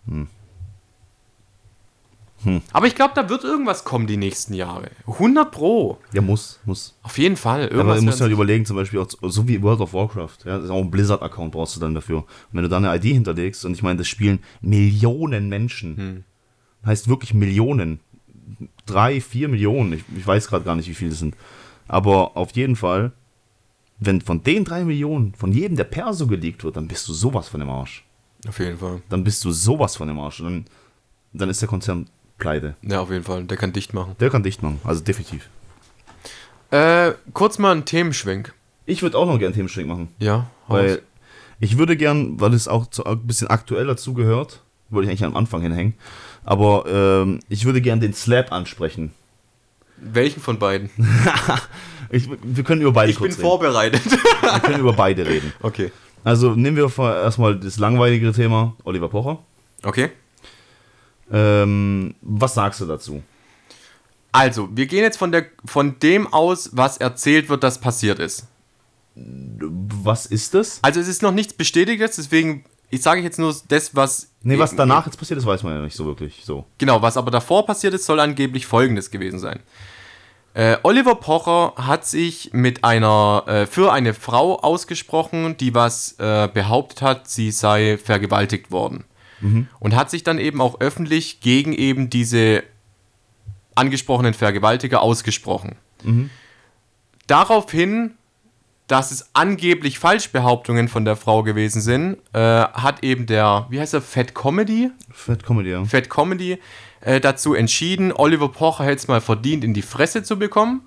Hm. 0.07 0.29
Aber 2.73 2.87
ich 2.87 2.95
glaube, 2.95 3.13
da 3.15 3.29
wird 3.29 3.45
irgendwas 3.45 3.85
kommen 3.85 4.07
die 4.07 4.17
nächsten 4.17 4.55
Jahre. 4.55 4.91
100 5.07 5.51
Pro. 5.53 5.99
Ja, 6.15 6.23
muss, 6.23 6.59
muss. 6.65 6.97
Auf 7.03 7.19
jeden 7.19 7.37
Fall. 7.37 7.65
Aber 7.67 7.73
Irgendwas 7.75 7.99
du 7.99 8.05
musst 8.07 8.21
halt 8.23 8.33
überlegen, 8.33 8.65
zum 8.65 8.77
Beispiel 8.77 8.99
auch 9.01 9.09
so- 9.23 9.47
wie 9.47 9.61
World 9.63 9.81
of 9.81 9.93
Warcraft. 9.93 10.39
Ja, 10.47 10.59
auch 10.71 10.81
ein 10.83 10.91
Blizzard-Account 10.91 11.53
brauchst 11.53 11.77
du 11.77 11.81
dann 11.81 11.95
dafür. 11.95 12.19
Und 12.19 12.27
wenn 12.53 12.63
du 12.63 12.71
da 12.71 12.79
eine 12.79 12.95
ID 12.97 13.03
hinterlegst, 13.13 13.63
und 13.67 13.73
ich 13.75 13.83
meine, 13.83 13.99
das 13.99 14.09
spielen 14.09 14.39
Millionen 14.63 15.51
Menschen. 15.51 15.97
Hm. 15.97 16.25
Heißt 16.85 17.09
wirklich 17.09 17.35
Millionen. 17.35 18.01
Drei, 18.87 19.21
vier 19.21 19.49
Millionen. 19.49 19.93
Ich, 19.93 20.05
ich 20.17 20.27
weiß 20.27 20.49
gerade 20.49 20.65
gar 20.65 20.77
nicht, 20.77 20.89
wie 20.89 20.95
viele 20.95 21.11
das 21.11 21.19
sind. 21.21 21.37
Aber 21.89 22.37
auf 22.37 22.53
jeden 22.53 22.77
Fall, 22.77 23.13
wenn 23.99 24.21
von 24.21 24.43
den 24.43 24.65
drei 24.65 24.85
Millionen, 24.85 25.35
von 25.35 25.53
jedem 25.53 25.77
der 25.77 25.85
Perso 25.85 26.27
geleakt 26.27 26.65
wird, 26.65 26.77
dann 26.77 26.89
bist 26.89 27.07
du 27.09 27.13
sowas 27.13 27.49
von 27.49 27.61
dem 27.61 27.71
Arsch. 27.71 28.05
Auf 28.49 28.59
jeden 28.59 28.79
Fall. 28.79 29.03
Dann 29.09 29.25
bist 29.25 29.45
du 29.45 29.51
sowas 29.53 29.97
von 29.97 30.09
dem 30.09 30.19
Arsch. 30.19 30.41
Und 30.41 30.47
dann, 30.47 30.65
dann 31.33 31.51
ist 31.51 31.61
der 31.61 31.69
Konzern 31.69 32.09
pleite. 32.39 32.75
Ja, 32.83 33.01
auf 33.01 33.11
jeden 33.11 33.25
Fall. 33.25 33.45
Der 33.45 33.57
kann 33.57 33.73
dicht 33.73 33.93
machen. 33.93 34.17
Der 34.19 34.31
kann 34.31 34.43
dicht 34.43 34.63
machen. 34.63 34.81
Also 34.85 35.03
definitiv. 35.03 35.49
Äh, 36.71 37.13
kurz 37.35 37.59
mal 37.59 37.73
ein 37.75 37.85
Themenschwenk. 37.85 38.55
Ich 38.87 39.03
würde 39.03 39.19
auch 39.19 39.27
noch 39.27 39.39
gerne 39.39 39.55
Themenschwenk 39.55 39.89
machen. 39.89 40.09
Ja, 40.19 40.51
Weil 40.69 41.03
ich 41.59 41.77
würde 41.79 41.97
gern, 41.97 42.41
weil 42.41 42.55
es 42.55 42.69
auch 42.69 42.87
zu, 42.87 43.05
ein 43.05 43.27
bisschen 43.27 43.49
aktuell 43.49 43.87
dazugehört, 43.87 44.63
würde 44.91 45.05
ich 45.05 45.11
eigentlich 45.11 45.25
am 45.25 45.37
Anfang 45.37 45.63
hinhängen, 45.63 45.95
aber 46.45 46.85
ähm, 46.87 47.41
ich 47.49 47.65
würde 47.65 47.81
gern 47.81 48.01
den 48.01 48.15
Slap 48.15 48.53
ansprechen. 48.53 49.13
Welchen 49.97 50.41
von 50.41 50.59
beiden? 50.59 50.91
Ich, 52.13 52.29
wir 52.43 52.65
können 52.65 52.83
über 52.83 52.93
beide 52.93 53.13
Ich 53.13 53.19
bin 53.19 53.29
kurz 53.29 53.39
reden. 53.39 53.47
vorbereitet. 53.49 54.03
Wir 54.05 54.61
können 54.61 54.81
über 54.81 54.95
beide 54.95 55.25
reden. 55.25 55.53
okay. 55.63 55.93
Also 56.25 56.57
nehmen 56.57 56.77
wir 56.77 56.91
erstmal 56.99 57.57
das 57.57 57.79
langweiligere 57.79 58.33
Thema, 58.33 58.75
Oliver 58.83 59.09
Pocher. 59.09 59.39
Okay. 59.85 60.11
Ähm, 61.33 62.17
was 62.21 62.55
sagst 62.55 62.81
du 62.81 62.87
dazu? 62.87 63.23
Also, 64.33 64.69
wir 64.73 64.87
gehen 64.87 65.03
jetzt 65.03 65.19
von, 65.19 65.33
der, 65.33 65.47
von 65.65 65.99
dem 66.01 66.27
aus, 66.33 66.71
was 66.73 66.97
erzählt 66.97 67.49
wird, 67.49 67.63
dass 67.63 67.81
passiert 67.81 68.19
ist. 68.19 68.47
Was 69.15 70.27
ist 70.27 70.55
das? 70.55 70.79
Also, 70.83 71.01
es 71.01 71.09
ist 71.09 71.23
noch 71.23 71.33
nichts 71.33 71.53
Bestätigtes, 71.53 72.17
deswegen, 72.17 72.65
ich 72.91 73.03
sage 73.03 73.21
jetzt 73.21 73.39
nur 73.39 73.55
das, 73.69 73.95
was. 73.95 74.30
Nee, 74.43 74.59
was 74.59 74.75
danach 74.75 75.07
jetzt 75.07 75.19
passiert 75.19 75.39
ist, 75.39 75.47
weiß 75.47 75.63
man 75.63 75.75
ja 75.75 75.83
nicht 75.83 75.97
so 75.97 76.07
wirklich. 76.07 76.43
So. 76.45 76.65
Genau, 76.79 77.03
was 77.03 77.17
aber 77.17 77.31
davor 77.31 77.67
passiert 77.67 77.93
ist, 77.95 78.07
soll 78.07 78.21
angeblich 78.21 78.67
folgendes 78.67 79.11
gewesen 79.11 79.39
sein. 79.39 79.61
Äh, 80.55 80.79
Oliver 80.83 81.15
Pocher 81.15 81.75
hat 81.77 82.07
sich 82.07 82.51
mit 82.53 82.83
einer, 82.83 83.45
äh, 83.47 83.67
für 83.67 83.93
eine 83.93 84.15
Frau 84.15 84.59
ausgesprochen, 84.59 85.57
die 85.57 85.75
was 85.75 86.19
äh, 86.19 86.49
behauptet 86.53 87.03
hat, 87.03 87.29
sie 87.29 87.51
sei 87.51 87.99
vergewaltigt 88.03 88.71
worden. 88.71 89.05
Und 89.79 89.97
hat 89.97 90.11
sich 90.11 90.23
dann 90.23 90.39
eben 90.39 90.61
auch 90.61 90.83
öffentlich 90.83 91.41
gegen 91.41 91.73
eben 91.73 92.11
diese 92.11 92.63
angesprochenen 93.75 94.35
Vergewaltiger 94.35 95.01
ausgesprochen. 95.01 95.77
Daraufhin, 97.27 98.19
dass 98.91 99.13
es 99.13 99.31
angeblich 99.35 100.01
Falschbehauptungen 100.01 100.89
von 100.89 101.05
der 101.05 101.15
Frau 101.15 101.45
gewesen 101.45 101.81
sind, 101.81 102.17
äh, 102.33 102.41
hat 102.41 103.05
eben 103.05 103.27
der, 103.27 103.67
wie 103.71 103.79
heißt 103.79 103.95
er, 103.95 104.03
Fat 104.03 104.35
Comedy? 104.35 104.91
Fett 105.13 105.45
Comedy, 105.45 105.71
ja. 105.71 105.85
Fat 105.85 106.11
Comedy 106.11 106.59
äh, 107.01 107.21
dazu 107.21 107.55
entschieden, 107.55 108.13
Oliver 108.13 108.49
Pocher 108.49 108.83
hätte 108.83 108.97
es 108.97 109.07
mal 109.07 109.21
verdient, 109.21 109.63
in 109.63 109.75
die 109.75 109.83
Fresse 109.83 110.25
zu 110.25 110.41
bekommen 110.41 110.83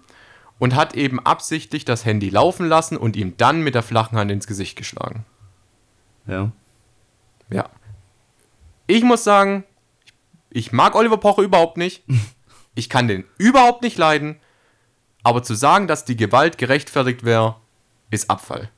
und 0.59 0.75
hat 0.75 0.95
eben 0.95 1.25
absichtlich 1.25 1.85
das 1.85 2.03
Handy 2.03 2.29
laufen 2.29 2.67
lassen 2.67 2.97
und 2.97 3.15
ihm 3.15 3.37
dann 3.37 3.61
mit 3.61 3.73
der 3.73 3.83
flachen 3.83 4.17
Hand 4.17 4.31
ins 4.31 4.47
Gesicht 4.47 4.77
geschlagen. 4.77 5.25
ja. 6.27 6.51
Ja. 7.49 7.69
Ich 8.87 9.03
muss 9.03 9.23
sagen, 9.23 9.63
ich 10.49 10.73
mag 10.73 10.95
Oliver 10.95 11.17
Pocher 11.17 11.41
überhaupt 11.41 11.77
nicht. 11.77 12.03
Ich 12.75 12.89
kann 12.89 13.07
den 13.07 13.23
überhaupt 13.37 13.83
nicht 13.83 13.99
leiden. 13.99 14.37
Aber 15.21 15.43
zu 15.43 15.53
sagen, 15.53 15.85
dass 15.85 16.05
die 16.05 16.17
Gewalt 16.17 16.57
gerechtfertigt 16.57 17.23
wäre, 17.23 17.57
ist 18.13 18.29
Abfall. 18.29 18.69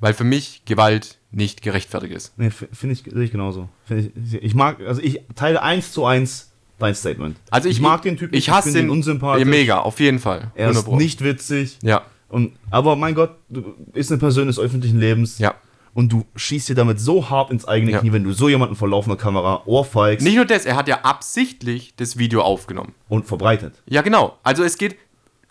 Weil 0.00 0.14
für 0.14 0.24
mich 0.24 0.62
Gewalt 0.64 1.18
nicht 1.30 1.60
gerechtfertigt 1.62 2.14
ist. 2.14 2.32
Nee, 2.38 2.50
finde 2.50 2.92
ich, 2.92 3.02
sehe 3.02 3.24
ich 3.24 3.32
genauso. 3.32 3.68
Ich, 3.90 4.34
ich 4.34 4.54
mag, 4.54 4.78
also 4.86 5.02
ich 5.02 5.20
teile 5.34 5.62
eins 5.62 5.92
zu 5.92 6.04
eins 6.04 6.52
dein 6.78 6.94
Statement. 6.94 7.36
Also 7.50 7.68
ich, 7.68 7.80
mag 7.80 8.02
den 8.02 8.16
Typen, 8.16 8.34
ich 8.36 8.48
hasse 8.50 8.64
finde 8.68 8.78
den 8.80 8.86
ihn 8.86 8.90
unsympathisch. 8.92 9.44
Mega, 9.44 9.80
auf 9.80 9.98
jeden 9.98 10.20
Fall. 10.20 10.52
Er 10.54 10.70
ist 10.70 10.76
100 10.76 10.84
Pro. 10.84 10.96
nicht 10.96 11.24
witzig. 11.24 11.78
Ja, 11.82 12.02
Und, 12.28 12.52
aber 12.70 12.94
mein 12.94 13.14
Gott, 13.16 13.32
du 13.48 13.74
ist 13.92 14.12
eine 14.12 14.18
Person 14.18 14.46
des 14.46 14.58
öffentlichen 14.60 15.00
Lebens. 15.00 15.38
ja. 15.38 15.54
und 15.94 16.12
du 16.12 16.24
schießt 16.36 16.68
dir 16.68 16.76
damit 16.76 17.00
so 17.00 17.28
hart 17.28 17.50
ins 17.50 17.66
eigene 17.66 17.90
Ja. 17.90 17.98
Knie, 17.98 18.12
wenn 18.12 18.22
du 18.22 18.32
so 18.32 18.48
jemanden 18.48 18.76
vor 18.76 18.88
laufender 18.88 19.16
Kamera 19.16 19.62
ohrfeigst 19.66 20.24
Nicht 20.24 20.36
nur 20.36 20.44
das, 20.44 20.64
er 20.64 20.76
hat 20.76 20.86
ja 20.86 21.00
absichtlich 21.02 21.94
das 21.96 22.16
Video 22.18 22.42
aufgenommen. 22.42 22.94
und 23.08 23.26
verbreitet. 23.26 23.82
Ja, 23.86 24.02
genau. 24.02 24.38
Also 24.44 24.62
es 24.62 24.78
geht. 24.78 24.96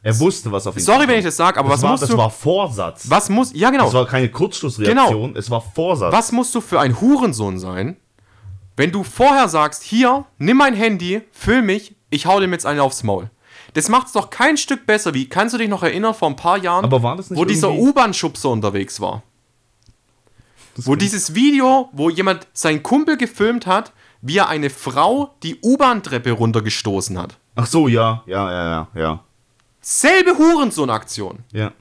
Er 0.03 0.17
wusste, 0.19 0.51
was 0.51 0.67
auf 0.67 0.75
ihn 0.75 0.81
Sorry, 0.81 1.07
wenn 1.07 1.19
ich 1.19 1.25
das 1.25 1.35
sage, 1.35 1.59
aber 1.59 1.69
das 1.69 1.79
was 1.79 1.83
war, 1.83 1.91
musst 1.91 2.03
das 2.03 2.09
du. 2.09 2.17
war 2.17 2.29
Vorsatz. 2.29 3.09
was 3.09 3.29
muss. 3.29 3.51
Ja, 3.53 3.71
genau. 3.71 3.85
Das 3.85 3.93
war 3.93 4.05
keine 4.05 4.29
Kurzschlussreaktion, 4.29 5.35
es 5.35 5.49
war 5.49 5.61
Vorsatz. 5.61 6.13
Was 6.13 6.31
musst 6.31 6.53
du 6.55 6.61
für 6.61 6.79
ein 6.79 7.01
Hurensohn 7.01 7.59
sein, 7.59 7.97
wenn 8.77 8.91
du 8.91 9.03
vorher 9.03 9.49
sagst, 9.49 9.83
hier, 9.83 10.25
nimm 10.37 10.57
mein 10.57 10.75
Handy, 10.75 11.23
füll 11.31 11.61
mich, 11.63 11.95
ich 12.09 12.25
hau 12.27 12.39
dem 12.39 12.51
jetzt 12.53 12.65
einen 12.65 12.79
aufs 12.79 13.03
Maul. 13.03 13.29
Das 13.73 13.89
macht's 13.89 14.11
doch 14.13 14.29
kein 14.29 14.55
Stück 14.55 14.85
besser. 14.85 15.13
Wie 15.13 15.27
kannst 15.27 15.53
du 15.53 15.57
dich 15.57 15.67
noch 15.67 15.83
erinnern, 15.83 16.13
vor 16.13 16.29
ein 16.29 16.35
paar 16.35 16.57
Jahren, 16.57 16.85
Aber 16.85 17.03
war 17.03 17.15
das 17.15 17.29
nicht 17.29 17.39
wo 17.39 17.45
dieser 17.45 17.71
U-Bahn-Schubser 17.71 18.49
unterwegs 18.49 19.01
war? 19.01 19.23
Wo 20.75 20.95
dieses 20.95 21.33
Video, 21.33 21.89
wo 21.91 22.09
jemand 22.09 22.47
seinen 22.53 22.83
Kumpel 22.83 23.17
gefilmt 23.17 23.65
hat, 23.65 23.91
wie 24.21 24.37
er 24.37 24.47
eine 24.47 24.69
Frau 24.69 25.35
die 25.43 25.59
U-Bahn-Treppe 25.61 26.31
runtergestoßen 26.31 27.17
hat. 27.17 27.37
Ach 27.55 27.65
so, 27.65 27.87
ja, 27.87 28.23
ja, 28.27 28.51
ja, 28.51 28.69
ja, 28.69 28.87
ja. 29.01 29.23
Selbe 29.89 30.37
Hurensohn-Aktion. 30.37 31.45
Ja. 31.53 31.71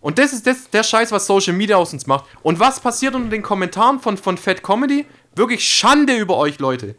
Und 0.00 0.18
das 0.18 0.32
ist 0.32 0.48
das, 0.48 0.68
der 0.70 0.82
Scheiß, 0.82 1.12
was 1.12 1.28
Social 1.28 1.52
Media 1.52 1.76
aus 1.76 1.92
uns 1.92 2.08
macht. 2.08 2.24
Und 2.42 2.58
was 2.58 2.80
passiert 2.80 3.14
unter 3.14 3.30
den 3.30 3.40
Kommentaren 3.40 4.00
von, 4.00 4.16
von 4.16 4.36
Fat 4.36 4.64
Comedy? 4.64 5.06
Wirklich 5.36 5.62
Schande 5.62 6.16
über 6.16 6.36
euch, 6.36 6.58
Leute. 6.58 6.96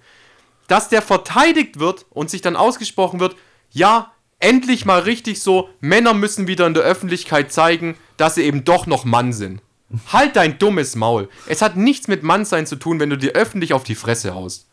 Dass 0.70 0.88
der 0.88 1.02
verteidigt 1.02 1.80
wird 1.80 2.06
und 2.12 2.30
sich 2.30 2.42
dann 2.42 2.56
ausgesprochen 2.56 3.20
wird, 3.20 3.36
ja, 3.72 4.14
endlich 4.40 4.86
mal 4.86 5.02
richtig 5.02 5.42
so, 5.42 5.68
Männer 5.82 6.14
müssen 6.14 6.48
wieder 6.48 6.66
in 6.66 6.76
der 6.76 6.84
Öffentlichkeit 6.84 7.52
zeigen, 7.52 7.98
dass 8.16 8.36
sie 8.36 8.44
eben 8.44 8.64
doch 8.64 8.88
noch 8.88 9.04
Mann 9.04 9.34
sind. 9.34 9.62
Halt 10.14 10.38
dein 10.38 10.58
dummes 10.60 10.96
Maul. 10.96 11.28
Es 11.46 11.62
hat 11.62 11.76
nichts 11.76 12.08
mit 12.08 12.24
Mannsein 12.24 12.66
zu 12.66 12.78
tun, 12.78 13.02
wenn 13.02 13.10
du 13.10 13.18
dir 13.18 13.34
öffentlich 13.34 13.74
auf 13.74 13.84
die 13.84 13.96
Fresse 13.96 14.34
haust. 14.34 14.70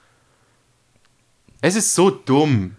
Es 1.61 1.75
ist 1.75 1.97
so 1.97 2.11
dumm. 2.11 2.77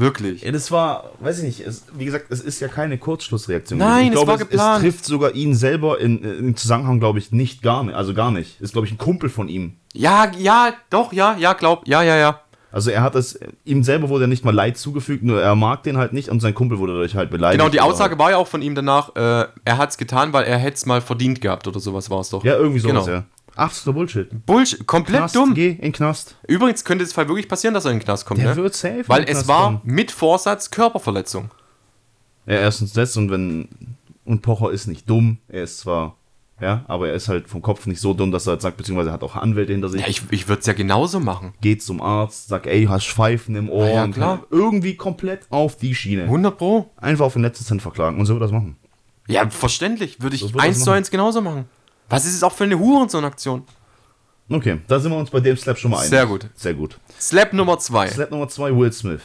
Wirklich. 0.00 0.42
Ja, 0.42 0.50
das 0.50 0.70
war, 0.70 1.10
weiß 1.20 1.38
ich 1.40 1.44
nicht, 1.44 1.60
es, 1.60 1.84
wie 1.94 2.06
gesagt, 2.06 2.26
es 2.30 2.40
ist 2.40 2.58
ja 2.60 2.68
keine 2.68 2.96
Kurzschlussreaktion. 2.96 3.78
Nein, 3.78 4.04
ich 4.04 4.08
es 4.08 4.12
glaube, 4.14 4.28
war 4.28 4.34
es, 4.36 4.40
geplant. 4.40 4.76
Es 4.76 4.82
trifft 4.82 5.04
sogar 5.04 5.34
ihn 5.34 5.54
selber 5.54 6.00
in, 6.00 6.22
im 6.22 6.56
Zusammenhang, 6.56 7.00
glaube 7.00 7.18
ich, 7.18 7.32
nicht 7.32 7.62
gar 7.62 7.84
nicht. 7.84 7.94
Also 7.94 8.14
gar 8.14 8.30
nicht. 8.30 8.58
Ist, 8.62 8.72
glaube 8.72 8.86
ich, 8.86 8.94
ein 8.94 8.98
Kumpel 8.98 9.28
von 9.28 9.48
ihm. 9.48 9.74
Ja, 9.92 10.30
ja, 10.38 10.72
doch, 10.88 11.12
ja, 11.12 11.36
ja, 11.38 11.52
glaub, 11.52 11.86
ja, 11.86 12.02
ja, 12.02 12.16
ja. 12.16 12.40
Also 12.72 12.90
er 12.90 13.02
hat 13.02 13.14
es, 13.16 13.38
ihm 13.64 13.82
selber 13.82 14.08
wurde 14.08 14.28
nicht 14.28 14.44
mal 14.44 14.54
Leid 14.54 14.78
zugefügt, 14.78 15.24
nur 15.24 15.42
er 15.42 15.56
mag 15.56 15.82
den 15.82 15.98
halt 15.98 16.12
nicht 16.12 16.28
und 16.28 16.40
sein 16.40 16.54
Kumpel 16.54 16.78
wurde 16.78 16.92
dadurch 16.92 17.16
halt 17.16 17.28
beleidigt. 17.30 17.58
Genau, 17.60 17.70
die 17.70 17.80
Aussage 17.80 18.16
war 18.18 18.30
ja 18.30 18.36
auch 18.36 18.46
von 18.46 18.62
ihm 18.62 18.76
danach, 18.76 19.14
äh, 19.16 19.46
er 19.64 19.76
hat 19.76 19.90
es 19.90 19.98
getan, 19.98 20.32
weil 20.32 20.44
er 20.44 20.56
hätte 20.56 20.76
es 20.76 20.86
mal 20.86 21.00
verdient 21.00 21.40
gehabt 21.40 21.66
oder 21.66 21.80
sowas 21.80 22.08
war 22.10 22.20
es 22.20 22.30
doch. 22.30 22.44
Ja, 22.44 22.54
irgendwie 22.56 22.78
sowas, 22.78 23.06
Genau. 23.06 23.16
ja. 23.18 23.24
Absoluter 23.56 23.98
Bullshit. 23.98 24.46
Bullshit, 24.46 24.86
komplett 24.86 25.18
Knast, 25.18 25.36
dumm. 25.36 25.54
geh 25.54 25.70
in 25.80 25.92
Knast. 25.92 26.36
Übrigens 26.48 26.84
könnte 26.84 27.04
es 27.04 27.12
Fall 27.12 27.28
wirklich 27.28 27.48
passieren, 27.48 27.74
dass 27.74 27.84
er 27.84 27.90
in 27.92 27.98
den 27.98 28.04
Knast 28.04 28.26
kommt, 28.26 28.40
Der 28.40 28.50
ne? 28.50 28.56
wird 28.56 28.74
safe 28.74 29.04
Weil 29.06 29.24
es 29.24 29.48
war 29.48 29.64
kommen. 29.64 29.80
mit 29.84 30.10
Vorsatz 30.10 30.70
Körperverletzung. 30.70 31.50
Ja, 32.46 32.54
erstens 32.56 32.92
das 32.92 33.16
und 33.16 33.30
wenn, 33.30 33.68
und 34.24 34.42
Pocher 34.42 34.70
ist 34.70 34.86
nicht 34.86 35.08
dumm, 35.08 35.38
er 35.48 35.64
ist 35.64 35.78
zwar, 35.80 36.16
ja, 36.60 36.84
aber 36.88 37.08
er 37.08 37.14
ist 37.14 37.28
halt 37.28 37.48
vom 37.48 37.62
Kopf 37.62 37.86
nicht 37.86 38.00
so 38.00 38.12
dumm, 38.14 38.32
dass 38.32 38.46
er 38.46 38.52
halt 38.52 38.62
sagt, 38.62 38.76
beziehungsweise 38.76 39.10
er 39.10 39.12
hat 39.14 39.22
auch 39.22 39.36
Anwälte 39.36 39.72
hinter 39.72 39.88
sich. 39.88 40.00
Ja, 40.02 40.08
ich, 40.08 40.22
ich 40.30 40.48
würde 40.48 40.60
es 40.60 40.66
ja 40.66 40.72
genauso 40.72 41.20
machen. 41.20 41.52
geht 41.60 41.82
zum 41.82 42.00
Arzt, 42.00 42.48
sagt, 42.48 42.66
ey, 42.66 42.86
hast 42.86 43.06
Pfeifen 43.08 43.54
im 43.56 43.68
Ohr 43.70 43.84
Ah 43.84 43.88
ja, 43.90 44.08
klar. 44.08 44.44
irgendwie 44.50 44.94
komplett 44.96 45.42
auf 45.50 45.76
die 45.76 45.94
Schiene. 45.94 46.24
100 46.24 46.56
Pro. 46.58 46.90
Einfach 46.96 47.26
auf 47.26 47.34
den 47.34 47.42
letzten 47.42 47.64
Cent 47.64 47.82
verklagen 47.82 48.18
und 48.18 48.26
so 48.26 48.34
wird 48.34 48.42
das 48.42 48.52
machen. 48.52 48.76
Ja, 49.28 49.48
verständlich. 49.48 50.20
Würde 50.22 50.34
ich 50.36 50.42
So 50.42 50.58
eins 50.58 50.82
zu 50.82 50.90
eins 50.90 51.10
genauso 51.10 51.40
machen. 51.40 51.66
Was 52.10 52.26
ist 52.26 52.34
es 52.34 52.42
auch 52.42 52.52
für 52.52 52.64
eine 52.64 52.78
Hurensohn-Aktion? 52.78 53.62
Okay, 54.50 54.80
da 54.88 54.98
sind 54.98 55.12
wir 55.12 55.18
uns 55.18 55.30
bei 55.30 55.38
dem 55.38 55.56
Slap 55.56 55.78
schon 55.78 55.92
mal 55.92 55.98
einig. 55.98 56.10
Sehr 56.10 56.26
gut. 56.26 56.46
Sehr 56.56 56.74
gut. 56.74 56.98
Slap 57.20 57.52
Nummer 57.52 57.78
2. 57.78 58.08
Slap 58.08 58.30
Nummer 58.32 58.48
zwei, 58.48 58.76
Will 58.76 58.92
Smith. 58.92 59.20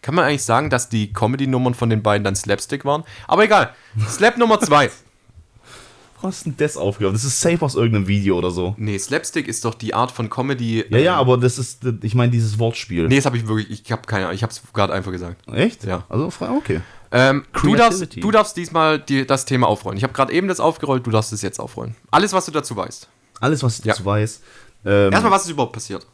Kann 0.00 0.14
man 0.14 0.24
eigentlich 0.24 0.44
sagen, 0.44 0.70
dass 0.70 0.88
die 0.88 1.12
Comedy-Nummern 1.12 1.74
von 1.74 1.90
den 1.90 2.02
beiden 2.02 2.22
dann 2.22 2.36
Slapstick 2.36 2.84
waren? 2.84 3.02
Aber 3.26 3.44
egal. 3.44 3.74
Slap 4.08 4.38
Nummer 4.38 4.60
2. 4.60 4.90
Wo 6.20 6.28
hast 6.28 6.46
du 6.46 6.50
denn 6.50 6.56
das 6.56 6.76
aufgehört? 6.76 7.16
Das 7.16 7.24
ist 7.24 7.40
safe 7.40 7.62
aus 7.64 7.74
irgendeinem 7.74 8.06
Video 8.06 8.38
oder 8.38 8.52
so. 8.52 8.76
Nee, 8.78 8.96
Slapstick 8.96 9.48
ist 9.48 9.64
doch 9.64 9.74
die 9.74 9.92
Art 9.92 10.12
von 10.12 10.30
Comedy. 10.30 10.84
Ja, 10.88 10.98
ja, 10.98 11.16
aber 11.16 11.36
das 11.36 11.58
ist, 11.58 11.84
ich 12.02 12.14
meine, 12.14 12.30
dieses 12.30 12.58
Wortspiel. 12.60 13.08
Nee, 13.08 13.16
das 13.16 13.26
habe 13.26 13.36
ich 13.36 13.48
wirklich, 13.48 13.70
ich 13.70 13.90
habe 13.90 14.02
keine 14.06 14.26
Ahnung, 14.26 14.36
ich 14.36 14.42
habe 14.44 14.52
es 14.52 14.62
gerade 14.72 14.92
einfach 14.92 15.10
gesagt. 15.10 15.46
Echt? 15.52 15.84
Ja. 15.84 16.04
Also, 16.08 16.30
okay. 16.56 16.80
Ähm, 17.16 17.44
du, 17.62 17.76
darfst, 17.76 18.16
du 18.16 18.30
darfst 18.32 18.56
diesmal 18.56 18.98
die, 18.98 19.24
das 19.26 19.44
Thema 19.44 19.68
aufrollen. 19.68 19.96
Ich 19.96 20.02
habe 20.02 20.12
gerade 20.12 20.32
eben 20.32 20.48
das 20.48 20.58
aufgerollt, 20.58 21.06
du 21.06 21.10
darfst 21.12 21.32
es 21.32 21.42
jetzt 21.42 21.60
aufrollen. 21.60 21.94
Alles, 22.10 22.32
was 22.32 22.44
du 22.46 22.50
dazu 22.50 22.74
weißt. 22.76 23.08
Alles, 23.40 23.62
was 23.62 23.78
ich 23.78 23.84
Ja. 23.84 23.92
dazu 23.92 24.04
weiß. 24.04 24.40
Ähm, 24.84 25.12
Erstmal, 25.12 25.32
was 25.32 25.44
ist 25.44 25.50
überhaupt 25.50 25.72
passiert? 25.72 26.06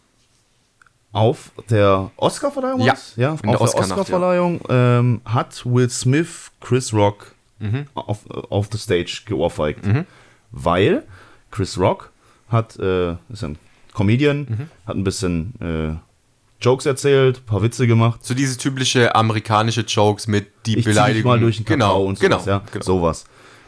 auf 1.13 1.51
der 1.69 2.11
Oscarverleihung? 2.17 2.81
Ja, 2.83 2.95
ja 3.17 3.33
auf 3.33 3.43
der 3.43 3.51
der 3.51 3.61
Oscarverleihung 3.61 4.61
ähm, 4.69 5.21
hat 5.25 5.65
Will 5.67 5.91
Smith 5.91 6.53
Chris 6.61 6.93
Rock 6.93 7.35
Mhm. 7.59 7.87
auf, 7.95 8.21
auf 8.31 8.69
the 8.73 8.79
Stage 8.79 9.23
geohrfeigt. 9.27 9.81
Weil 10.53 11.03
Chris 11.51 11.77
Rock 11.79 12.11
hat, 12.49 12.79
äh, 12.79 13.13
ist 13.29 13.43
ein 13.45 13.59
Comedian, 13.93 14.47
Mhm. 14.49 14.71
hat 14.87 14.97
ein 14.97 15.05
bisschen 15.05 15.55
äh, 15.61 15.97
Jokes 16.61 16.87
erzählt, 16.87 17.47
paar 17.47 17.63
Witze 17.63 17.87
gemacht. 17.87 18.25
So 18.25 18.35
diese 18.35 18.57
typische 18.59 19.15
amerikanische 19.15 19.83
Jokes 19.83 20.27
mit 20.27 20.47
die 20.67 20.79
Ich 20.79 20.85
Beleidigung. 20.85 21.31
mal 21.33 21.41
durch 21.41 21.57
den 21.57 21.65
Kakao 21.65 21.77
genau, 21.79 22.05
und 22.05 22.19
sowas, 22.19 22.45
genau, 22.45 22.57
ja, 22.59 22.63
genau. 22.73 22.85
sowas. 22.85 23.25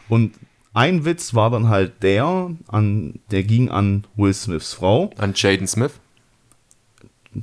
Und 0.09 0.33
ein 0.73 1.05
Witz 1.05 1.33
war 1.33 1.49
dann 1.51 1.69
halt 1.69 2.01
der, 2.03 2.51
an, 2.67 3.19
der 3.31 3.43
ging 3.43 3.69
an 3.69 4.05
Will 4.15 4.33
Smiths 4.33 4.73
Frau, 4.73 5.11
An 5.17 5.33
Jaden 5.35 5.67
Smith. 5.67 5.91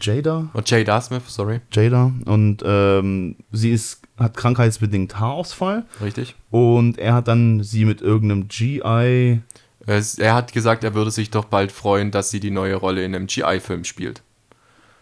Jada, 0.01 0.49
Und 0.53 0.71
Jada 0.71 1.01
Smith, 1.01 1.23
sorry. 1.27 1.61
Jada, 1.73 2.13
und 2.25 2.63
ähm, 2.65 3.35
sie 3.51 3.73
ist, 3.73 4.03
hat 4.17 4.37
krankheitsbedingt 4.37 5.19
Haarausfall 5.19 5.85
Richtig. 6.01 6.37
und 6.51 6.97
er 6.99 7.15
hat 7.15 7.27
dann 7.27 7.65
sie 7.65 7.85
mit 7.85 8.01
irgendeinem 8.01 8.47
GI, 8.47 9.41
Es, 9.87 10.17
er 10.19 10.35
hat 10.35 10.53
gesagt, 10.53 10.85
er 10.85 10.95
würde 10.95 11.11
sich 11.11 11.31
doch 11.31 11.45
bald 11.47 11.73
freuen, 11.73 12.13
dass 12.13 12.31
sie 12.31 12.39
die 12.39 12.53
neue 12.53 12.77
Rolle 12.77 13.05
in 13.05 13.17
einem 13.17 13.27
GI-Film 13.27 13.83
spielt. 13.83 14.23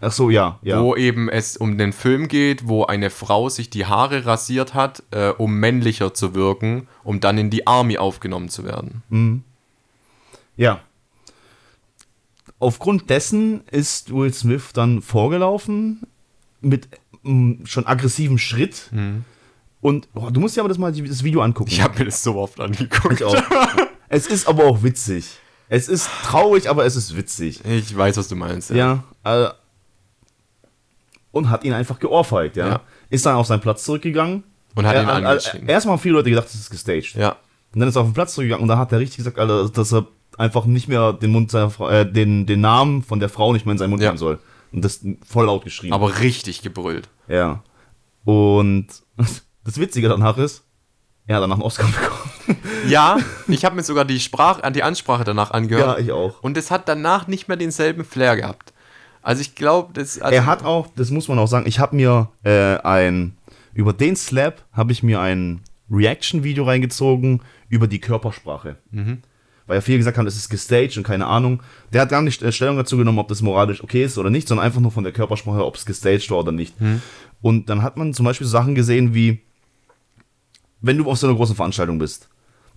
Ach 0.01 0.13
so, 0.13 0.31
ja, 0.31 0.59
ja, 0.63 0.83
Wo 0.83 0.95
eben 0.97 1.29
es 1.29 1.57
um 1.57 1.79
den 1.79 1.93
Film 1.93 2.29
geht, 2.29 2.69
wo 2.69 2.85
eine 2.85 3.11
Frau 3.11 3.49
sich 3.49 3.71
die 3.71 3.87
Haare 3.87 4.27
rasiert 4.27 4.75
hat, 4.75 5.03
äh, 5.11 5.31
um 5.31 5.55
männlicher 5.55 6.15
zu 6.15 6.35
wirken, 6.35 6.89
um 7.05 7.21
dann 7.21 7.39
in 7.39 7.51
die 7.51 7.67
Army 7.67 7.99
aufgenommen 7.99 8.49
zu 8.49 8.65
werden. 8.65 9.03
ja. 10.57 10.81
Aufgrund 12.61 13.09
dessen 13.09 13.63
ist 13.71 14.13
Will 14.13 14.35
Smith 14.35 14.73
dann 14.73 15.01
vorgelaufen 15.01 16.03
mit 16.61 16.89
mm, 17.23 17.65
schon 17.67 17.87
aggressivem 17.87 18.37
Schritt 18.37 18.91
und 19.81 20.09
oh, 20.15 20.31
du 20.31 20.41
musst 20.41 20.57
dir 20.57 20.61
aber 20.63 20.69
das 20.69 20.79
mal 20.79 20.93
das 20.93 21.23
Video 21.23 21.41
angucken. 21.41 21.71
Ich 21.71 21.81
habe 21.81 21.99
mir 21.99 22.07
das 22.07 22.23
so 22.23 22.37
oft 22.37 22.61
angeguckt. 22.61 23.21
Ich 23.21 23.25
auch. 23.25 23.37
es 24.09 24.27
ist 24.27 24.49
aber 24.49 24.65
auch 24.65 24.83
witzig. 24.83 25.39
Es 25.69 25.89
ist 25.89 26.09
traurig, 26.25 26.69
aber 26.69 26.85
es 26.85 26.97
ist 26.97 27.17
witzig. 27.17 27.65
Ich 27.65 27.97
weiß, 27.97 28.17
was 28.17 28.29
du 28.29 28.37
meinst. 28.37 28.71
Ja. 28.71 29.05
äh, 29.25 29.49
und 31.31 31.51
hat 31.51 31.65
ihn 31.65 31.73
einfach 31.73 31.99
geohrfeigt, 31.99 32.57
ja. 32.57 32.69
Ja. 32.69 32.81
Ist 33.11 33.27
dann 33.27 33.37
auf 33.37 33.47
seinen 33.47 33.61
Platz 33.61 33.85
zurückgegangen. 33.85 34.45
Und 34.75 34.87
hat 34.87 34.95
Er- 34.95 35.03
ihn 35.03 35.09
angeschrien. 35.09 35.69
Erstmal 35.69 35.95
haben 35.95 36.01
viele 36.03 36.15
Leute 36.15 36.31
gedacht, 36.31 36.47
das 36.47 36.55
ist 36.55 36.71
gestaged. 36.71 37.15
Ja. 37.15 37.37
Und 37.75 37.81
dann 37.81 37.89
ist 37.89 37.97
er 37.97 38.03
auf 38.03 38.09
den 38.09 38.15
Platz 38.15 38.35
zurückgegangen 38.35 38.63
und 38.63 38.69
da 38.69 38.79
hat 38.79 38.93
er 38.93 38.99
richtig 39.01 39.19
gesagt, 39.19 39.39
Alter, 39.39 39.69
dass 39.69 39.93
er 39.93 40.07
einfach 40.37 40.65
nicht 40.67 40.89
mehr 40.89 41.13
den 41.13 41.31
Mund 41.33 41.51
seiner 41.51 41.71
Frau, 41.71 41.89
äh, 41.89 42.11
den, 42.11 42.47
den 42.47 42.61
Namen 42.61 43.03
von 43.03 43.19
der 43.21 43.29
Frau 43.29 43.53
nicht 43.53 43.67
mehr 43.67 43.73
in 43.73 43.79
seinen 43.79 43.91
Mund 43.91 44.03
Ja. 44.03 44.09
nehmen 44.11 44.19
soll. 44.19 44.39
Und 44.73 44.85
das 44.85 45.01
voll 45.27 45.47
laut 45.47 45.65
geschrien. 45.65 45.93
Aber 45.93 46.21
richtig 46.21 46.63
gebrüllt. 46.63 47.09
ja. 47.27 47.63
Und 48.25 48.87
das 49.65 49.79
Witzige 49.79 50.09
danach 50.09 50.37
ist, 50.39 50.63
er 51.27 51.37
hat 51.37 51.43
danach 51.43 51.57
einen 51.57 51.63
Oscar 51.65 51.87
bekommen. 51.87 52.31
Ja, 52.89 53.19
ich 53.49 53.65
habe 53.65 53.75
mir 53.77 53.83
sogar 53.83 54.05
die, 54.07 54.21
Sprach, 54.21 54.63
äh, 54.63 54.71
die 54.71 54.83
Ansprache 54.83 55.25
danach 55.25 55.51
angehört. 55.51 55.99
ja, 55.99 56.05
ich 56.05 56.13
auch. 56.13 56.43
Und 56.43 56.57
es 56.57 56.71
hat 56.71 56.89
danach 56.89 57.27
nicht 57.27 57.49
mehr 57.49 57.57
denselben 57.59 58.05
Flair 58.05 58.37
gehabt. 58.37 58.73
Also 59.23 59.41
ich 59.43 59.55
glaube, 59.55 59.93
das. 59.93 60.21
Also 60.21 60.35
Er 60.35 60.47
hat 60.47 60.65
auch, 60.65 60.89
das 60.97 61.11
muss 61.11 61.29
man 61.29 61.39
auch 61.39 61.47
sagen, 61.49 61.67
ich 61.67 61.79
habe 61.79 61.97
mir 61.97 62.29
äh, 62.45 62.77
ein, 62.79 63.37
über 63.75 63.93
den 63.93 64.17
Slap 64.17 64.65
habe 64.73 64.93
ich 64.93 65.03
mir 65.03 65.21
ein 65.21 65.61
Reaction-Video 65.91 66.65
reingezogen 66.65 67.41
über 67.69 67.87
die 67.87 67.99
Körpersprache. 68.01 68.77
Weil 69.67 69.77
ja 69.77 69.81
viele 69.83 69.99
gesagt 69.99 70.17
haben, 70.17 70.27
es 70.27 70.37
ist 70.37 70.49
gestaged 70.49 70.97
und 70.97 71.03
keine 71.03 71.27
Ahnung. 71.27 71.63
Der 71.93 72.01
hat 72.03 72.09
gar 72.09 72.23
nicht 72.23 72.43
äh, 72.43 72.53
Stellung 72.53 72.77
dazu 72.79 72.97
genommen, 72.97 73.19
ob 73.19 73.29
das 73.29 73.43
moralisch 73.43 73.83
okay 73.85 74.03
ist 74.05 74.17
oder 74.17 74.31
nicht, 74.31 74.49
sondern 74.49 74.65
einfach 74.67 74.81
nur 74.81 74.91
von 74.91 75.05
der 75.05 75.13
Körpersprache, 75.13 75.65
ob 75.65 75.77
es 75.77 75.85
gestaged 75.85 76.31
war 76.31 76.39
oder 76.39 76.53
nicht. 76.53 76.75
Und 77.43 77.69
dann 77.69 77.83
hat 77.83 77.97
man 77.99 78.15
zum 78.15 78.25
Beispiel 78.25 78.47
Sachen 78.47 78.75
gesehen 78.75 79.15
wie, 79.15 79.41
wenn 80.81 80.97
du 80.97 81.11
auf 81.11 81.19
so 81.19 81.27
einer 81.27 81.37
großen 81.37 81.55
Veranstaltung 81.57 81.99
bist, 81.99 82.29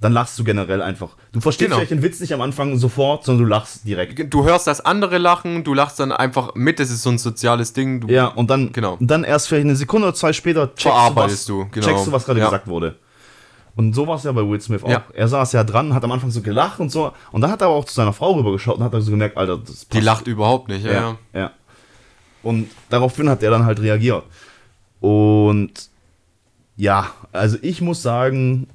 dann 0.02 0.14
lachst 0.14 0.38
du 0.39 0.43
generell 0.43 0.82
einfach. 0.82 1.10
Du 1.32 1.39
verstehst 1.39 1.68
Genau. 1.68 1.78
vielleicht 1.78 1.91
den 1.91 2.02
Witz 2.04 2.20
nicht 2.20 2.34
am 2.34 2.41
Anfang 2.41 2.76
sofort, 2.78 3.24
sondern 3.24 3.45
du 3.45 3.49
lachst 3.49 3.88
direkt. 3.88 4.34
du 4.34 4.43
hörst 4.43 4.68
das 4.68 4.82
andere 4.82 5.18
lachen, 5.20 5.64
du 5.64 5.74
lachst 5.74 5.99
dann 5.99 6.12
einfach 6.12 6.56
mit, 6.56 6.80
das 6.80 6.89
ist 6.89 7.04
so 7.04 7.10
ein 7.12 7.18
soziales 7.20 7.74
Ding. 7.74 8.02
Du, 8.02 8.08
Ja, 8.08 8.26
und 8.28 8.49
dann, 8.49 8.72
Genau. 8.74 8.97
und 8.99 9.08
dann 9.08 9.24
erst 9.24 9.47
vielleicht 9.47 9.66
eine 9.66 9.76
Sekunde 9.76 10.08
oder 10.08 10.16
zwei 10.16 10.34
später 10.34 10.68
checkst 10.76 10.82
Verarbeitest 10.84 11.47
du, 11.47 11.60
was, 11.60 11.66
du, 11.68 11.72
genau. 11.72 11.88
checkst 11.88 12.08
du, 12.08 12.12
was 12.12 12.26
gerade 12.26 12.39
Ja. 12.39 12.45
gesagt 12.47 12.68
wurde. 12.68 12.95
Und 13.76 13.93
so 13.93 14.06
war 14.06 14.16
es 14.18 14.24
ja 14.24 14.32
bei 14.34 14.41
Will 14.45 14.60
Smith 14.60 14.84
auch. 14.84 14.89
Ja. 14.89 15.06
Er 15.14 15.28
saß 15.30 15.54
ja 15.54 15.64
dran, 15.64 15.93
hat 15.93 16.04
am 16.04 16.12
Anfang 16.12 16.30
so 16.30 16.41
gelacht 16.41 16.80
und 16.82 16.89
so. 16.91 17.14
Und 17.32 17.39
dann 17.41 17.49
hat 17.52 17.62
er 17.62 17.68
aber 17.68 17.76
auch 17.78 17.86
zu 17.86 17.93
seiner 17.93 18.12
Frau 18.12 18.34
rübergeschaut 18.34 18.78
und 18.78 18.84
hat 18.84 18.93
dann 18.93 19.02
so 19.02 19.12
gemerkt, 19.12 19.38
Alter, 19.38 19.58
das 19.60 19.88
Die 19.88 20.02
lacht 20.02 20.28
überhaupt 20.28 20.68
nicht, 20.68 20.84
ja. 20.86 20.91
ja, 20.91 21.18
ja. 21.34 21.52
Und 22.43 22.70
daraufhin 22.89 23.30
hat 23.30 23.41
er 23.43 23.52
dann 23.52 23.66
halt 23.66 23.80
reagiert. 23.80 24.24
Und 24.99 25.72
ja, 26.76 27.08
also 27.32 27.58
ich 27.62 27.82
muss 27.82 28.02
sagen, 28.02 28.68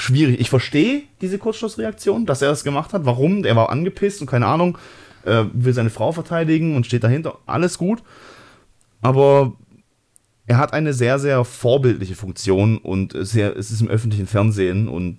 schwierig. 0.00 0.40
Ich 0.40 0.50
verstehe 0.50 1.02
diese 1.20 1.38
Kurzschlussreaktion, 1.38 2.26
dass 2.26 2.42
er 2.42 2.48
das 2.48 2.64
gemacht 2.64 2.92
hat. 2.92 3.04
Warum? 3.04 3.44
Er 3.44 3.56
war 3.56 3.70
angepisst 3.70 4.20
und 4.20 4.26
keine 4.26 4.46
Ahnung, 4.46 4.78
äh, 5.24 5.44
will 5.52 5.72
seine 5.72 5.90
Frau 5.90 6.12
verteidigen 6.12 6.76
und 6.76 6.86
steht 6.86 7.04
dahinter. 7.04 7.38
Alles 7.46 7.78
gut. 7.78 8.02
Aber 9.02 9.54
er 10.46 10.58
hat 10.58 10.72
eine 10.72 10.92
sehr, 10.92 11.18
sehr 11.18 11.44
vorbildliche 11.44 12.14
Funktion 12.14 12.78
und 12.78 13.14
sehr, 13.16 13.56
es 13.56 13.70
ist 13.70 13.80
im 13.80 13.88
öffentlichen 13.88 14.26
Fernsehen 14.26 14.88
und 14.88 15.18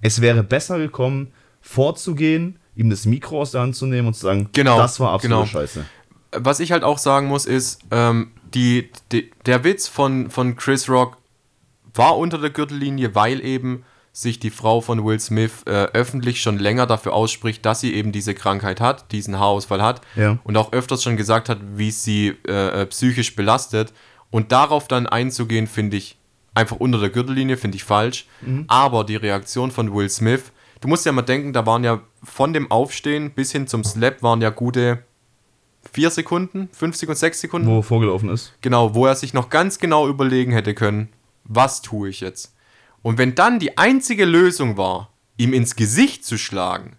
es 0.00 0.20
wäre 0.20 0.42
besser 0.42 0.78
gekommen, 0.78 1.32
vorzugehen, 1.60 2.58
ihm 2.74 2.90
das 2.90 3.04
Mikro 3.04 3.42
aus 3.42 3.50
der 3.50 3.62
Hand 3.62 3.76
zu 3.76 3.86
nehmen 3.86 4.08
und 4.08 4.14
zu 4.14 4.22
sagen, 4.22 4.48
Genau, 4.52 4.78
das 4.78 5.00
war 5.00 5.12
absolute 5.12 5.42
genau. 5.42 5.46
Scheiße. 5.46 5.84
Was 6.32 6.60
ich 6.60 6.72
halt 6.72 6.82
auch 6.82 6.98
sagen 6.98 7.26
muss, 7.26 7.46
ist, 7.46 7.80
ähm, 7.90 8.32
die, 8.54 8.90
die, 9.12 9.30
der 9.46 9.64
Witz 9.64 9.88
von, 9.88 10.30
von 10.30 10.56
Chris 10.56 10.88
Rock 10.88 11.18
war 11.98 12.16
unter 12.16 12.38
der 12.38 12.50
Gürtellinie, 12.50 13.14
weil 13.14 13.44
eben 13.44 13.84
sich 14.12 14.40
die 14.40 14.50
Frau 14.50 14.80
von 14.80 15.04
Will 15.04 15.20
Smith 15.20 15.62
äh, 15.66 15.70
öffentlich 15.92 16.40
schon 16.40 16.58
länger 16.58 16.86
dafür 16.86 17.12
ausspricht, 17.12 17.64
dass 17.64 17.80
sie 17.80 17.94
eben 17.94 18.10
diese 18.10 18.34
Krankheit 18.34 18.80
hat, 18.80 19.12
diesen 19.12 19.38
Haarausfall 19.38 19.82
hat 19.82 20.00
Ja. 20.16 20.38
und 20.44 20.56
auch 20.56 20.72
öfters 20.72 21.02
schon 21.04 21.16
gesagt 21.16 21.48
hat, 21.48 21.58
wie 21.76 21.90
sie 21.90 22.34
äh, 22.48 22.82
äh, 22.82 22.86
psychisch 22.86 23.36
belastet. 23.36 23.92
Und 24.30 24.50
darauf 24.52 24.88
dann 24.88 25.06
einzugehen, 25.06 25.66
finde 25.66 25.96
ich 25.98 26.16
einfach 26.54 26.76
unter 26.76 26.98
der 26.98 27.10
Gürtellinie, 27.10 27.56
finde 27.56 27.76
ich 27.76 27.84
falsch. 27.84 28.26
Aber 28.66 29.04
die 29.04 29.16
Reaktion 29.16 29.70
von 29.70 29.94
Will 29.94 30.08
Smith, 30.10 30.52
du 30.80 30.88
musst 30.88 31.06
ja 31.06 31.12
mal 31.12 31.22
denken, 31.22 31.52
da 31.52 31.64
waren 31.64 31.84
ja 31.84 32.00
von 32.24 32.52
dem 32.52 32.70
Aufstehen 32.70 33.30
bis 33.30 33.52
hin 33.52 33.66
zum 33.68 33.84
Slap 33.84 34.22
waren 34.22 34.42
ja 34.42 34.50
gute 34.50 35.04
vier 35.92 36.10
Sekunden, 36.10 36.68
fünf 36.72 36.96
Sekunden, 36.96 37.18
sechs 37.18 37.40
Sekunden. 37.40 37.68
Wo 37.68 37.78
er 37.78 37.82
vorgelaufen 37.82 38.28
ist. 38.30 38.52
Genau, 38.60 38.94
wo 38.94 39.06
er 39.06 39.14
sich 39.14 39.32
noch 39.32 39.48
ganz 39.48 39.78
genau 39.78 40.08
überlegen 40.08 40.52
hätte 40.52 40.74
können, 40.74 41.08
was 41.48 41.82
tue 41.82 42.10
ich 42.10 42.20
jetzt? 42.20 42.54
Und 43.02 43.18
wenn 43.18 43.34
dann 43.34 43.58
die 43.58 43.78
einzige 43.78 44.24
Lösung 44.24 44.76
war, 44.76 45.10
ihm 45.36 45.52
ins 45.52 45.76
Gesicht 45.76 46.24
zu 46.24 46.38
schlagen, 46.38 46.96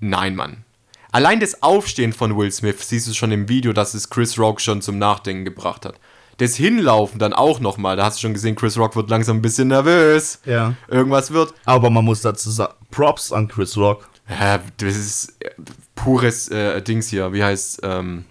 nein, 0.00 0.36
Mann. 0.36 0.64
Allein 1.10 1.40
das 1.40 1.62
Aufstehen 1.62 2.12
von 2.12 2.36
Will 2.36 2.52
Smith, 2.52 2.86
siehst 2.86 3.08
du 3.08 3.14
schon 3.14 3.32
im 3.32 3.48
Video, 3.48 3.72
dass 3.72 3.94
es 3.94 4.10
Chris 4.10 4.38
Rock 4.38 4.60
schon 4.60 4.82
zum 4.82 4.98
Nachdenken 4.98 5.44
gebracht 5.44 5.86
hat. 5.86 5.98
Das 6.36 6.54
Hinlaufen 6.54 7.18
dann 7.18 7.32
auch 7.32 7.58
nochmal, 7.58 7.96
da 7.96 8.04
hast 8.04 8.18
du 8.18 8.20
schon 8.22 8.34
gesehen, 8.34 8.54
Chris 8.54 8.78
Rock 8.78 8.94
wird 8.94 9.10
langsam 9.10 9.38
ein 9.38 9.42
bisschen 9.42 9.68
nervös. 9.68 10.40
Ja. 10.44 10.74
Irgendwas 10.86 11.32
wird. 11.32 11.54
Aber 11.64 11.90
man 11.90 12.04
muss 12.04 12.20
dazu 12.20 12.50
sagen, 12.50 12.74
Props 12.90 13.32
an 13.32 13.48
Chris 13.48 13.76
Rock. 13.76 14.08
Ja, 14.28 14.60
das 14.76 14.96
ist 14.96 15.42
äh, 15.42 15.50
pures 15.94 16.48
äh, 16.48 16.80
Dings 16.82 17.08
hier, 17.08 17.32
wie 17.32 17.42
heißt 17.42 17.80
ähm, 17.82 18.24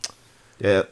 Er, 0.59 0.87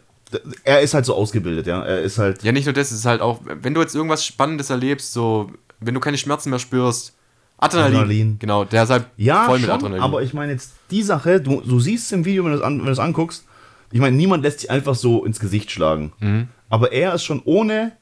er 0.64 0.82
ist 0.82 0.94
halt 0.94 1.06
so 1.06 1.16
ausgebildet, 1.16 1.68
ja. 1.68 1.82
Er 1.84 2.02
ist 2.02 2.18
halt. 2.18 2.44
Ja, 2.44 2.52
nicht 2.52 2.66
nur 2.66 2.74
das, 2.74 2.92
es 2.92 3.00
ist 3.00 3.06
halt 3.06 3.22
auch, 3.22 3.42
wenn 3.44 3.74
du 3.74 3.82
jetzt 3.82 3.96
irgendwas 3.96 4.26
Spannendes 4.26 4.70
erlebst, 4.70 5.14
so, 5.14 5.52
wenn 5.80 5.94
du 5.94 6.00
keine 6.00 6.18
Schmerzen 6.18 6.50
mehr 6.50 6.60
spürst, 6.60 7.14
Adrenalin. 7.58 7.96
Adrenalin. 7.96 8.40
Genau, 8.40 8.66
der 8.66 8.84
ist 8.84 8.90
halt 8.90 9.06
Ja, 9.18 9.46
voll 9.46 9.60
mit 9.60 9.68
schon, 9.68 9.76
Adrenalin. 9.76 10.04
aber 10.04 10.22
ich 10.24 10.34
meine 10.34 10.52
jetzt 10.52 10.74
die 10.92 11.04
Sache, 11.04 11.40
du, 11.40 11.62
du 11.62 11.80
siehst 11.80 12.06
es 12.08 12.12
im 12.12 12.26
Video, 12.26 12.44
wenn 12.44 12.52
du 12.52 12.58
es 12.58 12.64
an, 12.64 12.86
wenn 12.86 13.00
anguckst, 13.00 13.46
ich 13.92 14.00
meine, 14.02 14.16
niemand 14.18 14.44
lässt 14.44 14.60
sich 14.62 14.70
einfach 14.72 14.96
so 14.96 15.24
ins 15.24 15.40
Gesicht 15.40 15.72
schlagen. 15.72 16.12
Mhm. 16.20 16.48
Aber 16.70 16.92
er 16.92 17.14
ist 17.14 17.24
schon 17.24 17.42
ohne 17.46 17.94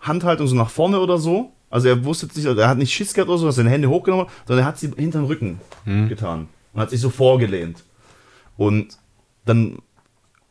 Handhaltung 0.00 0.46
so 0.46 0.54
nach 0.54 0.70
vorne 0.70 1.00
oder 1.00 1.18
so. 1.18 1.50
Also 1.70 1.88
er 1.88 2.04
wusste 2.04 2.26
nicht, 2.26 2.44
er 2.44 2.68
hat 2.68 2.78
nicht 2.78 2.92
Schiss 2.92 3.14
gehabt 3.14 3.28
oder 3.30 3.38
so, 3.38 3.46
dass 3.46 3.54
er 3.54 3.64
seine 3.64 3.70
Hände 3.70 3.88
hochgenommen 3.88 4.26
hat, 4.26 4.32
sondern 4.46 4.64
er 4.64 4.68
hat 4.68 4.78
sie 4.78 4.90
hinterm 4.96 5.24
Rücken 5.24 5.58
Mhm. 5.84 6.08
getan. 6.08 6.48
Und 6.74 6.80
hat 6.80 6.90
sich 6.90 7.00
so 7.00 7.10
vorgelehnt. 7.10 7.82
Und 8.56 8.98
dann, 9.46 9.78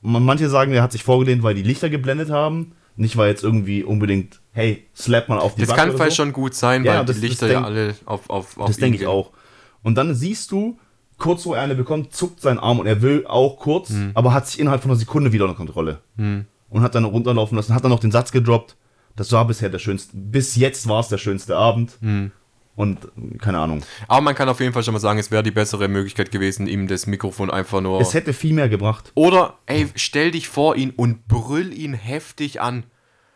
manche 0.02 0.50
sagen, 0.50 0.72
er 0.74 0.82
hat 0.84 0.92
sich 0.92 1.04
vorgelehnt, 1.04 1.44
weil 1.44 1.56
die 1.56 1.64
Lichter 1.64 1.90
geblendet 1.90 2.30
haben. 2.30 2.74
Nicht, 2.98 3.16
weil 3.18 3.30
jetzt 3.30 3.44
irgendwie 3.44 3.84
unbedingt, 3.84 4.42
hey, 4.52 4.86
slap 4.96 5.30
mal 5.30 5.40
auf 5.40 5.56
die 5.56 5.62
das 5.62 5.70
Backe 5.70 5.82
kann 5.82 5.92
vielleicht 5.94 6.12
so. 6.18 6.24
schon 6.24 6.34
gut 6.34 6.54
sein, 6.54 6.84
Ja, 6.84 6.98
weil 7.00 7.06
das- 7.06 7.20
die 7.22 7.28
Lichter 7.28 7.48
denk- 7.48 7.62
ja 7.62 7.66
alle 7.66 7.96
auf, 8.06 8.30
auf, 8.30 8.58
auf 8.58 8.68
Das 8.68 8.78
denke 8.78 8.98
ich 8.98 9.08
auch. 9.08 9.32
Und 9.82 9.96
dann 9.96 10.14
siehst 10.14 10.52
du, 10.52 10.78
kurz 11.18 11.46
wo 11.46 11.54
er 11.54 11.62
eine 11.62 11.76
bekommt, 11.76 12.14
zuckt 12.14 12.42
sein 12.42 12.60
Arm 12.60 12.80
und 12.80 12.88
er 12.88 13.02
will 13.02 13.26
auch 13.28 13.58
kurz, 13.58 13.90
Hm. 13.90 14.12
aber 14.14 14.34
hat 14.34 14.48
sich 14.48 14.60
innerhalb 14.60 14.82
von 14.82 14.92
einer 14.92 15.00
Sekunde 15.00 15.32
wieder 15.32 15.46
unter 15.46 15.56
Kontrolle. 15.56 16.00
Und 16.18 16.82
hat 16.82 16.94
dann 16.96 17.06
runterlaufen 17.06 17.56
lassen, 17.56 17.74
hat 17.74 17.84
dann 17.84 17.92
noch 17.92 18.00
den 18.00 18.12
Satz 18.12 18.32
gedroppt. 18.32 18.76
Das 19.16 19.32
war 19.32 19.46
bisher 19.48 19.70
der 19.70 19.80
schönste, 19.80 20.16
bis 20.16 20.56
jetzt 20.56 20.88
war 20.88 21.00
es 21.00 21.08
der 21.08 21.18
schönste 21.18 21.56
Abend. 21.58 21.98
Hm. 22.02 22.32
Und 22.76 23.08
keine 23.40 23.60
Ahnung. 23.60 23.84
Aber 24.08 24.22
man 24.22 24.34
kann 24.34 24.48
auf 24.50 24.60
jeden 24.60 24.74
Fall 24.74 24.84
schon 24.84 24.94
mal 24.94 25.00
sagen, 25.00 25.20
es 25.20 25.30
wäre 25.30 25.44
die 25.44 25.52
bessere 25.52 25.88
Möglichkeit 25.88 26.32
gewesen, 26.32 26.68
ihm 26.68 26.88
das 26.88 27.06
Mikrofon 27.06 27.52
einfach 27.52 27.82
nur. 27.82 28.00
Es 28.00 28.14
hätte 28.14 28.34
viel 28.34 28.54
mehr 28.54 28.70
gebracht. 28.70 29.12
Oder, 29.14 29.56
ey, 29.66 29.88
stell 29.96 30.32
dich 30.32 30.48
vor 30.48 30.76
ihn 30.76 30.92
und 30.92 31.28
brüll 31.28 31.74
ihn 31.74 31.94
heftig 31.94 32.62
an. 32.62 32.84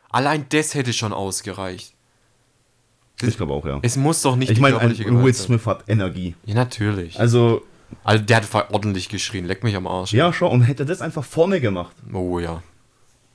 Allein 0.09 0.45
das 0.49 0.73
hätte 0.73 0.93
schon 0.93 1.11
ausgereicht. 1.11 1.93
Ich 3.21 3.37
glaube 3.37 3.53
auch, 3.53 3.65
ja. 3.65 3.79
Es 3.81 3.97
muss 3.97 4.21
doch 4.21 4.35
nicht 4.35 4.51
Ich 4.51 4.59
meine, 4.59 4.79
Will. 4.81 5.33
Smith 5.33 5.65
hat 5.65 5.83
Energie. 5.87 6.35
Ja, 6.45 6.55
natürlich. 6.55 7.19
Also, 7.19 7.63
Also, 8.03 8.23
der 8.23 8.37
hat 8.37 8.71
ordentlich 8.71 9.09
geschrien. 9.09 9.45
Leck 9.45 9.63
mich 9.63 9.75
am 9.75 9.87
Arsch. 9.87 10.13
ja, 10.13 10.31
schon. 10.33 10.51
Und 10.51 10.61
hätte 10.63 10.85
das 10.85 11.01
einfach 11.01 11.23
vorne 11.23 11.59
gemacht. 11.61 11.95
Oh 12.13 12.39
ja. 12.39 12.61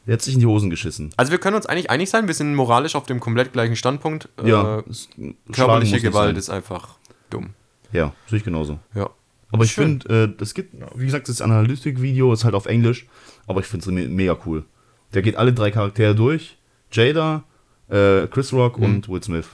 Der 0.07 0.15
hat 0.15 0.23
sich 0.23 0.35
in 0.35 0.41
die 0.41 0.47
Hosen 0.47 0.71
geschissen. 0.71 1.11
Also 1.17 1.31
wir 1.31 1.39
können 1.39 1.57
uns 1.57 1.67
eigentlich 1.67 1.91
einig 1.91 2.09
sein, 2.11 2.27
wir 2.27 2.35
sind 2.35 2.55
moralisch 2.55 2.95
auf 2.97 3.05
dem 3.07 3.21
komplett 3.21 3.53
gleichen 3.53 3.77
Standpunkt. 3.77 4.29
Ja. 4.45 4.79
Äh, 4.79 4.83
es- 4.91 5.09
Schlagen 5.15 5.37
körperliche 5.53 6.01
Gewalt 6.01 6.37
ist 6.37 6.51
einfach 6.51 6.97
dumm. 7.29 7.51
Ja, 7.93 8.13
sehe 8.29 8.39
ich 8.39 8.45
genauso. 8.45 8.79
Ja. 8.95 9.11
Aber 9.53 9.65
ich 9.65 9.75
finde, 9.75 10.25
äh, 10.25 10.37
das 10.37 10.55
gibt, 10.55 10.75
wie 10.95 11.05
gesagt, 11.07 11.29
das 11.29 11.41
Analytik-Video 11.41 12.33
ist 12.33 12.45
halt 12.45 12.55
auf 12.55 12.67
Englisch, 12.67 13.07
aber 13.47 13.61
ich 13.61 13.67
finde 13.67 13.85
es 13.85 13.93
me 13.93 14.09
mega 14.09 14.37
cool. 14.47 14.65
Der 15.13 15.23
geht 15.23 15.37
alle 15.37 15.53
drei 15.53 15.71
Charaktere 15.73 16.15
durch: 16.15 16.57
Jada, 16.93 17.43
äh, 17.89 18.27
Chris 18.29 18.53
Rock 18.53 18.79
Mhm. 18.79 18.85
und 18.85 19.09
Will 19.09 19.23
Smith. 19.23 19.49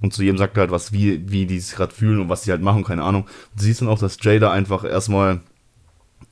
Und 0.00 0.12
zu 0.12 0.22
jedem 0.24 0.36
sagt 0.36 0.56
er 0.56 0.62
halt 0.62 0.70
was, 0.72 0.92
wie, 0.92 1.30
wie 1.30 1.46
die 1.46 1.60
sich 1.60 1.76
gerade 1.76 1.94
fühlen 1.94 2.20
und 2.20 2.28
was 2.28 2.42
sie 2.42 2.50
halt 2.50 2.60
machen, 2.60 2.82
keine 2.84 3.04
Ahnung. 3.04 3.26
Du 3.56 3.62
siehst 3.62 3.80
dann 3.80 3.88
auch, 3.88 3.98
dass 4.00 4.18
Jada 4.20 4.50
einfach 4.52 4.84
erstmal 4.84 5.40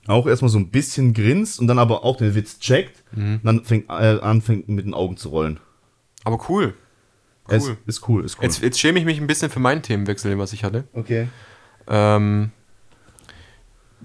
auch 0.07 0.27
erstmal 0.27 0.49
so 0.51 0.59
ein 0.59 0.71
bisschen 0.71 1.15
grinst 1.15 1.61
und 1.61 1.67
dann 1.69 1.79
aber 1.79 2.05
auch 2.05 2.17
den 2.17 2.35
Witz 2.35 2.59
checkt 2.59 3.03
Mhm. 3.15 3.35
und 3.37 3.45
dann 3.45 3.65
fängt, 3.65 3.89
äh, 3.91 4.19
anfängt 4.21 4.69
mit 4.69 4.85
den 4.87 4.95
Augen 4.95 5.17
zu 5.17 5.29
rollen. 5.29 5.61
Aber 6.25 6.39
cool. 6.49 6.75
Es 7.49 7.67
Cool. 7.67 7.77
ist 7.87 8.09
cool, 8.09 8.25
ist 8.25 8.39
cool. 8.39 8.45
Jetzt, 8.45 8.63
jetzt 8.63 8.79
schäme 8.81 8.99
ich 8.99 9.05
mich 9.05 9.21
ein 9.21 9.27
bisschen 9.27 9.51
für 9.51 9.59
meinen 9.61 9.83
Themenwechsel, 9.83 10.31
den 10.31 10.39
was 10.39 10.53
ich 10.53 10.65
hatte. 10.65 10.85
okay. 10.93 11.29
Ähm, 11.89 12.51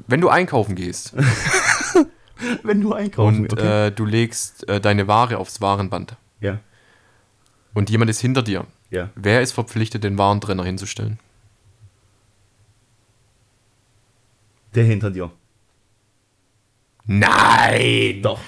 wenn 0.08 0.22
du 0.22 0.30
einkaufen 0.30 0.76
gehst 0.76 1.14
Wenn 2.64 2.82
du 2.82 2.94
einkaufen 2.94 3.42
und 3.42 3.54
okay. 3.54 3.88
äh, 3.88 3.92
du 3.92 4.06
legst 4.06 4.68
äh, 4.70 4.80
deine 4.82 5.08
Ware 5.08 5.38
aufs 5.40 5.60
Warenband 5.62 6.16
ja, 6.40 6.60
und 7.74 7.90
jemand 7.90 8.10
ist 8.12 8.20
hinter 8.20 8.44
dir, 8.44 8.66
ja. 8.92 9.10
wer 9.16 9.42
ist 9.42 9.54
verpflichtet, 9.54 10.04
den 10.04 10.18
Warentrenner 10.20 10.64
hinzustellen? 10.64 11.18
Der 14.76 14.84
hinter 14.84 15.10
dir. 15.12 15.32
Nein! 17.08 18.22
Doch. 18.22 18.40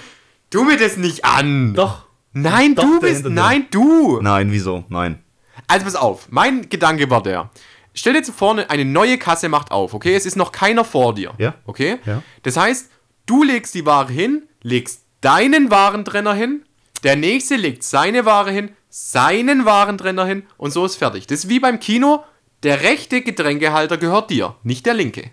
Tu 0.50 0.64
mir 0.64 0.76
das 0.76 0.96
nicht 0.96 1.24
an! 1.24 1.74
Doch. 1.74 2.06
Nein, 2.32 2.74
Doch, 2.74 2.84
du 2.84 3.00
bist. 3.00 3.24
Nein, 3.24 3.66
du! 3.70 4.20
Nein, 4.20 4.52
wieso? 4.52 4.84
Nein. 4.88 5.22
Also 5.66 5.84
pass 5.84 5.96
auf, 5.96 6.28
mein 6.30 6.68
Gedanke 6.68 7.10
war 7.10 7.22
der. 7.22 7.50
Stell 7.92 8.12
dir 8.12 8.22
zu 8.22 8.32
vorne, 8.32 8.70
eine 8.70 8.84
neue 8.84 9.18
Kasse 9.18 9.48
macht 9.48 9.72
auf, 9.72 9.94
okay? 9.94 10.14
Es 10.14 10.26
ist 10.26 10.36
noch 10.36 10.52
keiner 10.52 10.84
vor 10.84 11.14
dir. 11.14 11.34
Ja. 11.38 11.54
Okay? 11.66 11.98
Ja. 12.06 12.22
Das 12.44 12.56
heißt, 12.56 12.90
du 13.26 13.42
legst 13.42 13.74
die 13.74 13.84
Ware 13.84 14.12
hin, 14.12 14.44
legst 14.62 15.02
deinen 15.20 15.70
Warentrenner 15.70 16.34
hin, 16.34 16.64
der 17.02 17.16
nächste 17.16 17.56
legt 17.56 17.82
seine 17.82 18.24
Ware 18.24 18.52
hin, 18.52 18.70
seinen 18.88 19.64
Warentrenner 19.64 20.24
hin 20.24 20.44
und 20.56 20.70
so 20.70 20.84
ist 20.84 20.96
fertig. 20.96 21.26
Das 21.26 21.40
ist 21.40 21.48
wie 21.48 21.60
beim 21.60 21.80
Kino, 21.80 22.24
der 22.62 22.82
rechte 22.82 23.22
Getränkehalter 23.22 23.96
gehört 23.96 24.30
dir, 24.30 24.56
nicht 24.62 24.86
der 24.86 24.94
linke. 24.94 25.30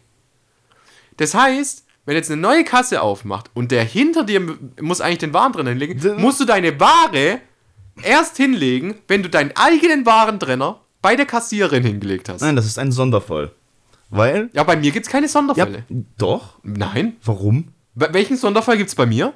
Das 1.17 1.33
heißt, 1.33 1.86
wenn 2.07 2.15
jetzt 2.15 2.31
eine 2.31 2.41
neue 2.41 2.63
Kasse 2.63 3.01
aufmacht 3.01 3.51
und 3.53 3.69
der 3.71 3.83
hinter 3.83 4.23
dir 4.23 4.41
muss 4.81 5.01
eigentlich 5.01 5.19
den 5.19 5.33
Warentrenner 5.33 5.69
hinlegen, 5.69 5.99
D- 5.99 6.13
musst 6.15 6.39
du 6.39 6.45
deine 6.45 6.79
Ware 6.79 7.39
erst 8.01 8.37
hinlegen, 8.37 8.95
wenn 9.07 9.21
du 9.23 9.29
deinen 9.29 9.51
eigenen 9.55 10.05
Warentrenner 10.05 10.81
bei 11.01 11.15
der 11.15 11.25
Kassiererin 11.27 11.83
hingelegt 11.83 12.29
hast. 12.29 12.41
Nein, 12.41 12.55
das 12.55 12.65
ist 12.65 12.79
ein 12.79 12.91
Sonderfall. 12.91 13.51
Weil. 14.09 14.49
Ja, 14.53 14.63
bei 14.63 14.75
mir 14.77 14.91
gibt 14.91 15.05
es 15.05 15.11
keine 15.11 15.25
Ja, 15.27 15.31
Sonderfälle. 15.31 15.83
doch. 16.17 16.59
Nein. 16.63 17.17
Warum? 17.23 17.73
Wel- 17.95 18.13
Welchen 18.13 18.37
Sonderfall 18.37 18.77
gibt 18.77 18.89
es 18.89 18.95
bei 18.95 19.05
mir? 19.05 19.33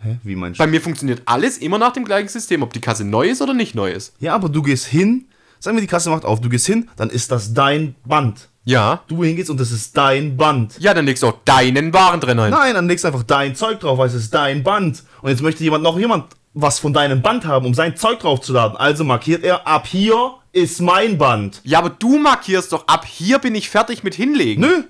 Hä? 0.00 0.18
Wie 0.22 0.36
meinst 0.36 0.58
du? 0.60 0.62
Bei 0.64 0.66
mir 0.70 0.80
funktioniert 0.80 1.22
alles 1.26 1.58
immer 1.58 1.78
nach 1.78 1.92
dem 1.92 2.04
gleichen 2.04 2.28
System, 2.28 2.62
ob 2.62 2.72
die 2.72 2.80
Kasse 2.80 3.04
neu 3.04 3.28
ist 3.28 3.40
oder 3.40 3.54
nicht 3.54 3.74
neu 3.74 3.90
ist. 3.90 4.14
Ja, 4.20 4.34
aber 4.34 4.48
du 4.48 4.60
gehst 4.62 4.86
hin. 4.86 5.28
Sagen 5.60 5.76
wir, 5.76 5.80
die 5.80 5.86
Kasse 5.86 6.10
macht 6.10 6.24
auf. 6.24 6.40
Du 6.40 6.48
gehst 6.48 6.66
hin, 6.66 6.90
dann 6.96 7.08
ist 7.08 7.30
das 7.30 7.54
dein 7.54 7.94
Band. 8.04 8.48
Ja. 8.64 9.02
Du 9.08 9.24
hingehst 9.24 9.50
und 9.50 9.58
das 9.58 9.70
ist 9.72 9.96
dein 9.96 10.36
Band. 10.36 10.78
Ja, 10.78 10.94
dann 10.94 11.04
legst 11.04 11.22
du 11.22 11.28
auch 11.28 11.38
deinen 11.44 11.92
Warentrenner 11.92 12.44
hin. 12.44 12.52
Nein, 12.52 12.74
dann 12.74 12.88
legst 12.88 13.04
du 13.04 13.08
einfach 13.08 13.24
dein 13.24 13.54
Zeug 13.54 13.80
drauf, 13.80 13.98
weil 13.98 14.08
es 14.08 14.14
ist 14.14 14.32
dein 14.32 14.62
Band. 14.62 15.02
Und 15.20 15.30
jetzt 15.30 15.42
möchte 15.42 15.64
jemand 15.64 15.82
noch 15.82 15.98
jemand 15.98 16.26
was 16.54 16.78
von 16.78 16.92
deinem 16.92 17.22
Band 17.22 17.46
haben, 17.46 17.66
um 17.66 17.74
sein 17.74 17.96
Zeug 17.96 18.20
draufzuladen. 18.20 18.76
Also 18.76 19.04
markiert 19.04 19.42
er, 19.42 19.66
ab 19.66 19.86
hier 19.86 20.34
ist 20.52 20.80
mein 20.80 21.18
Band. 21.18 21.60
Ja, 21.64 21.78
aber 21.78 21.90
du 21.90 22.18
markierst 22.18 22.72
doch, 22.72 22.86
ab 22.86 23.06
hier 23.06 23.38
bin 23.38 23.54
ich 23.54 23.70
fertig 23.70 24.04
mit 24.04 24.14
hinlegen. 24.14 24.60
Nö, 24.60 24.84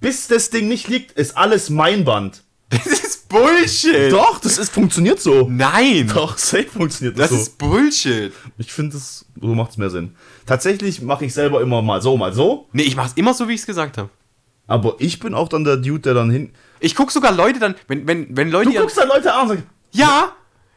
bis 0.00 0.26
das 0.26 0.50
Ding 0.50 0.68
nicht 0.68 0.88
liegt, 0.88 1.12
ist 1.12 1.36
alles 1.36 1.70
mein 1.70 2.04
Band. 2.04 2.42
Das 2.70 2.86
ist 2.86 3.28
Bullshit. 3.28 4.12
Doch, 4.12 4.38
das 4.40 4.58
ist, 4.58 4.72
funktioniert 4.72 5.20
so. 5.20 5.48
Nein. 5.50 6.10
Doch, 6.12 6.38
safe 6.38 6.64
funktioniert 6.64 7.18
das, 7.18 7.30
Das 7.30 7.38
so. 7.38 7.42
ist 7.42 7.58
Bullshit. 7.58 8.32
ich 8.58 8.72
finde, 8.72 8.92
das 8.94 9.26
so 9.40 9.54
macht 9.54 9.72
es 9.72 9.76
mehr 9.76 9.90
Sinn. 9.90 10.14
Tatsächlich 10.46 11.02
mache 11.02 11.24
ich 11.24 11.34
selber 11.34 11.60
immer 11.60 11.82
mal 11.82 12.00
so, 12.00 12.16
mal 12.16 12.32
so. 12.32 12.68
Nee, 12.72 12.82
ich 12.84 12.96
mach's 12.96 13.12
immer 13.16 13.34
so, 13.34 13.48
wie 13.48 13.54
ich 13.54 13.60
es 13.60 13.66
gesagt 13.66 13.98
habe. 13.98 14.10
Aber 14.66 14.96
ich 14.98 15.18
bin 15.18 15.34
auch 15.34 15.48
dann 15.48 15.64
der 15.64 15.76
Dude, 15.76 16.00
der 16.00 16.14
dann 16.14 16.30
hin. 16.30 16.52
Ich 16.80 16.94
guck 16.94 17.10
sogar 17.10 17.32
Leute 17.32 17.58
dann, 17.58 17.74
wenn, 17.88 18.06
wenn, 18.06 18.36
wenn 18.36 18.50
Leute. 18.50 18.70
Du 18.70 18.80
guckst 18.80 18.96
dann 18.98 19.08
Leute 19.08 19.32
an 19.32 19.42
und 19.42 19.48
sagst, 19.48 19.64
ja, 19.92 20.32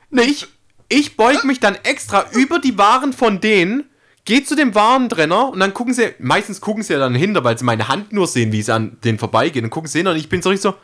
nee, 0.10 0.24
ich, 0.24 0.48
ich 0.90 1.16
beug 1.16 1.44
mich 1.44 1.60
dann 1.60 1.76
extra 1.84 2.26
über 2.34 2.60
die 2.60 2.78
Waren 2.78 3.14
von 3.14 3.40
denen, 3.40 3.86
geh 4.26 4.44
zu 4.44 4.56
dem 4.56 4.76
Warentrenner 4.76 5.50
und 5.50 5.60
dann 5.60 5.74
gucken 5.74 5.94
sie, 5.94 6.14
meistens 6.20 6.60
gucken 6.60 6.84
sie 6.84 6.94
ja 6.94 7.00
dann 7.00 7.16
hinter, 7.16 7.44
weil 7.44 7.58
sie 7.58 7.66
meine 7.66 7.88
Hand 7.88 8.12
nur 8.12 8.28
sehen, 8.28 8.52
wie 8.52 8.62
sie 8.62 8.74
an 8.74 8.98
denen 9.04 9.20
vorbeigehen 9.20 9.66
und 9.66 9.72
gucken 9.72 9.90
sie 9.90 10.00
hin 10.00 10.08
und 10.08 10.18
ich 10.18 10.28
bin 10.28 10.42
so 10.42 10.50
richtig 10.50 10.64
so, 10.64 10.76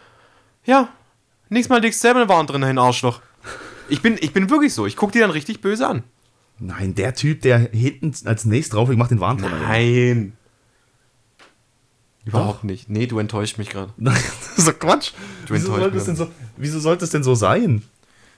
ja, 0.65 0.89
nächstes 1.49 1.69
Mal 1.69 1.81
legst 1.81 1.99
du 1.99 2.07
selber 2.07 2.21
eine 2.21 2.29
Warentrenner 2.29 2.67
hin, 2.67 2.77
Arschloch. 2.77 3.21
Ich 3.89 4.01
bin, 4.01 4.17
ich 4.19 4.33
bin 4.33 4.49
wirklich 4.49 4.73
so, 4.73 4.85
ich 4.85 4.95
guck 4.95 5.11
die 5.11 5.19
dann 5.19 5.29
richtig 5.29 5.61
böse 5.61 5.87
an. 5.87 6.03
Nein, 6.59 6.95
der 6.95 7.13
Typ, 7.13 7.41
der 7.41 7.59
hinten 7.59 8.27
als 8.27 8.45
nächstes 8.45 8.75
drauf 8.75 8.89
liegt, 8.89 8.99
macht 8.99 9.11
den 9.11 9.19
Warntrenner. 9.19 9.59
Nein. 9.59 10.37
Überhaupt 12.25 12.63
nicht. 12.63 12.89
Nee, 12.89 13.07
du 13.07 13.19
enttäuscht 13.19 13.57
mich 13.57 13.69
gerade. 13.69 13.91
Nein, 13.97 14.15
das 14.39 14.59
ist 14.59 14.67
doch 14.67 14.79
Quatsch. 14.79 15.11
Du 15.45 15.53
Wieso 15.53 15.73
enttäuscht 15.73 15.91
sollte, 15.91 16.05
denn 16.05 16.15
so, 16.15 16.31
wieso 16.57 16.79
sollte 16.79 17.05
es 17.05 17.11
denn 17.11 17.23
so 17.23 17.35
sein? 17.35 17.83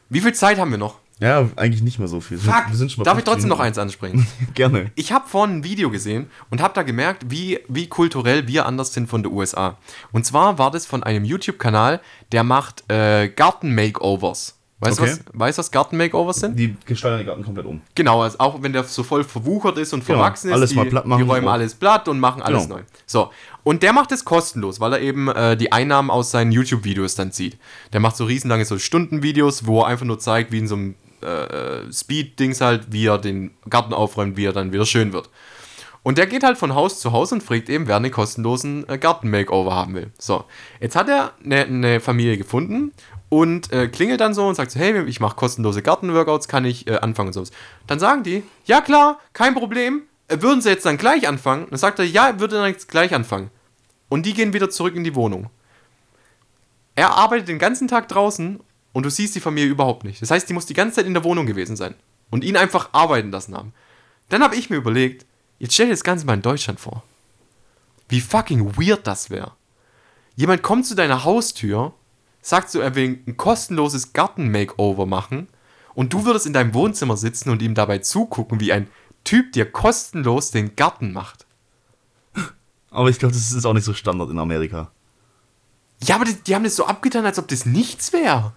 Wie 0.10 0.22
viel 0.22 0.34
Zeit 0.34 0.58
haben 0.58 0.72
wir 0.72 0.78
noch? 0.78 1.00
Ja, 1.20 1.48
eigentlich 1.56 1.82
nicht 1.82 1.98
mehr 1.98 2.10
so 2.10 2.20
viel. 2.20 2.38
Fuck, 2.38 2.66
Wir 2.70 2.76
sind 2.76 2.92
schon 2.92 3.04
bei 3.04 3.10
darf 3.10 3.18
ich 3.18 3.24
15 3.24 3.34
trotzdem 3.34 3.50
noch 3.50 3.60
eins 3.62 3.78
ansprechen? 3.78 4.28
Gerne. 4.54 4.92
Ich 4.96 5.14
habe 5.14 5.28
vorhin 5.30 5.58
ein 5.60 5.64
Video 5.64 5.90
gesehen 5.90 6.30
und 6.50 6.62
habe 6.62 6.74
da 6.74 6.84
gemerkt, 6.84 7.30
wie, 7.30 7.60
wie 7.70 7.88
kulturell 7.88 8.48
wir 8.48 8.66
anders 8.66 8.94
sind 8.94 9.08
von 9.08 9.24
den 9.24 9.32
USA. 9.32 9.78
Und 10.12 10.26
zwar 10.26 10.58
war 10.60 10.72
das 10.72 10.86
von 10.86 11.04
einem 11.04 11.24
YouTube-Kanal, 11.24 12.02
der 12.34 12.44
macht 12.44 12.84
äh, 12.92 13.30
Garten-Makeovers. 13.30 14.56
Weißt 14.82 15.00
du, 15.00 15.04
Okay. 15.04 15.12
was, 15.14 15.40
weißt, 15.40 15.58
was 15.60 15.72
Garten-Makeovers 15.72 16.36
sind? 16.42 16.60
Die 16.60 16.76
gestalten 16.86 17.20
den 17.20 17.28
Garten 17.28 17.44
komplett 17.46 17.66
um. 17.66 17.80
Genau, 17.96 18.22
also 18.22 18.38
auch 18.40 18.62
wenn 18.62 18.74
der 18.74 18.84
so 18.84 19.04
voll 19.04 19.24
verwuchert 19.24 19.78
ist 19.78 19.94
und 19.94 20.04
verwachsen 20.04 20.50
ist, 20.50 20.54
alles 20.54 20.72
die, 20.72 20.76
mal 20.76 20.86
platt 20.86 21.06
machen. 21.06 21.24
die 21.24 21.30
räumen 21.30 21.48
alles 21.48 21.76
platt 21.76 22.10
und 22.10 22.20
machen 22.20 22.42
alles 22.42 22.64
Genau. 22.64 22.76
neu. 22.76 22.82
So, 23.06 23.32
und 23.64 23.84
der 23.84 23.94
macht 23.94 24.12
es 24.12 24.26
kostenlos, 24.26 24.82
weil 24.82 24.92
er 24.92 25.00
eben 25.00 25.30
äh, 25.30 25.56
die 25.56 25.72
Einnahmen 25.72 26.10
aus 26.12 26.32
seinen 26.32 26.52
YouTube-Videos 26.52 27.16
dann 27.16 27.32
zieht. 27.32 27.58
Der 27.94 28.02
macht 28.02 28.18
so 28.18 28.26
riesenlange 28.26 28.66
so 28.66 28.78
Stundenvideos, 28.78 29.66
wo 29.66 29.80
er 29.82 29.88
einfach 29.88 30.06
nur 30.06 30.20
zeigt, 30.20 30.52
wie 30.52 30.58
in 30.58 30.68
so 30.68 30.76
einem 30.76 30.96
äh, 31.22 31.92
Speed-Dings 31.92 32.62
halt, 32.62 32.92
wie 32.92 33.08
er 33.08 33.18
den 33.18 33.52
Garten 33.70 33.94
aufräumt, 33.94 34.38
wie 34.38 34.46
er 34.46 34.54
dann 34.54 34.72
wieder 34.72 34.86
schön 34.86 35.14
wird. 35.14 35.30
Und 36.04 36.20
der 36.20 36.28
geht 36.28 36.44
halt 36.44 36.60
von 36.60 36.76
Haus 36.76 37.00
zu 37.00 37.14
Haus 37.14 37.32
und 37.32 37.42
fragt 37.42 37.68
eben, 37.68 37.88
wer 37.88 37.96
einen 37.96 38.12
kostenlosen 38.12 38.88
äh, 38.88 39.00
Garten-Makeover 39.00 39.74
haben 39.74 39.96
will. 39.96 40.12
So, 40.20 40.46
jetzt 40.80 40.96
hat 40.96 41.10
er 41.10 41.34
eine, 41.44 41.66
eine 41.66 42.00
Familie 42.00 42.38
gefunden 42.38 42.92
und 43.30 43.74
äh, 43.74 43.88
klingelt 43.88 44.22
dann 44.22 44.36
so 44.36 44.48
und 44.48 44.54
sagt 44.54 44.70
so, 44.70 44.80
hey, 44.80 45.04
ich 45.06 45.20
mache 45.20 45.36
kostenlose 45.36 45.82
Garten-Workouts, 45.82 46.48
kann 46.48 46.64
ich 46.64 46.88
äh, 46.88 46.98
anfangen 46.98 47.30
und 47.30 47.34
sowas. 47.34 47.52
Dann 47.88 48.00
sagen 48.00 48.22
die, 48.22 48.44
ja 48.66 48.82
klar, 48.82 49.20
kein 49.34 49.56
Problem, 49.56 50.04
äh, 50.28 50.42
würden 50.42 50.62
sie 50.62 50.70
jetzt 50.70 50.86
dann 50.86 50.98
gleich 50.98 51.28
anfangen? 51.28 51.66
Dann 51.72 51.80
sagt 51.80 51.98
er, 51.98 52.06
ja, 52.06 52.40
würde 52.40 52.58
dann 52.58 52.68
jetzt 52.70 52.88
gleich 52.88 53.14
anfangen. 53.16 53.50
Und 54.08 54.28
die 54.28 54.34
gehen 54.34 54.54
wieder 54.54 54.70
zurück 54.70 54.96
in 54.96 55.04
die 55.04 55.16
Wohnung. 55.16 55.50
Er 56.96 57.18
arbeitet 57.18 57.48
den 57.48 57.60
ganzen 57.60 57.88
Tag 57.88 58.08
draußen 58.08 58.60
und 58.96 59.04
du 59.04 59.10
siehst 59.10 59.36
die 59.36 59.42
Familie 59.42 59.70
überhaupt 59.70 60.06
nicht. 60.06 60.22
Das 60.22 60.32
heißt, 60.32 60.48
die 60.48 60.54
muss 60.54 60.68
die 60.68 60.74
ganze 60.74 60.96
Zeit 60.96 61.06
in 61.06 61.14
der 61.14 61.26
Wohnung 61.26 61.46
gewesen 61.46 61.76
sein 61.76 61.96
und 62.30 62.46
ihn 62.46 62.56
einfach 62.56 62.92
arbeiten 62.94 63.30
lassen 63.30 63.54
haben. 63.54 63.74
Dann 64.30 64.42
habe 64.42 64.56
ich 64.56 64.70
mir 64.70 64.78
überlegt, 64.78 65.26
jetzt 65.60 65.74
stell 65.74 65.88
dir 65.88 65.92
das 65.92 66.06
Ganze 66.06 66.26
mal 66.26 66.36
in 66.36 66.42
Deutschland 66.42 66.80
vor. 66.80 67.04
Wie 68.08 68.22
fucking 68.22 68.78
weird 68.78 69.06
das 69.06 69.30
wäre. 69.30 69.52
Jemand 70.38 70.64
kommt 70.64 70.86
zu 70.86 70.96
deiner 70.96 71.26
Haustür, 71.26 71.94
sagt 72.42 72.70
so, 72.70 72.80
er 72.80 72.96
will 72.96 73.20
ein 73.28 73.36
kostenloses 73.36 74.14
Garten-Makeover 74.14 75.06
machen 75.06 75.50
und 75.94 76.14
du 76.14 76.24
würdest 76.24 76.46
in 76.46 76.54
deinem 76.54 76.74
Wohnzimmer 76.74 77.18
sitzen 77.18 77.50
und 77.50 77.62
ihm 77.62 77.76
dabei 77.76 77.98
zugucken, 77.98 78.62
wie 78.62 78.72
ein 78.72 78.88
Typ 79.26 79.52
dir 79.52 79.70
kostenlos 79.70 80.52
den 80.52 80.78
Garten 80.78 81.12
macht. 81.12 81.46
Aber 82.92 83.10
ich 83.10 83.20
glaube, 83.20 83.34
das 83.34 83.52
ist 83.52 83.66
auch 83.66 83.74
nicht 83.74 83.84
so 83.84 83.94
Standard 83.94 84.30
in 84.30 84.40
Amerika. 84.40 84.90
Ja, 86.02 86.16
aber 86.16 86.24
die, 86.24 86.36
die 86.36 86.56
haben 86.56 86.64
das 86.64 86.78
so 86.78 86.86
abgetan, 86.86 87.26
als 87.26 87.38
ob 87.40 87.50
das 87.50 87.66
nichts 87.66 88.14
wäre. 88.14 88.54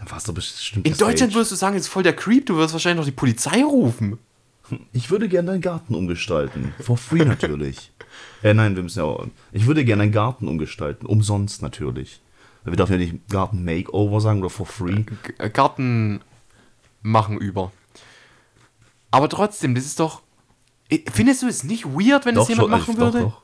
Dann 0.00 0.10
war 0.10 0.18
es 0.18 0.24
doch 0.24 0.34
bestimmt. 0.34 0.86
In 0.86 0.96
Deutschland 0.96 1.34
würdest 1.34 1.52
du 1.52 1.56
sagen, 1.56 1.76
ist 1.76 1.86
voll 1.88 2.02
der 2.02 2.16
Creep, 2.16 2.46
du 2.46 2.56
wirst 2.56 2.72
wahrscheinlich 2.72 2.96
noch 2.98 3.04
die 3.04 3.16
Polizei 3.16 3.62
rufen. 3.62 4.18
Ich 4.92 5.10
würde 5.10 5.28
gerne 5.28 5.50
deinen 5.52 5.60
Garten 5.60 5.94
umgestalten. 5.94 6.72
For 6.80 6.96
free 6.96 7.24
natürlich. 7.24 7.92
äh, 8.42 8.54
nein, 8.54 8.76
wir 8.76 8.82
müssen 8.82 9.00
ja 9.00 9.04
auch. 9.04 9.26
Ich 9.52 9.66
würde 9.66 9.84
gerne 9.84 10.04
einen 10.04 10.12
Garten 10.12 10.48
umgestalten. 10.48 11.06
Umsonst 11.06 11.60
natürlich. 11.60 12.20
Wir 12.64 12.76
dürfen 12.76 12.92
ja 12.92 12.98
nicht 12.98 13.28
Garten 13.28 13.64
Makeover 13.64 14.20
sagen 14.20 14.40
oder 14.40 14.50
for 14.50 14.66
free. 14.66 15.02
G 15.02 15.12
äh, 15.38 15.50
Garten 15.50 16.20
machen 17.02 17.38
über. 17.38 17.72
Aber 19.10 19.28
trotzdem, 19.28 19.74
das 19.74 19.84
ist 19.84 20.00
doch. 20.00 20.22
I- 20.90 21.04
Findest 21.12 21.42
du 21.42 21.46
es 21.48 21.62
nicht 21.64 21.84
weird, 21.84 22.24
wenn 22.26 22.34
das 22.34 22.48
jemand 22.48 22.64
schon, 22.64 22.70
machen 22.70 22.92
ich- 22.94 22.98
würde? 22.98 23.20
Doch, 23.20 23.30
doch. 23.32 23.42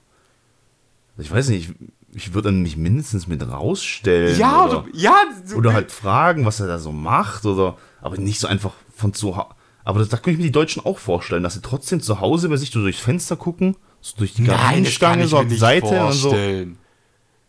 Ich 1.18 1.30
weiß 1.30 1.48
nicht, 1.48 1.74
ich, 2.16 2.34
würde 2.34 2.48
dann 2.48 2.62
mich 2.62 2.76
mindestens 2.76 3.26
mit 3.26 3.46
rausstellen. 3.46 4.38
Ja, 4.38 4.64
oder, 4.64 4.78
oder, 4.84 4.88
ja, 4.94 5.14
so- 5.44 5.56
oder 5.56 5.72
halt 5.74 5.92
fragen, 5.92 6.44
was 6.44 6.60
er 6.60 6.66
da 6.66 6.78
so 6.78 6.92
macht. 6.92 7.44
Oder, 7.44 7.76
aber 8.00 8.16
nicht 8.18 8.40
so 8.40 8.46
einfach 8.48 8.72
von 8.94 9.12
zu 9.12 9.36
Hause. 9.36 9.50
Aber 9.84 10.00
das, 10.00 10.08
da 10.08 10.16
könnte 10.16 10.30
ich 10.32 10.38
mir 10.38 10.44
die 10.44 10.52
Deutschen 10.52 10.84
auch 10.84 10.98
vorstellen, 10.98 11.42
dass 11.44 11.54
sie 11.54 11.62
trotzdem 11.62 12.00
zu 12.00 12.20
Hause 12.20 12.48
bei 12.48 12.56
sich 12.56 12.70
so 12.70 12.80
durchs 12.80 12.98
Fenster 13.00 13.36
gucken, 13.36 13.76
so 14.00 14.16
durch 14.18 14.34
die 14.34 14.44
kann 14.44 14.56
Gartenstange, 14.56 15.28
so 15.28 15.38
auf 15.38 15.46
die 15.46 15.56
Seite 15.56 15.86
und 16.06 16.12
so. 16.12 16.30
vorstellen. 16.30 16.78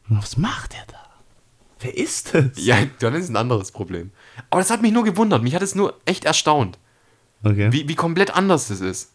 Was 0.09 0.37
macht 0.37 0.73
er 0.75 0.85
da? 0.87 0.93
Wer 1.79 1.97
ist 1.97 2.33
das? 2.35 2.63
Ja, 2.63 2.77
dann 2.99 3.15
ist 3.15 3.29
ein 3.29 3.35
anderes 3.37 3.71
Problem. 3.71 4.11
Aber 4.49 4.61
das 4.61 4.69
hat 4.69 4.81
mich 4.81 4.91
nur 4.91 5.03
gewundert. 5.03 5.41
Mich 5.43 5.55
hat 5.55 5.61
es 5.63 5.75
nur 5.75 5.95
echt 6.05 6.25
erstaunt, 6.25 6.77
Okay. 7.43 7.71
wie, 7.71 7.87
wie 7.87 7.95
komplett 7.95 8.35
anders 8.35 8.67
das 8.67 8.81
ist. 8.81 9.13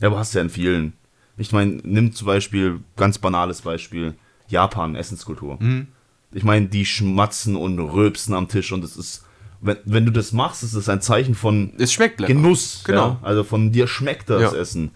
Ja, 0.00 0.08
aber 0.08 0.18
hast 0.18 0.34
du 0.34 0.38
ja 0.38 0.44
in 0.44 0.50
vielen. 0.50 0.92
Ich 1.36 1.52
meine, 1.52 1.80
nimm 1.84 2.12
zum 2.12 2.26
Beispiel, 2.26 2.80
ganz 2.96 3.18
banales 3.18 3.62
Beispiel, 3.62 4.14
Japan, 4.52 4.94
Essenskultur. 4.94 5.56
Mhm. 5.60 5.88
Ich 6.30 6.44
meine, 6.44 6.66
die 6.68 6.86
schmatzen 6.86 7.56
und 7.56 7.78
rülpsen 7.78 8.34
am 8.34 8.48
Tisch 8.48 8.72
und 8.72 8.84
es 8.84 8.96
ist, 8.96 9.24
wenn, 9.60 9.76
wenn 9.84 10.06
du 10.06 10.12
das 10.12 10.32
machst, 10.32 10.62
ist 10.62 10.74
es 10.74 10.88
ein 10.88 11.00
Zeichen 11.00 11.34
von 11.34 11.72
Es 11.78 11.92
schmeckt 11.92 12.20
lecker. 12.20 12.32
Genuss. 12.32 12.82
Genau. 12.84 13.08
Ja? 13.08 13.18
Also 13.22 13.44
von 13.44 13.72
dir 13.72 13.86
schmeckt 13.86 14.30
das 14.30 14.40
Ja. 14.52 14.54
Essen. 14.54 14.92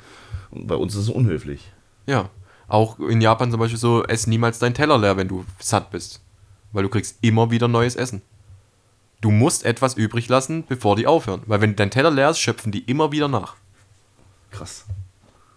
Und 0.50 0.66
bei 0.66 0.74
uns 0.76 0.94
ist 0.94 1.02
es 1.02 1.08
unhöflich. 1.08 1.72
Ja. 2.06 2.30
Auch 2.68 2.98
in 2.98 3.20
Japan 3.20 3.50
zum 3.50 3.60
Beispiel 3.60 3.78
so, 3.78 4.02
ess 4.04 4.26
niemals 4.26 4.58
deinen 4.58 4.74
Teller 4.74 4.98
leer, 4.98 5.16
wenn 5.16 5.28
du 5.28 5.44
satt 5.58 5.90
bist. 5.90 6.20
Weil 6.72 6.82
du 6.84 6.88
kriegst 6.88 7.18
immer 7.20 7.50
wieder 7.50 7.68
neues 7.68 7.96
Essen. 7.96 8.22
Du 9.20 9.30
musst 9.30 9.64
etwas 9.64 9.94
übrig 9.94 10.28
lassen, 10.28 10.64
bevor 10.68 10.96
die 10.96 11.06
aufhören. 11.06 11.42
Weil 11.46 11.60
wenn 11.60 11.76
dein 11.76 11.90
Teller 11.90 12.10
leer 12.10 12.30
ist, 12.30 12.38
schöpfen 12.38 12.72
die 12.72 12.80
immer 12.80 13.12
wieder 13.12 13.28
nach. 13.28 13.54
Krass. 14.50 14.84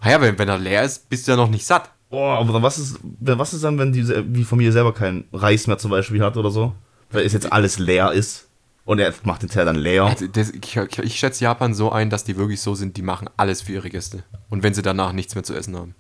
Ah 0.02 0.12
ja, 0.12 0.22
wenn, 0.22 0.38
wenn 0.38 0.50
er 0.50 0.58
leer 0.58 0.84
ist, 0.84 1.10
bist 1.10 1.28
du 1.28 1.32
ja 1.32 1.38
noch 1.38 1.50
nicht 1.50 1.66
satt. 1.66 1.90
Oh, 2.12 2.18
aber 2.18 2.62
was 2.62 2.80
ist, 2.80 3.00
was 3.20 3.54
ist 3.54 3.64
dann, 3.64 3.78
wenn 3.78 3.94
die, 3.94 4.04
die 4.04 4.44
Familie 4.44 4.72
selber 4.72 4.94
keinen 4.94 5.26
Reis 5.32 5.68
mehr 5.68 5.78
zum 5.78 5.92
Beispiel 5.92 6.24
hat 6.24 6.38
oder 6.38 6.50
so? 6.50 6.74
Weil 7.12 7.26
es 7.26 7.34
jetzt 7.34 7.52
alles 7.52 7.78
leer 7.78 8.12
ist 8.12 8.48
und 8.86 8.98
er 8.98 9.14
macht 9.24 9.44
den 9.44 9.50
Teller 9.50 9.66
dann 9.66 9.76
leer. 9.76 10.06
Also 10.06 10.26
das, 10.26 10.50
ich, 10.50 10.76
ich 10.76 11.20
schätze 11.20 11.44
Japan 11.44 11.76
so 11.76 11.92
ein, 11.92 12.10
dass 12.10 12.24
die 12.24 12.38
wirklich 12.38 12.62
so 12.62 12.74
sind, 12.74 12.98
die 12.98 13.04
machen 13.04 13.30
alles 13.38 13.62
für 13.62 13.74
ihre 13.74 13.92
Gäste. 13.92 14.24
Und 14.50 14.64
wenn 14.64 14.74
sie 14.74 14.82
danach 14.82 15.14
nichts 15.14 15.36
mehr 15.36 15.44
zu 15.44 15.54
essen 15.54 15.76
haben. 15.76 15.94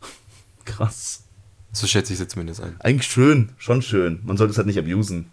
Krass. 0.64 1.22
So 1.70 1.86
schätze 1.86 2.12
ich 2.12 2.18
sie 2.18 2.26
zumindest 2.26 2.60
ein. 2.60 2.74
Eigentlich 2.80 3.10
schön, 3.10 3.52
schon 3.56 3.82
schön. 3.82 4.20
Man 4.24 4.36
sollte 4.36 4.50
es 4.50 4.56
halt 4.56 4.66
nicht 4.66 4.78
abusen. 4.78 5.30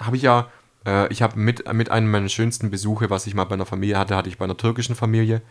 Habe 0.00 0.16
ich 0.16 0.22
ja, 0.22 0.48
äh, 0.86 1.12
ich 1.12 1.20
habe 1.20 1.38
mit, 1.38 1.70
mit 1.70 1.90
einem 1.90 2.10
meiner 2.10 2.30
schönsten 2.30 2.70
Besuche, 2.70 3.10
was 3.10 3.26
ich 3.26 3.34
mal 3.34 3.44
bei 3.44 3.54
einer 3.54 3.66
Familie 3.66 3.98
hatte, 3.98 4.16
hatte 4.16 4.30
ich 4.30 4.38
bei 4.38 4.46
einer 4.46 4.56
türkischen 4.56 4.94
Familie. 4.94 5.42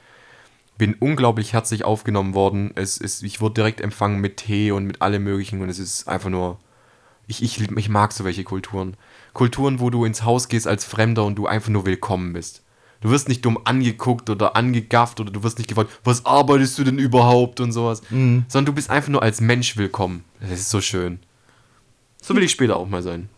Bin 0.77 0.95
unglaublich 0.95 1.53
herzlich 1.53 1.85
aufgenommen 1.85 2.33
worden. 2.33 2.71
Es 2.75 2.97
ist, 2.97 3.23
ich 3.23 3.39
wurde 3.39 3.55
direkt 3.55 3.81
empfangen 3.81 4.19
mit 4.19 4.37
Tee 4.37 4.71
und 4.71 4.85
mit 4.85 5.01
allem 5.01 5.23
möglichen 5.23 5.61
und 5.61 5.69
es 5.69 5.79
ist 5.79 6.07
einfach 6.07 6.29
nur. 6.29 6.59
Ich, 7.27 7.43
ich, 7.43 7.61
ich 7.61 7.89
mag 7.89 8.11
so 8.11 8.25
welche 8.25 8.43
Kulturen. 8.43 8.97
Kulturen, 9.33 9.79
wo 9.79 9.89
du 9.89 10.03
ins 10.05 10.23
Haus 10.23 10.49
gehst 10.49 10.67
als 10.67 10.83
Fremder 10.83 11.23
und 11.23 11.35
du 11.35 11.47
einfach 11.47 11.69
nur 11.69 11.85
willkommen 11.85 12.33
bist. 12.33 12.63
Du 12.99 13.09
wirst 13.09 13.29
nicht 13.29 13.45
dumm 13.45 13.59
angeguckt 13.63 14.29
oder 14.29 14.55
angegafft 14.55 15.19
oder 15.19 15.31
du 15.31 15.41
wirst 15.43 15.57
nicht 15.57 15.67
gefragt, 15.67 15.89
was 16.03 16.25
arbeitest 16.25 16.77
du 16.77 16.83
denn 16.83 16.99
überhaupt 16.99 17.59
und 17.59 17.71
sowas. 17.71 18.01
Sondern 18.47 18.65
du 18.65 18.73
bist 18.73 18.89
einfach 18.89 19.09
nur 19.09 19.23
als 19.23 19.39
Mensch 19.39 19.77
willkommen. 19.77 20.23
Das 20.39 20.51
ist 20.59 20.69
so 20.69 20.81
schön. 20.81 21.19
So 22.21 22.35
will 22.35 22.43
ich 22.43 22.51
später 22.51 22.75
auch 22.77 22.87
mal 22.87 23.01
sein. 23.01 23.29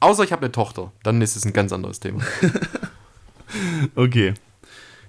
Außer 0.00 0.22
ich 0.22 0.32
habe 0.32 0.42
eine 0.42 0.52
Tochter. 0.52 0.92
Dann 1.02 1.22
ist 1.22 1.34
es 1.34 1.44
ein 1.44 1.52
ganz 1.52 1.72
anderes 1.72 2.00
Thema. 2.00 2.20
Okay. 3.94 4.34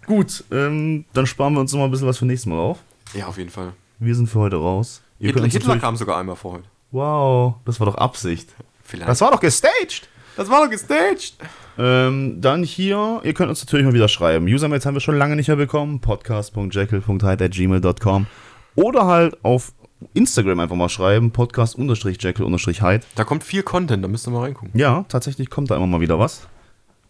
Gut, 0.08 0.44
ähm, 0.52 1.06
dann 1.14 1.26
sparen 1.26 1.54
wir 1.54 1.62
uns 1.62 1.72
noch 1.72 1.80
mal 1.80 1.86
ein 1.86 1.92
bisschen 1.92 2.08
was 2.08 2.18
für 2.18 2.26
nächstes 2.26 2.48
Mal 2.48 2.60
auf. 2.60 2.80
Ja, 3.14 3.28
auf 3.28 3.38
jeden 3.38 3.50
Fall. 3.50 3.72
Wir 4.00 4.14
sind 4.16 4.28
für 4.28 4.40
heute 4.40 4.58
raus. 4.58 5.02
Ihr 5.20 5.30
Hitler, 5.30 5.48
Hitler 5.48 5.78
kam 5.80 5.96
sogar 5.96 6.18
einmal 6.18 6.36
vor 6.36 6.52
heute. 6.54 6.66
Wow, 6.92 7.56
das 7.66 7.80
war 7.80 7.86
doch 7.88 7.96
Absicht. 7.96 8.50
Vielleicht. 8.84 9.10
Das 9.10 9.22
war 9.22 9.32
doch 9.32 9.40
gestaged. 9.40 10.08
das 10.38 10.48
war 10.50 10.64
doch 10.64 10.70
gestaged. 10.70 11.34
Ähm, 11.78 12.40
dann 12.40 12.64
hier, 12.64 13.20
ihr 13.24 13.34
könnt 13.34 13.50
uns 13.50 13.62
natürlich 13.64 13.86
mal 13.86 13.94
wieder 13.94 14.08
schreiben. 14.08 14.46
Usermails 14.46 14.86
haben 14.86 14.94
wir 14.94 15.02
schon 15.02 15.18
lange 15.18 15.36
nicht 15.36 15.48
mehr 15.48 15.58
bekommen. 15.58 16.00
podcast.jekyll.hyde.gmail.com 16.02 18.28
Oder 18.76 19.08
halt 19.08 19.44
auf 19.44 19.74
Instagram 20.14 20.60
einfach 20.60 20.76
mal 20.76 20.90
schreiben. 20.90 21.32
Podcast-jekyll-hyde. 21.32 23.06
Da 23.16 23.24
kommt 23.24 23.44
viel 23.44 23.64
Content, 23.64 24.04
da 24.04 24.08
müsst 24.08 24.28
ihr 24.28 24.32
mal 24.32 24.42
reingucken. 24.42 24.78
Ja, 24.78 25.06
tatsächlich 25.10 25.50
kommt 25.50 25.72
da 25.72 25.76
immer 25.76 25.88
mal 25.88 26.02
wieder 26.02 26.20
was. 26.20 26.48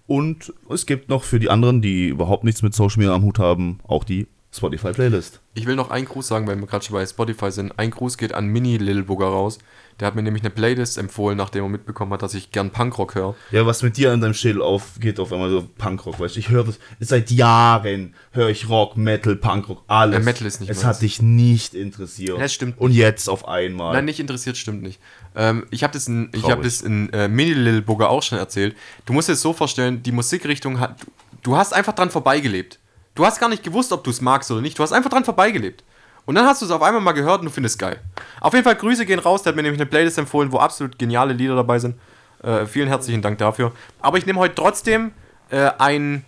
Und 0.07 0.53
es 0.69 0.85
gibt 0.85 1.09
noch 1.09 1.23
für 1.23 1.39
die 1.39 1.49
anderen, 1.49 1.81
die 1.81 2.09
überhaupt 2.09 2.43
nichts 2.43 2.61
mit 2.61 2.73
Social 2.73 2.99
Media 2.99 3.15
am 3.15 3.23
Hut 3.23 3.39
haben, 3.39 3.79
auch 3.87 4.03
die 4.03 4.27
Spotify-Playlist. 4.53 5.41
Ich 5.53 5.65
will 5.65 5.75
noch 5.75 5.89
einen 5.89 6.05
Gruß 6.05 6.27
sagen, 6.27 6.47
weil 6.47 6.57
wir 6.57 6.67
gerade 6.67 6.85
schon 6.85 6.93
bei 6.93 7.05
Spotify 7.05 7.51
sind. 7.51 7.77
Ein 7.77 7.91
Gruß 7.91 8.17
geht 8.17 8.33
an 8.33 8.47
Mini 8.47 8.77
Lilburger 8.77 9.27
raus. 9.27 9.59
Der 9.99 10.07
hat 10.07 10.15
mir 10.15 10.23
nämlich 10.23 10.43
eine 10.43 10.49
Playlist 10.49 10.97
empfohlen, 10.97 11.37
nachdem 11.37 11.63
er 11.63 11.69
mitbekommen 11.69 12.11
hat, 12.11 12.21
dass 12.21 12.33
ich 12.33 12.51
gern 12.51 12.69
Punkrock 12.71 13.15
höre. 13.15 13.33
Ja, 13.51 13.65
was 13.65 13.81
mit 13.81 13.95
dir 13.95 14.11
in 14.11 14.19
deinem 14.19 14.33
Schädel 14.33 14.61
aufgeht, 14.61 15.21
auf 15.21 15.31
einmal 15.31 15.49
so 15.49 15.67
Punkrock, 15.77 16.19
weißt 16.19 16.35
du? 16.35 16.39
Ich 16.41 16.49
höre 16.49 16.65
das, 16.65 16.79
seit 16.99 17.31
Jahren 17.31 18.13
höre 18.31 18.49
ich 18.49 18.67
Rock, 18.67 18.97
Metal, 18.97 19.37
Punkrock, 19.37 19.83
alles. 19.87 20.15
Ja, 20.17 20.23
Metal 20.23 20.45
ist 20.45 20.59
nicht 20.59 20.69
Es 20.69 20.77
meins. 20.83 20.85
hat 20.87 21.01
dich 21.01 21.21
nicht 21.21 21.73
interessiert. 21.73 22.39
Das 22.41 22.53
stimmt 22.53 22.79
Und 22.79 22.91
jetzt 22.91 23.29
auf 23.29 23.47
einmal. 23.47 23.93
Nein, 23.93 24.03
nicht 24.05 24.19
interessiert, 24.19 24.57
stimmt 24.57 24.83
nicht. 24.83 24.99
Ähm, 25.33 25.65
ich 25.71 25.83
habe 25.83 25.93
das 25.93 26.07
in, 26.09 26.29
ich 26.33 26.43
hab 26.49 26.61
das 26.61 26.81
in 26.81 27.11
äh, 27.13 27.29
Mini 27.29 27.53
Lilburger 27.53 28.09
auch 28.09 28.21
schon 28.23 28.37
erzählt. 28.37 28.75
Du 29.05 29.13
musst 29.13 29.29
dir 29.29 29.33
das 29.33 29.41
so 29.41 29.53
vorstellen, 29.53 30.03
die 30.03 30.11
Musikrichtung 30.11 30.79
hat. 30.81 30.97
Du 31.41 31.55
hast 31.55 31.73
einfach 31.73 31.93
dran 31.93 32.09
vorbeigelebt. 32.09 32.79
Du 33.15 33.25
hast 33.25 33.39
gar 33.39 33.47
nicht 33.47 33.63
gewusst, 33.63 33.93
ob 33.93 34.03
du 34.03 34.09
es 34.09 34.19
magst 34.19 34.51
oder 34.51 34.59
nicht. 34.59 34.77
Du 34.77 34.83
hast 34.83 34.91
einfach 34.91 35.09
dran 35.09 35.23
vorbeigelebt. 35.23 35.85
Und 36.25 36.35
dann 36.35 36.45
hast 36.45 36.61
du 36.61 36.65
es 36.65 36.71
auf 36.71 36.81
einmal 36.81 37.01
mal 37.01 37.11
gehört 37.11 37.39
und 37.39 37.45
du 37.45 37.51
findest 37.51 37.75
es 37.75 37.79
geil. 37.79 37.99
Auf 38.41 38.53
jeden 38.53 38.63
Fall 38.63 38.75
Grüße 38.75 39.05
gehen 39.05 39.19
raus. 39.19 39.43
Der 39.43 39.51
hat 39.51 39.55
mir 39.55 39.63
nämlich 39.63 39.79
eine 39.79 39.89
Playlist 39.89 40.17
empfohlen, 40.17 40.51
wo 40.51 40.57
absolut 40.57 40.97
geniale 40.97 41.33
Lieder 41.33 41.55
dabei 41.55 41.79
sind. 41.79 41.95
Äh, 42.43 42.65
vielen 42.65 42.87
herzlichen 42.87 43.21
Dank 43.21 43.37
dafür. 43.37 43.71
Aber 43.99 44.17
ich 44.17 44.25
nehme 44.25 44.39
heute 44.39 44.55
trotzdem 44.55 45.11
äh, 45.49 45.71
ein, 45.77 46.25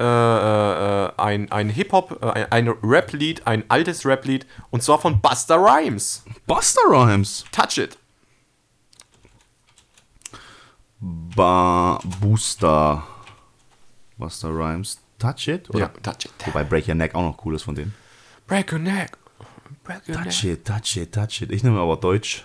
äh, 0.00 0.04
äh, 0.04 1.12
ein, 1.16 1.50
ein 1.52 1.68
Hip-Hop, 1.68 2.18
äh, 2.22 2.46
ein, 2.50 2.68
ein 2.68 2.68
Rap-Lied, 2.82 3.46
ein 3.46 3.64
altes 3.68 4.04
Rap-Lied. 4.04 4.46
Und 4.70 4.82
zwar 4.82 4.98
von 4.98 5.20
Busta 5.20 5.54
Rhymes. 5.56 6.24
Buster 6.46 6.82
Rhymes. 6.88 7.44
Touch 7.52 7.78
It. 7.78 7.96
Ba 11.00 12.00
Booster. 12.20 13.06
Buster 14.18 14.48
Rhymes. 14.48 14.98
Touch 15.18 15.46
It? 15.48 15.70
Oder? 15.70 15.78
Ja, 15.78 15.88
Touch 16.02 16.24
It. 16.24 16.32
Wobei 16.46 16.64
Break 16.64 16.88
Your 16.88 16.94
Neck 16.94 17.14
auch 17.14 17.22
noch 17.22 17.44
cool 17.44 17.54
ist 17.54 17.62
von 17.62 17.74
denen. 17.74 17.94
Break 18.46 18.72
your 18.72 18.78
neck. 18.78 19.16
Touch 19.86 20.44
it, 20.44 20.64
touch 20.64 20.96
it, 20.96 21.12
touch 21.12 21.42
it. 21.42 21.50
Ich 21.52 21.62
nehme 21.62 21.78
aber 21.80 21.96
Deutsch. 21.96 22.44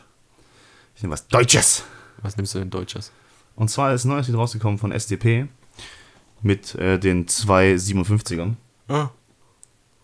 Ich 0.95 1.01
nehme 1.03 1.13
was 1.13 1.27
Deutsches. 1.27 1.83
Was 2.21 2.37
nimmst 2.37 2.53
du 2.53 2.59
denn 2.59 2.69
Deutsches? 2.69 3.11
Und 3.55 3.69
zwar 3.69 3.93
ist 3.93 4.05
ein 4.05 4.09
neues 4.09 4.27
Lied 4.27 4.37
rausgekommen 4.37 4.77
von 4.77 4.91
SDP 4.91 5.47
mit 6.41 6.75
äh, 6.75 6.99
den 6.99 7.27
zwei 7.27 7.73
57ern. 7.73 8.55
Ah, 8.87 9.09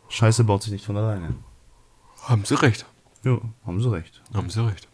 Scheiße 0.10 0.44
baut 0.44 0.64
sich 0.64 0.72
nicht 0.72 0.86
von 0.86 0.98
alleine. 0.98 1.36
haben 2.24 2.46
sie 2.46 2.56
recht. 2.62 2.86
Ja, 3.24 3.40
haben 3.66 3.82
sie 3.82 3.92
recht. 3.92 4.22
Haben 4.34 4.50
sie 4.50 4.66
recht. 4.66 4.88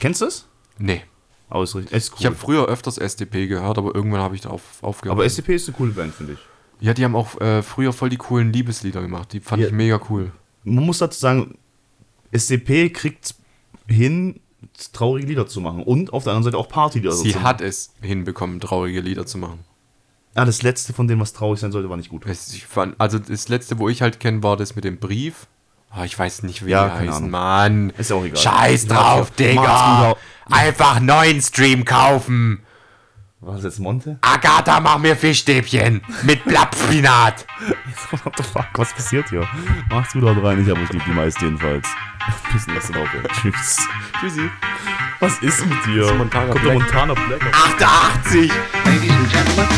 Kennst 0.00 0.20
du 0.20 0.26
es? 0.26 0.46
Nee. 0.78 1.02
Aber 1.50 1.64
ist, 1.64 1.74
richtig- 1.74 1.92
ist 1.96 2.12
cool. 2.12 2.16
Ich 2.20 2.26
habe 2.26 2.36
früher 2.36 2.66
öfters 2.66 2.98
SDP 2.98 3.46
gehört, 3.46 3.78
aber 3.78 3.94
irgendwann 3.94 4.20
habe 4.20 4.34
ich 4.34 4.40
darauf 4.42 4.62
aufgehört. 4.82 5.16
aber 5.16 5.24
SDP 5.24 5.54
ist 5.54 5.68
eine 5.68 5.76
coole 5.76 5.92
Band, 5.92 6.14
finde 6.14 6.34
ich. 6.34 6.38
ja, 6.80 6.94
die 6.94 7.04
haben 7.04 7.16
auch 7.16 7.40
äh, 7.40 7.62
früher 7.62 7.92
voll 7.92 8.08
die 8.10 8.16
coolen 8.16 8.52
Liebeslieder 8.52 9.00
gemacht. 9.00 9.32
Die 9.32 9.40
fand 9.40 9.60
Ja. 9.62 9.68
ich 9.68 9.72
mega 9.72 10.00
cool. 10.10 10.30
Man 10.64 10.84
muss 10.84 10.98
dazu 10.98 11.18
sagen, 11.18 11.58
SDP 12.32 12.90
kriegt 12.90 13.34
hin, 13.86 14.40
traurige 14.92 15.26
Lieder 15.26 15.46
zu 15.46 15.60
machen. 15.60 15.82
Und 15.82 16.12
auf 16.12 16.24
der 16.24 16.32
anderen 16.32 16.44
Seite 16.44 16.58
auch 16.58 16.68
Partylieder 16.68 17.12
Sie 17.12 17.32
zu 17.32 17.42
hat 17.42 17.60
es 17.60 17.92
hinbekommen, 18.02 18.60
traurige 18.60 19.00
Lieder 19.00 19.26
zu 19.26 19.38
machen. 19.38 19.60
Ah, 20.34 20.44
das 20.44 20.62
letzte 20.62 20.92
von 20.92 21.08
dem, 21.08 21.20
was 21.20 21.32
traurig 21.32 21.58
sein 21.58 21.72
sollte, 21.72 21.88
war 21.90 21.96
nicht 21.96 22.10
gut. 22.10 22.24
Fand, 22.68 22.94
also 23.00 23.18
das 23.18 23.48
letzte, 23.48 23.78
wo 23.78 23.88
ich 23.88 24.02
halt 24.02 24.20
kenne, 24.20 24.42
war 24.42 24.56
das 24.56 24.76
mit 24.76 24.84
dem 24.84 24.98
Brief. 24.98 25.46
Ah, 25.90 26.04
ich 26.04 26.18
weiß 26.18 26.42
nicht, 26.42 26.64
wie 26.66 26.70
Ja, 26.70 26.84
die 26.88 26.98
keine 26.98 27.12
heißen. 27.12 27.30
Mann. 27.30 27.90
Ist 27.96 28.10
ja 28.10 28.16
auch 28.16 28.24
egal. 28.24 28.36
Scheiß 28.36 28.84
Ja, 28.88 28.94
drauf. 28.94 29.18
Macht's 29.20 29.36
Digga. 29.36 30.16
Einfach 30.50 31.00
neuen 31.00 31.40
Stream 31.40 31.84
kaufen. 31.84 32.60
War 33.40 33.54
das 33.54 33.62
jetzt 33.62 33.78
Monte? 33.78 34.18
Agatha, 34.20 34.80
mach 34.80 34.98
mir 34.98 35.14
Fischstäbchen 35.14 36.02
mit 36.24 36.44
Blattspinat. 36.44 37.46
What 38.24 38.36
the 38.36 38.42
fuck, 38.42 38.66
was 38.74 38.92
passiert 38.92 39.28
hier? 39.30 39.46
Macht's 39.90 40.12
gut 40.12 40.24
haut 40.24 40.42
rein, 40.42 40.60
ich 40.60 40.68
habe 40.68 40.80
euch 40.80 40.90
lieb, 40.90 41.02
die 41.06 41.12
meisten 41.12 41.44
jedenfalls. 41.44 41.86
Bis 42.52 42.66
nächste 42.66 42.94
Woche. 42.94 43.22
Tschüss. 43.32 43.78
Tschüssi. 44.18 44.50
Was 45.20 45.38
ist 45.38 45.64
mit 45.66 45.86
dir? 45.86 46.12
Montana 46.14 46.52
Kommt 46.52 46.64
der 46.64 46.70
Black. 46.70 46.78
Montana 46.80 47.14
Black? 47.14 47.40
88. 47.52 48.50
Ladies 48.84 49.10
and 49.12 49.32
gentlemen, 49.32 49.68